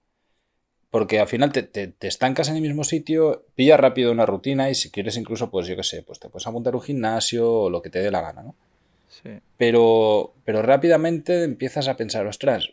Porque 0.90 1.18
al 1.18 1.26
final 1.26 1.52
te, 1.52 1.62
te, 1.64 1.88
te 1.88 2.06
estancas 2.06 2.48
en 2.48 2.56
el 2.56 2.62
mismo 2.62 2.85
sitio, 2.85 3.46
pillas 3.56 3.80
rápido 3.80 4.12
una 4.12 4.26
rutina 4.26 4.70
y 4.70 4.74
si 4.74 4.90
quieres 4.90 5.16
incluso, 5.16 5.50
pues 5.50 5.66
yo 5.66 5.74
qué 5.74 5.82
sé, 5.82 6.02
pues 6.02 6.20
te 6.20 6.28
puedes 6.28 6.46
apuntar 6.46 6.74
a 6.74 6.76
un 6.76 6.82
gimnasio 6.82 7.50
o 7.50 7.70
lo 7.70 7.82
que 7.82 7.90
te 7.90 7.98
dé 8.00 8.11
la 8.11 8.20
gana, 8.20 8.42
¿no? 8.42 8.54
Pero, 9.57 10.35
pero 10.44 10.62
rápidamente 10.62 11.44
empiezas 11.44 11.88
a 11.88 11.96
pensar, 11.96 12.27
ostras, 12.27 12.70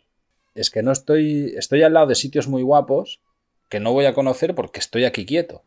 es 0.56 0.69
que 0.69 0.84
no 0.84 0.91
estoy, 0.91 1.54
estoy 1.58 1.84
al 1.84 1.93
lado 1.93 2.08
de 2.08 2.15
sitios 2.15 2.47
muy 2.47 2.63
guapos 2.63 3.21
que 3.69 3.80
no 3.80 3.93
voy 3.93 4.06
a 4.06 4.13
conocer 4.13 4.56
porque 4.56 4.80
estoy 4.80 5.06
aquí 5.06 5.25
quieto. 5.25 5.63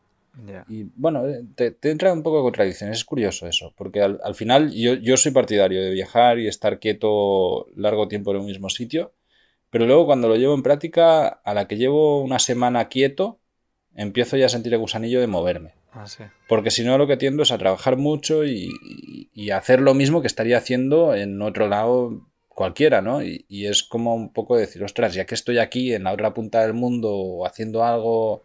Y 0.68 0.86
bueno, 0.96 1.28
eh, 1.28 1.44
te, 1.54 1.90
entra 1.90 2.12
un 2.12 2.22
poco 2.22 2.38
de 2.38 2.42
contradicciones, 2.44 2.98
es 2.98 3.04
curioso 3.04 3.46
eso, 3.46 3.74
porque 3.76 4.00
al, 4.00 4.34
final 4.34 4.72
yo, 4.72 4.94
yo, 4.94 5.18
soy 5.18 5.30
partidario 5.30 5.82
de 5.82 5.90
viajar 5.90 6.38
y 6.38 6.48
estar 6.48 6.78
quieto 6.78 7.66
largo 7.76 8.08
tiempo 8.08 8.30
en 8.30 8.38
un 8.38 8.46
mismo 8.46 8.70
sitio, 8.70 9.12
pero 9.68 9.86
luego 9.86 10.06
cuando 10.06 10.28
lo 10.28 10.36
llevo 10.36 10.54
en 10.54 10.62
práctica, 10.62 11.28
a 11.28 11.52
la 11.52 11.68
que 11.68 11.76
llevo 11.76 12.22
una 12.22 12.38
semana 12.38 12.88
quieto, 12.88 13.40
empiezo 13.94 14.38
ya 14.38 14.46
a 14.46 14.48
sentir 14.48 14.72
el 14.72 14.80
gusanillo 14.80 15.20
de 15.20 15.26
moverme. 15.26 15.74
Ah, 15.94 16.06
Porque 16.48 16.70
si 16.70 16.84
no, 16.84 16.96
lo 16.96 17.06
que 17.06 17.18
tiendo 17.18 17.42
es 17.42 17.52
a 17.52 17.58
trabajar 17.58 17.96
mucho 17.96 18.44
y, 18.44 18.70
hacer 19.50 19.80
lo 19.80 19.92
mismo 19.94 20.22
que 20.22 20.26
estaría 20.26 20.56
haciendo 20.56 21.14
en 21.14 21.42
otro 21.42 21.68
lado 21.68 22.26
cualquiera, 22.48 23.02
¿no? 23.02 23.22
Y, 23.22 23.66
es 23.66 23.82
como 23.82 24.14
un 24.14 24.32
poco 24.32 24.56
decir, 24.56 24.82
ostras, 24.82 25.14
ya 25.14 25.26
que 25.26 25.34
estoy 25.34 25.58
aquí 25.58 25.92
en 25.92 26.04
la 26.04 26.12
otra 26.12 26.32
punta 26.32 26.62
del 26.62 26.72
mundo 26.72 27.44
haciendo 27.44 27.84
algo 27.84 28.42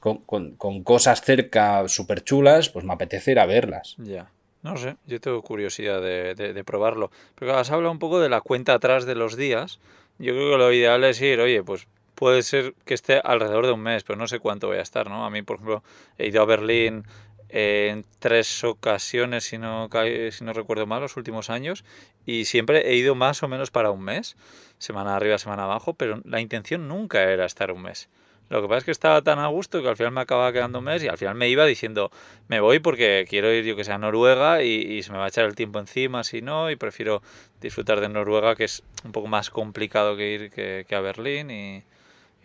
con, 0.00 0.82
cosas 0.84 1.22
cerca 1.22 1.88
súper 1.88 2.22
chulas, 2.22 2.68
pues 2.68 2.84
me 2.84 2.92
apetece 2.92 3.32
ir 3.32 3.38
a 3.38 3.46
verlas. 3.46 3.96
Ya. 3.98 4.30
No 4.62 4.76
sé, 4.76 4.96
yo 5.06 5.20
tengo 5.20 5.42
curiosidad 5.42 6.02
de, 6.02 6.34
de, 6.34 6.64
probarlo. 6.64 7.10
Pero 7.36 7.56
has 7.56 7.70
hablado 7.70 7.92
un 7.92 8.00
poco 8.00 8.20
de 8.20 8.28
la 8.28 8.40
cuenta 8.40 8.74
atrás 8.74 9.06
de 9.06 9.14
los 9.14 9.36
días. 9.36 9.78
Yo 10.18 10.32
creo 10.32 10.50
que 10.50 10.58
lo 10.58 10.72
ideal 10.72 11.04
es 11.04 11.20
ir, 11.20 11.38
oye, 11.40 11.62
pues 11.62 11.86
puede 12.16 12.42
ser 12.42 12.74
que 12.84 12.94
esté 12.94 13.20
alrededor 13.22 13.66
de 13.66 13.72
un 13.72 13.82
mes, 13.82 14.02
pero 14.02 14.18
no 14.18 14.26
sé 14.26 14.40
cuánto 14.40 14.66
voy 14.66 14.78
a 14.78 14.82
estar, 14.82 15.08
¿no? 15.08 15.24
A 15.24 15.30
mí, 15.30 15.42
por 15.42 15.56
ejemplo, 15.56 15.84
he 16.18 16.26
ido 16.26 16.42
a 16.42 16.46
Berlín 16.46 17.04
en 17.50 18.04
tres 18.18 18.64
ocasiones, 18.64 19.44
si 19.44 19.58
no, 19.58 19.88
si 20.32 20.44
no 20.44 20.52
recuerdo 20.52 20.86
mal, 20.86 21.02
los 21.02 21.16
últimos 21.16 21.50
años, 21.50 21.84
y 22.24 22.46
siempre 22.46 22.90
he 22.90 22.96
ido 22.96 23.14
más 23.14 23.42
o 23.42 23.48
menos 23.48 23.70
para 23.70 23.90
un 23.92 24.02
mes, 24.02 24.36
semana 24.78 25.14
arriba, 25.14 25.38
semana 25.38 25.64
abajo, 25.64 25.94
pero 25.94 26.20
la 26.24 26.40
intención 26.40 26.88
nunca 26.88 27.22
era 27.22 27.44
estar 27.44 27.70
un 27.70 27.82
mes. 27.82 28.08
Lo 28.48 28.62
que 28.62 28.68
pasa 28.68 28.78
es 28.78 28.84
que 28.84 28.90
estaba 28.92 29.22
tan 29.22 29.40
a 29.40 29.48
gusto 29.48 29.82
que 29.82 29.88
al 29.88 29.96
final 29.96 30.12
me 30.12 30.20
acababa 30.20 30.52
quedando 30.52 30.78
un 30.78 30.84
mes 30.84 31.02
y 31.02 31.08
al 31.08 31.18
final 31.18 31.34
me 31.34 31.48
iba 31.48 31.66
diciendo, 31.66 32.12
me 32.48 32.60
voy 32.60 32.78
porque 32.78 33.26
quiero 33.28 33.52
ir 33.52 33.64
yo 33.64 33.74
que 33.76 33.84
sea 33.84 33.96
a 33.96 33.98
Noruega 33.98 34.62
y, 34.62 35.02
se 35.02 35.10
me 35.10 35.18
va 35.18 35.24
a 35.24 35.28
echar 35.28 35.46
el 35.46 35.56
tiempo 35.56 35.80
encima 35.80 36.22
si 36.22 36.42
no 36.42 36.70
y 36.70 36.76
prefiero 36.76 37.22
disfrutar 37.60 38.00
de 38.00 38.08
Noruega 38.08 38.54
que 38.54 38.64
es 38.64 38.84
un 39.04 39.10
poco 39.10 39.26
más 39.26 39.50
complicado 39.50 40.16
que 40.16 40.32
ir 40.32 40.50
que 40.50 40.94
a 40.94 41.00
Berlín 41.00 41.50
y, 41.50 41.82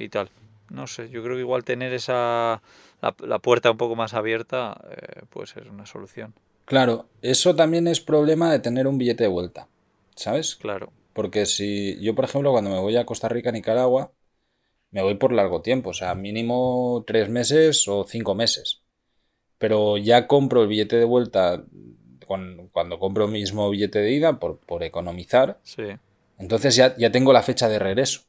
y 0.04 0.10
tal. 0.10 0.30
No 0.70 0.88
sé, 0.88 1.10
yo 1.10 1.22
creo 1.22 1.36
que 1.36 1.42
igual 1.42 1.64
tener 1.64 1.94
esa 1.94 2.62
la, 3.02 3.40
puerta 3.40 3.72
un 3.72 3.78
poco 3.78 3.96
más 3.96 4.14
abierta 4.14 4.80
eh, 4.90 5.22
puede 5.30 5.48
ser 5.48 5.70
una 5.70 5.86
solución. 5.86 6.34
Claro, 6.66 7.08
eso 7.22 7.56
también 7.56 7.88
es 7.88 8.00
problema 8.00 8.52
de 8.52 8.60
tener 8.60 8.88
un 8.88 8.98
billete 8.98 9.24
de 9.24 9.30
vuelta, 9.30 9.68
¿sabes? 10.16 10.56
Claro. 10.56 10.92
Porque 11.14 11.46
si 11.46 12.00
yo, 12.00 12.16
por 12.16 12.26
ejemplo, 12.26 12.52
cuando 12.52 12.70
me 12.70 12.80
voy 12.80 12.96
a 12.96 13.06
Costa 13.06 13.28
Rica, 13.28 13.52
Nicaragua, 13.52 14.12
me 14.92 15.02
voy 15.02 15.16
por 15.16 15.34
largo 15.34 15.62
tiempo, 15.62 15.90
o 15.90 15.94
sea, 15.94 16.16
mínimo 16.16 17.04
tres 17.06 17.30
meses 17.30 17.88
o 17.88 18.06
cinco 18.06 18.36
meses. 18.36 18.82
Pero 19.58 19.98
ya 19.98 20.28
compro 20.28 20.62
el 20.62 20.70
billete 20.70 20.98
de 20.98 21.06
vuelta 21.06 21.66
cuando 22.72 23.00
compro 23.00 23.26
el 23.26 23.32
mismo 23.32 23.70
billete 23.70 24.00
de 24.00 24.12
ida 24.12 24.40
por, 24.40 24.60
por 24.60 24.84
economizar. 24.84 25.60
Sí. 25.64 25.84
Entonces 26.38 26.76
ya, 26.76 26.96
ya 26.96 27.12
tengo 27.12 27.34
la 27.34 27.44
fecha 27.44 27.68
de 27.68 27.78
regreso. 27.78 28.22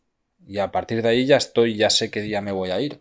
Y 0.47 0.59
a 0.59 0.71
partir 0.71 1.03
de 1.03 1.09
ahí 1.09 1.27
ya 1.27 1.37
estoy, 1.37 1.77
ya 1.77 1.91
sé 1.91 2.11
qué 2.11 2.21
día 2.21 2.41
me 2.41 2.53
voy 2.53 2.71
a 2.71 2.81
ir. 2.81 3.01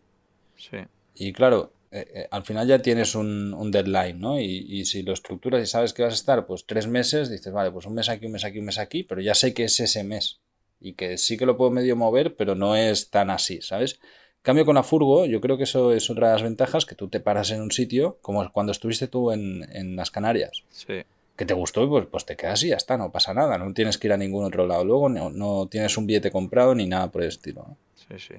Sí. 0.57 0.77
Y 1.15 1.33
claro, 1.33 1.73
eh, 1.91 2.07
eh, 2.13 2.27
al 2.31 2.43
final 2.43 2.67
ya 2.67 2.79
tienes 2.79 3.15
un, 3.15 3.53
un 3.53 3.71
deadline, 3.71 4.19
¿no? 4.19 4.39
Y, 4.39 4.65
y, 4.67 4.85
si 4.85 5.01
lo 5.03 5.13
estructuras 5.13 5.61
y 5.61 5.65
sabes 5.65 5.93
que 5.93 6.03
vas 6.03 6.13
a 6.13 6.15
estar, 6.15 6.45
pues 6.45 6.65
tres 6.65 6.87
meses, 6.87 7.29
dices, 7.29 7.51
vale, 7.51 7.71
pues 7.71 7.85
un 7.85 7.95
mes 7.95 8.09
aquí, 8.09 8.27
un 8.27 8.33
mes 8.33 8.45
aquí, 8.45 8.59
un 8.59 8.65
mes 8.65 8.77
aquí, 8.77 9.03
pero 9.03 9.21
ya 9.21 9.33
sé 9.33 9.53
que 9.53 9.65
es 9.65 9.79
ese 9.79 10.03
mes. 10.03 10.39
Y 10.79 10.93
que 10.93 11.17
sí 11.17 11.37
que 11.37 11.45
lo 11.45 11.57
puedo 11.57 11.71
medio 11.71 11.95
mover, 11.95 12.35
pero 12.35 12.55
no 12.55 12.75
es 12.75 13.09
tan 13.09 13.29
así, 13.29 13.61
¿sabes? 13.61 13.99
cambio 14.43 14.65
con 14.65 14.73
la 14.73 14.81
furgo, 14.81 15.27
yo 15.27 15.39
creo 15.39 15.55
que 15.55 15.65
eso 15.65 15.93
es 15.93 16.09
otra 16.09 16.29
de 16.29 16.33
las 16.33 16.41
ventajas, 16.41 16.87
que 16.87 16.95
tú 16.95 17.09
te 17.09 17.19
paras 17.19 17.51
en 17.51 17.61
un 17.61 17.69
sitio, 17.69 18.17
como 18.21 18.51
cuando 18.51 18.71
estuviste 18.71 19.07
tú 19.07 19.31
en, 19.31 19.69
en 19.71 19.95
las 19.95 20.09
Canarias. 20.09 20.63
Sí 20.71 21.03
que 21.41 21.45
te 21.47 21.55
gustó, 21.55 21.89
pues, 21.89 22.05
pues 22.05 22.23
te 22.23 22.35
quedas 22.35 22.61
y 22.61 22.67
ya 22.67 22.75
está, 22.75 22.97
no 22.97 23.11
pasa 23.11 23.33
nada, 23.33 23.57
no 23.57 23.73
tienes 23.73 23.97
que 23.97 24.05
ir 24.05 24.13
a 24.13 24.17
ningún 24.17 24.45
otro 24.45 24.67
lado 24.67 24.85
luego, 24.85 25.09
no, 25.09 25.31
no 25.31 25.67
tienes 25.67 25.97
un 25.97 26.05
billete 26.05 26.29
comprado 26.29 26.75
ni 26.75 26.85
nada 26.85 27.11
por 27.11 27.23
el 27.23 27.29
estilo. 27.29 27.65
Sí, 27.95 28.19
sí. 28.19 28.35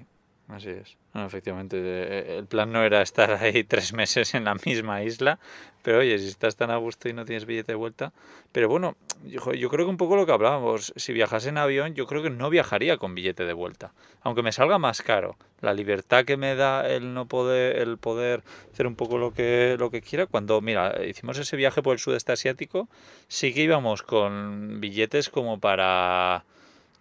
Así 0.48 0.70
es. 0.70 0.96
efectivamente, 1.14 1.78
eh, 1.81 2.38
el 2.38 2.46
plan 2.46 2.72
no 2.72 2.83
era 2.83 3.00
estar 3.00 3.31
ahí 3.42 3.64
tres 3.64 3.92
meses 3.92 4.35
en 4.35 4.44
la 4.44 4.55
misma 4.55 5.02
isla, 5.02 5.38
pero 5.83 5.98
oye, 5.98 6.18
si 6.18 6.28
estás 6.28 6.57
tan 6.57 6.70
a 6.70 6.76
gusto 6.76 7.09
y 7.09 7.12
no 7.12 7.24
tienes 7.24 7.46
billete 7.46 7.72
de 7.72 7.76
vuelta. 7.76 8.12
Pero 8.52 8.68
bueno, 8.68 8.96
yo, 9.24 9.52
yo, 9.52 9.68
creo 9.68 9.87
que 9.87 9.90
un 9.90 9.96
poco 9.96 10.16
lo 10.16 10.26
que 10.26 10.33
hablábamos, 10.33 10.92
si 10.96 11.12
viajas 11.12 11.46
en 11.46 11.59
avión, 11.59 11.94
yo 11.94 12.07
creo 12.07 12.22
que 12.22 12.31
no 12.31 12.50
viajaría 12.50 12.98
con 12.98 13.14
billete 13.14 13.46
de 13.46 13.52
vuelta. 13.52 13.92
Aunque 14.22 14.42
me 14.42 14.52
salga 14.52 14.78
más 14.78 15.02
caro. 15.02 15.37
La 15.61 15.74
libertad 15.74 16.24
que 16.24 16.37
me 16.37 16.55
da 16.55 16.88
el 16.88 17.14
no 17.14 17.26
poder, 17.26 17.76
el 17.78 17.96
poder 17.98 18.42
hacer 18.72 18.87
un 18.87 18.94
poco 18.94 19.18
lo 19.18 19.33
que, 19.33 19.76
lo 19.78 19.90
que 19.90 20.02
quiera. 20.02 20.26
Cuando, 20.26 20.61
mira, 20.61 21.05
hicimos 21.05 21.38
ese 21.38 21.57
viaje 21.57 21.83
por 21.83 21.94
el 21.94 21.98
sudeste 21.98 22.33
asiático, 22.33 22.88
sí 23.28 23.55
que 23.55 23.62
íbamos 23.62 24.02
con 24.02 24.81
billetes 24.81 25.31
como 25.31 25.61
para 25.61 26.44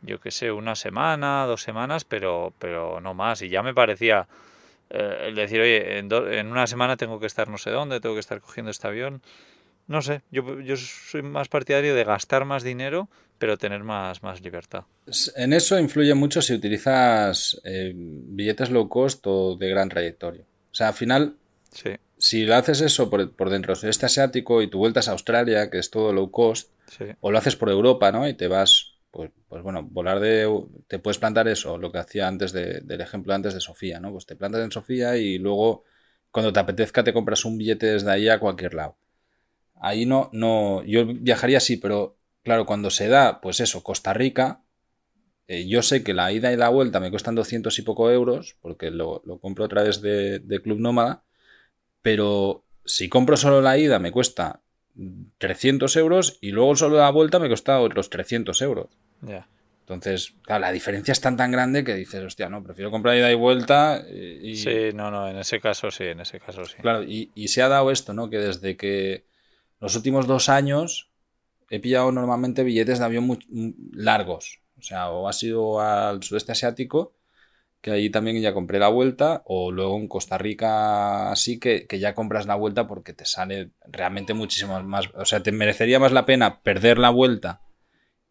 yo 0.01 0.19
qué 0.19 0.31
sé, 0.31 0.51
una 0.51 0.75
semana, 0.75 1.45
dos 1.45 1.61
semanas, 1.61 2.05
pero, 2.05 2.53
pero 2.59 3.01
no 3.01 3.13
más. 3.13 3.41
Y 3.41 3.49
ya 3.49 3.63
me 3.63 3.73
parecía 3.73 4.27
eh, 4.89 5.27
el 5.27 5.35
decir, 5.35 5.61
oye, 5.61 5.99
en, 5.99 6.11
en, 6.11 6.47
una 6.47 6.67
semana 6.67 6.97
tengo 6.97 7.19
que 7.19 7.27
estar 7.27 7.47
no 7.47 7.57
sé 7.57 7.71
dónde, 7.71 7.99
tengo 7.99 8.15
que 8.15 8.21
estar 8.21 8.41
cogiendo 8.41 8.71
este 8.71 8.87
avión. 8.87 9.21
No 9.87 10.01
sé, 10.01 10.21
yo, 10.31 10.59
yo 10.61 10.77
soy 10.77 11.21
más 11.21 11.49
partidario 11.49 11.95
de 11.95 12.03
gastar 12.03 12.45
más 12.45 12.63
dinero, 12.63 13.09
pero 13.37 13.57
tener 13.57 13.83
más, 13.83 14.21
más 14.21 14.41
libertad. 14.41 14.83
En 15.35 15.53
eso 15.53 15.79
influye 15.79 16.13
mucho 16.13 16.41
si 16.41 16.53
utilizas 16.53 17.59
eh, 17.63 17.91
billetes 17.95 18.69
low 18.69 18.87
cost 18.87 19.25
o 19.25 19.55
de 19.55 19.69
gran 19.69 19.89
trayectoria. 19.89 20.43
O 20.43 20.75
sea, 20.75 20.89
al 20.89 20.93
final, 20.93 21.35
sí. 21.71 21.89
si 22.17 22.45
lo 22.45 22.55
haces 22.55 22.81
eso 22.81 23.09
por, 23.09 23.31
por 23.33 23.49
dentro 23.49 23.73
del 23.73 23.81
sudeste 23.81 24.05
asiático 24.05 24.61
y 24.61 24.69
tu 24.69 24.77
vuelta 24.77 24.99
a 24.99 25.11
Australia, 25.11 25.69
que 25.69 25.79
es 25.79 25.89
todo 25.89 26.13
low 26.13 26.29
cost, 26.31 26.69
sí. 26.97 27.05
o 27.19 27.31
lo 27.31 27.37
haces 27.37 27.55
por 27.55 27.69
Europa, 27.69 28.11
¿no? 28.11 28.27
Y 28.27 28.33
te 28.33 28.47
vas 28.47 28.90
pues, 29.11 29.31
pues 29.47 29.61
bueno, 29.63 29.83
volar 29.83 30.19
de... 30.19 30.47
Te 30.87 30.99
puedes 30.99 31.19
plantar 31.19 31.47
eso, 31.47 31.77
lo 31.77 31.91
que 31.91 31.99
hacía 31.99 32.27
antes 32.27 32.51
de, 32.53 32.81
del 32.81 33.01
ejemplo 33.01 33.33
antes 33.33 33.53
de 33.53 33.59
Sofía, 33.61 33.99
¿no? 33.99 34.11
Pues 34.11 34.25
te 34.25 34.35
plantas 34.35 34.63
en 34.63 34.71
Sofía 34.71 35.17
y 35.17 35.37
luego 35.37 35.83
cuando 36.31 36.53
te 36.53 36.59
apetezca 36.59 37.03
te 37.03 37.13
compras 37.13 37.45
un 37.45 37.57
billete 37.57 37.87
desde 37.87 38.11
ahí 38.11 38.29
a 38.29 38.39
cualquier 38.39 38.73
lado. 38.73 38.97
Ahí 39.75 40.05
no, 40.05 40.29
no, 40.33 40.83
yo 40.83 41.05
viajaría 41.07 41.57
así, 41.57 41.77
pero 41.77 42.17
claro, 42.43 42.65
cuando 42.65 42.89
se 42.89 43.07
da, 43.07 43.41
pues 43.41 43.59
eso, 43.59 43.83
Costa 43.83 44.13
Rica, 44.13 44.63
eh, 45.47 45.67
yo 45.67 45.81
sé 45.81 46.03
que 46.03 46.13
la 46.13 46.31
ida 46.31 46.53
y 46.53 46.57
la 46.57 46.69
vuelta 46.69 46.99
me 46.99 47.09
cuestan 47.11 47.35
200 47.35 47.77
y 47.79 47.81
poco 47.83 48.11
euros, 48.11 48.57
porque 48.61 48.91
lo, 48.91 49.21
lo 49.25 49.39
compro 49.39 49.65
a 49.65 49.69
través 49.69 50.01
de, 50.01 50.39
de 50.39 50.61
Club 50.61 50.79
Nómada, 50.79 51.23
pero 52.01 52.65
si 52.85 53.09
compro 53.09 53.37
solo 53.37 53.61
la 53.61 53.77
ida 53.77 53.99
me 53.99 54.11
cuesta 54.11 54.61
300 55.37 55.95
euros 55.95 56.37
y 56.41 56.51
luego 56.51 56.75
solo 56.75 56.97
la 56.97 57.09
vuelta 57.09 57.39
me 57.39 57.47
cuesta 57.47 57.79
otros 57.79 58.09
300 58.09 58.61
euros. 58.61 58.87
Ya. 59.21 59.47
Entonces, 59.81 60.35
claro, 60.43 60.61
la 60.61 60.71
diferencia 60.71 61.11
es 61.11 61.19
tan 61.19 61.35
tan 61.35 61.51
grande 61.51 61.83
que 61.83 61.95
dices, 61.95 62.23
hostia, 62.23 62.49
no, 62.49 62.63
prefiero 62.63 62.91
comprar 62.91 63.17
ida 63.17 63.31
y 63.31 63.35
vuelta. 63.35 64.03
Y... 64.09 64.55
Sí, 64.55 64.91
no, 64.93 65.11
no, 65.11 65.27
en 65.27 65.37
ese 65.37 65.59
caso 65.59 65.91
sí, 65.91 66.05
en 66.05 66.21
ese 66.21 66.39
caso 66.39 66.63
sí. 66.65 66.75
Claro, 66.81 67.03
y, 67.03 67.31
y 67.35 67.49
se 67.49 67.61
ha 67.61 67.67
dado 67.67 67.91
esto, 67.91 68.13
¿no? 68.13 68.29
Que 68.29 68.37
desde 68.37 68.77
que 68.77 69.25
los 69.79 69.95
últimos 69.95 70.27
dos 70.27 70.47
años 70.47 71.09
he 71.69 71.79
pillado 71.79 72.11
normalmente 72.11 72.63
billetes 72.63 72.99
de 72.99 73.05
avión 73.05 73.25
muy 73.25 73.39
largos. 73.91 74.61
O 74.77 74.81
sea, 74.81 75.09
o 75.09 75.27
ha 75.27 75.33
sido 75.33 75.79
al 75.81 76.23
sudeste 76.23 76.51
asiático 76.51 77.13
que 77.81 77.91
ahí 77.91 78.09
también 78.09 78.39
ya 78.41 78.53
compré 78.53 78.79
la 78.79 78.89
vuelta, 78.89 79.41
o 79.45 79.71
luego 79.71 79.97
en 79.97 80.07
Costa 80.07 80.37
Rica 80.37 81.31
así 81.31 81.59
que, 81.59 81.87
que, 81.87 81.99
ya 81.99 82.13
compras 82.13 82.45
la 82.45 82.55
vuelta 82.55 82.87
porque 82.87 83.13
te 83.13 83.25
sale 83.25 83.71
realmente 83.87 84.33
muchísimo 84.33 84.81
más, 84.83 85.09
o 85.15 85.25
sea, 85.25 85.41
te 85.41 85.51
merecería 85.51 85.99
más 85.99 86.11
la 86.11 86.25
pena 86.25 86.61
perder 86.61 86.99
la 86.99 87.09
vuelta 87.09 87.61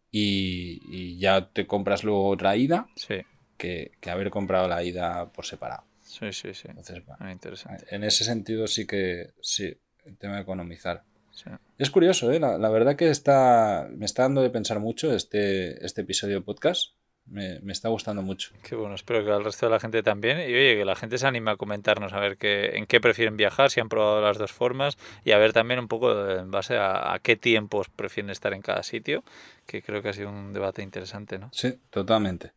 y, 0.09 0.81
y 0.89 1.19
ya 1.19 1.49
te 1.49 1.67
compras 1.67 2.03
luego 2.03 2.29
otra 2.29 2.55
ida 2.55 2.87
sí. 2.95 3.21
que, 3.57 3.91
que, 3.99 4.09
haber 4.09 4.29
comprado 4.29 4.67
la 4.67 4.83
ida 4.83 5.31
por 5.31 5.45
separado. 5.45 5.83
Sí, 6.01 6.31
sí, 6.33 6.53
sí. 6.53 6.67
Entonces, 6.67 7.03
Muy 7.19 7.31
interesante. 7.31 7.85
En 7.89 8.03
ese 8.03 8.23
sentido 8.23 8.67
sí 8.67 8.85
que 8.85 9.31
sí, 9.41 9.73
el 10.05 10.17
tema 10.17 10.35
de 10.35 10.41
economizar. 10.41 11.03
Sí. 11.31 11.49
Es 11.77 11.89
curioso, 11.89 12.31
¿eh? 12.31 12.39
la, 12.39 12.57
la, 12.57 12.69
verdad 12.69 12.97
que 12.97 13.09
está, 13.09 13.87
me 13.95 14.05
está 14.05 14.23
dando 14.23 14.41
de 14.41 14.49
pensar 14.49 14.79
mucho 14.81 15.13
este, 15.13 15.85
este 15.85 16.01
episodio 16.01 16.35
de 16.35 16.41
podcast. 16.41 16.93
Me, 17.25 17.59
me, 17.61 17.71
está 17.71 17.87
gustando 17.87 18.21
mucho. 18.21 18.51
Qué 18.61 18.75
bueno, 18.75 18.95
espero 18.95 19.23
que 19.23 19.31
al 19.31 19.43
resto 19.43 19.65
de 19.65 19.71
la 19.71 19.79
gente 19.79 20.03
también. 20.03 20.39
Y 20.39 20.53
oye, 20.53 20.75
que 20.75 20.85
la 20.85 20.95
gente 20.95 21.17
se 21.17 21.25
anime 21.25 21.51
a 21.51 21.55
comentarnos 21.55 22.11
a 22.11 22.19
ver 22.19 22.37
qué, 22.37 22.71
en 22.75 22.85
qué 22.85 22.99
prefieren 22.99 23.37
viajar, 23.37 23.71
si 23.71 23.79
han 23.79 23.87
probado 23.87 24.21
las 24.21 24.37
dos 24.37 24.51
formas 24.51 24.97
y 25.23 25.31
a 25.31 25.37
ver 25.37 25.53
también 25.53 25.79
un 25.79 25.87
poco 25.87 26.29
en 26.29 26.51
base 26.51 26.75
a, 26.77 27.13
a, 27.13 27.19
qué 27.19 27.37
tiempos 27.37 27.87
prefieren 27.89 28.29
estar 28.29 28.53
en 28.53 28.61
cada 28.61 28.83
sitio, 28.83 29.23
que 29.65 29.81
creo 29.81 30.01
que 30.01 30.09
ha 30.09 30.13
sido 30.13 30.29
un 30.29 30.51
debate 30.51 30.81
interesante, 30.81 31.39
¿no? 31.39 31.49
Sí, 31.53 31.73
totalmente. 31.89 32.51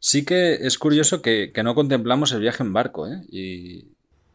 Sí 0.00 0.24
que 0.24 0.54
es 0.54 0.78
curioso 0.78 1.22
que, 1.22 1.50
que 1.52 1.62
no 1.62 1.74
contemplamos 1.74 2.32
el 2.32 2.40
viaje 2.40 2.62
en 2.62 2.72
barco, 2.72 3.06
¿eh? 3.08 3.22
Y 3.30 3.88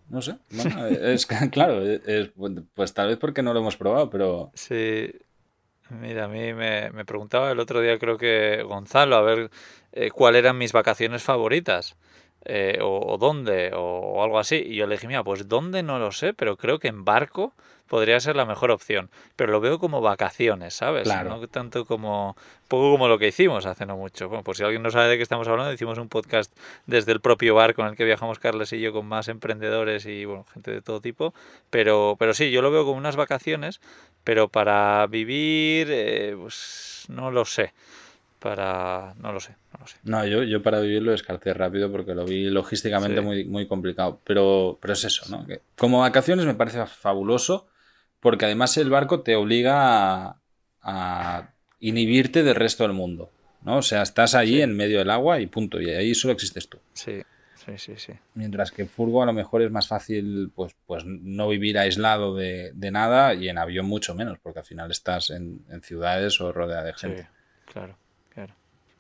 no 0.09 0.21
sé, 0.21 0.35
bueno, 0.51 0.85
es 0.87 1.25
claro, 1.25 1.81
es, 1.81 2.31
pues 2.73 2.93
tal 2.93 3.07
vez 3.07 3.17
porque 3.17 3.41
no 3.41 3.53
lo 3.53 3.61
hemos 3.61 3.77
probado, 3.77 4.09
pero... 4.09 4.51
Sí, 4.53 5.11
Mira, 5.99 6.25
a 6.25 6.27
mí 6.27 6.53
me, 6.53 6.91
me, 6.91 7.06
preguntaba 7.06 7.51
el 7.51 7.60
otro 7.60 7.82
día, 7.82 7.97
creo 7.99 8.17
que 8.17 8.63
Gonzalo, 8.63 9.15
a 9.15 9.21
ver 9.21 9.51
eh, 9.91 10.12
cuáles 10.12 10.39
eran 10.39 10.58
mis 10.58 10.73
vacaciones 10.73 11.23
favoritas. 11.23 11.95
Eh, 12.45 12.79
o, 12.82 13.13
o, 13.13 13.17
dónde, 13.17 13.71
o, 13.73 13.79
o, 13.79 14.23
algo 14.23 14.38
así. 14.38 14.56
Y 14.56 14.75
yo 14.75 14.86
le 14.86 14.95
dije, 14.95 15.08
mira, 15.08 15.23
pues 15.23 15.47
dónde 15.47 15.82
no 15.82 15.97
lo 15.97 16.12
sé, 16.12 16.34
pero 16.34 16.58
creo 16.58 16.77
que 16.77 16.89
en 16.89 17.06
barco 17.06 17.53
podría 17.93 18.19
ser 18.19 18.36
la 18.36 18.45
mejor 18.45 18.71
opción. 18.71 19.12
Pero 19.36 19.51
lo 19.51 19.62
veo 19.62 19.77
como 19.77 20.01
vacaciones, 20.01 20.73
¿sabes? 20.73 21.03
Claro. 21.03 21.38
No 21.38 21.47
tanto 21.47 21.86
como. 21.86 22.36
poco 22.67 22.91
como 22.91 23.08
lo 23.08 23.19
que 23.19 23.27
hicimos 23.27 23.67
hace 23.67 23.86
no 23.86 23.97
mucho. 23.97 24.29
Bueno, 24.29 24.43
por 24.43 24.58
si 24.58 24.63
alguien 24.63 24.82
no 24.82 24.89
sabe 24.89 25.10
de 25.10 25.17
qué 25.17 25.23
estamos 25.23 25.47
hablando, 25.47 25.71
hicimos 25.71 25.99
un 25.99 26.10
podcast 26.10 26.51
desde 26.88 27.12
el 27.12 27.21
propio 27.21 27.53
barco 27.53 27.84
en 27.84 27.89
el 27.89 27.95
que 27.95 28.03
viajamos 28.03 28.39
Carles 28.39 28.73
y 28.73 28.79
yo 28.79 28.93
con 28.93 29.06
más 29.06 29.27
emprendedores 29.27 30.08
y 30.08 30.25
bueno, 30.25 30.43
gente 30.53 30.71
de 30.71 30.82
todo 30.82 31.01
tipo. 31.01 31.36
Pero, 31.69 32.15
pero 32.17 32.34
sí, 32.34 32.49
yo 32.49 32.63
lo 32.63 32.71
veo 32.71 32.84
como 32.84 32.97
unas 32.97 33.15
vacaciones, 33.15 33.79
pero 34.23 34.49
para 34.49 35.05
vivir, 35.07 35.88
eh, 35.89 36.36
pues 36.39 37.05
no 37.09 37.31
lo 37.31 37.45
sé. 37.45 37.73
Para 38.39 39.13
no 39.19 39.31
lo 39.31 39.39
sé 39.39 39.55
no 39.73 39.79
lo 39.79 39.88
sé. 39.88 39.97
No 40.03 40.25
yo, 40.25 40.43
yo 40.43 40.62
para 40.62 40.81
vivir 40.81 41.01
lo 41.01 41.12
descarté 41.12 41.53
rápido 41.53 41.89
porque 41.89 42.13
lo 42.13 42.25
vi 42.25 42.49
logísticamente 42.49 43.19
sí. 43.19 43.25
muy, 43.25 43.45
muy 43.45 43.67
complicado. 43.67 44.19
Pero 44.25 44.77
pero 44.81 44.93
es 44.93 45.05
eso 45.05 45.25
no 45.29 45.47
que 45.47 45.62
como 45.77 46.01
vacaciones 46.01 46.45
me 46.45 46.53
parece 46.53 46.86
fabuloso 46.86 47.67
porque 48.19 48.43
además 48.43 48.75
el 48.77 48.89
barco 48.89 49.21
te 49.21 49.38
obliga 49.38 50.25
a, 50.25 50.39
a 50.81 51.53
inhibirte 51.79 52.43
del 52.43 52.55
resto 52.55 52.83
del 52.83 52.91
mundo 52.91 53.31
no 53.62 53.77
o 53.77 53.81
sea 53.81 54.01
estás 54.01 54.36
allí 54.36 54.55
sí. 54.55 54.62
en 54.62 54.75
medio 54.75 54.99
del 54.99 55.09
agua 55.09 55.39
y 55.39 55.47
punto 55.47 55.79
y 55.79 55.89
ahí 55.89 56.13
solo 56.13 56.33
existes 56.33 56.67
tú. 56.67 56.79
Sí 56.93 57.23
Sí, 57.65 57.78
sí, 57.78 57.93
sí. 57.97 58.13
Mientras 58.34 58.71
que 58.71 58.86
furgo 58.86 59.23
a 59.23 59.26
lo 59.26 59.34
mejor 59.34 59.62
es 59.62 59.71
más 59.71 59.88
fácil 59.88 60.52
pues, 60.54 60.76
pues 60.86 61.06
no 61.06 61.47
vivir 61.47 61.78
aislado 61.78 62.36
de, 62.36 62.71
de 62.73 62.91
nada 62.91 63.34
y 63.34 63.47
en 63.47 63.58
avión 63.58 63.86
mucho 63.86 64.15
menos, 64.15 64.39
porque 64.39 64.60
al 64.60 64.65
final 64.65 64.91
estás 64.91 65.30
en, 65.30 65.63
en 65.69 65.82
ciudades 65.82 66.41
o 66.41 66.52
rodeada 66.52 66.84
de 66.84 66.93
gente. 66.93 67.21
Sí, 67.23 67.71
claro. 67.71 67.97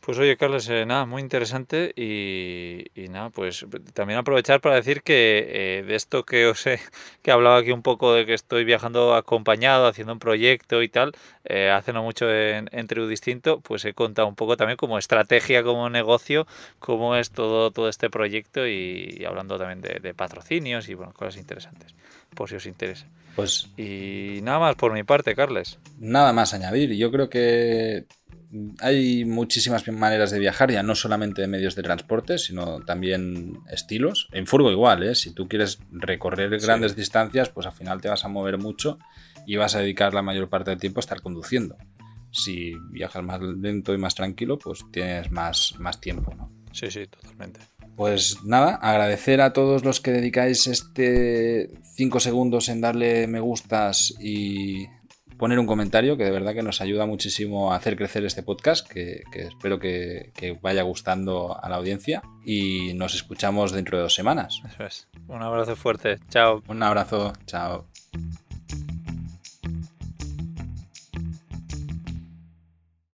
Pues 0.05 0.17
oye, 0.17 0.35
Carlos, 0.35 0.67
eh, 0.67 0.85
nada, 0.85 1.05
muy 1.05 1.21
interesante 1.21 1.93
y, 1.95 2.87
y, 2.93 3.07
nada, 3.07 3.29
pues 3.29 3.65
también 3.93 4.19
aprovechar 4.19 4.59
para 4.59 4.75
decir 4.75 5.01
que 5.01 5.79
eh, 5.79 5.83
de 5.83 5.95
esto 5.95 6.25
que 6.25 6.45
os 6.45 6.67
he 6.67 6.77
que 7.21 7.31
hablaba 7.31 7.59
aquí 7.59 7.71
un 7.71 7.83
poco 7.83 8.13
de 8.13 8.25
que 8.25 8.33
estoy 8.33 8.65
viajando 8.65 9.15
acompañado, 9.15 9.87
haciendo 9.87 10.11
un 10.11 10.19
proyecto 10.19 10.83
y 10.83 10.89
tal, 10.89 11.13
eh, 11.45 11.69
hace 11.69 11.93
no 11.93 12.03
mucho 12.03 12.29
en, 12.29 12.67
en 12.73 12.87
Tribu 12.87 13.07
Distinto, 13.07 13.61
pues 13.61 13.85
he 13.85 13.93
contado 13.93 14.27
un 14.27 14.35
poco 14.35 14.57
también 14.57 14.75
como 14.75 14.97
estrategia, 14.97 15.63
como 15.63 15.89
negocio, 15.89 16.47
cómo 16.79 17.15
es 17.15 17.31
todo, 17.31 17.71
todo 17.71 17.87
este 17.87 18.09
proyecto 18.09 18.67
y, 18.67 19.19
y 19.21 19.23
hablando 19.23 19.57
también 19.57 19.79
de, 19.79 20.01
de, 20.01 20.13
patrocinios 20.13 20.89
y 20.89 20.95
bueno, 20.95 21.13
cosas 21.13 21.37
interesantes, 21.37 21.95
por 22.35 22.49
si 22.49 22.55
os 22.55 22.65
interesa. 22.65 23.07
Pues 23.37 23.69
y 23.77 24.41
nada 24.43 24.59
más 24.59 24.75
por 24.75 24.91
mi 24.91 25.03
parte, 25.03 25.33
Carles. 25.33 25.79
Nada 25.97 26.33
más 26.33 26.53
añadir. 26.53 26.91
Yo 26.93 27.09
creo 27.09 27.29
que 27.29 28.05
hay 28.79 29.25
muchísimas 29.25 29.87
maneras 29.87 30.31
de 30.31 30.39
viajar, 30.39 30.71
ya 30.71 30.83
no 30.83 30.95
solamente 30.95 31.41
de 31.41 31.47
medios 31.47 31.75
de 31.75 31.83
transporte, 31.83 32.37
sino 32.37 32.81
también 32.81 33.59
estilos. 33.69 34.27
En 34.31 34.47
furgo 34.47 34.71
igual, 34.71 35.03
¿eh? 35.03 35.15
si 35.15 35.33
tú 35.33 35.47
quieres 35.47 35.79
recorrer 35.91 36.59
sí. 36.59 36.65
grandes 36.65 36.95
distancias, 36.95 37.49
pues 37.49 37.65
al 37.65 37.73
final 37.73 38.01
te 38.01 38.09
vas 38.09 38.25
a 38.25 38.27
mover 38.27 38.57
mucho 38.57 38.99
y 39.45 39.55
vas 39.55 39.75
a 39.75 39.79
dedicar 39.79 40.13
la 40.13 40.21
mayor 40.21 40.49
parte 40.49 40.71
del 40.71 40.79
tiempo 40.79 40.99
a 40.99 41.01
estar 41.01 41.21
conduciendo. 41.21 41.77
Si 42.31 42.73
viajas 42.91 43.23
más 43.23 43.41
lento 43.41 43.93
y 43.93 43.97
más 43.97 44.15
tranquilo, 44.15 44.57
pues 44.57 44.85
tienes 44.91 45.31
más, 45.31 45.75
más 45.79 45.99
tiempo. 46.01 46.33
¿no? 46.35 46.51
Sí, 46.71 46.89
sí, 46.89 47.07
totalmente. 47.07 47.59
Pues 47.95 48.43
nada, 48.43 48.75
agradecer 48.75 49.39
a 49.41 49.53
todos 49.53 49.85
los 49.85 50.01
que 50.01 50.11
dedicáis 50.11 50.65
este 50.65 51.69
5 51.95 52.19
segundos 52.19 52.69
en 52.69 52.81
darle 52.81 53.27
me 53.27 53.39
gustas 53.39 54.15
y 54.19 54.87
poner 55.43 55.59
un 55.59 55.67
comentario 55.67 56.15
que 56.15 56.23
de 56.23 56.31
verdad 56.31 56.53
que 56.53 56.63
nos 56.63 56.79
ayuda 56.79 57.05
muchísimo 57.05 57.73
a 57.73 57.75
hacer 57.75 57.97
crecer 57.97 58.23
este 58.23 58.43
podcast, 58.43 58.87
que, 58.87 59.23
que 59.29 59.41
espero 59.41 59.77
que, 59.77 60.31
que, 60.33 60.53
vaya 60.53 60.83
gustando 60.83 61.61
a 61.61 61.67
la 61.67 61.75
audiencia 61.75 62.21
y 62.45 62.93
nos 62.93 63.13
escuchamos 63.13 63.73
dentro 63.73 63.97
de 63.97 64.03
dos 64.03 64.15
semanas. 64.15 64.61
Eso 64.65 64.85
es. 64.85 65.07
Un 65.27 65.41
abrazo 65.41 65.75
fuerte. 65.75 66.19
Chao. 66.29 66.63
Un 66.69 66.81
abrazo. 66.81 67.33
Chao. 67.45 67.87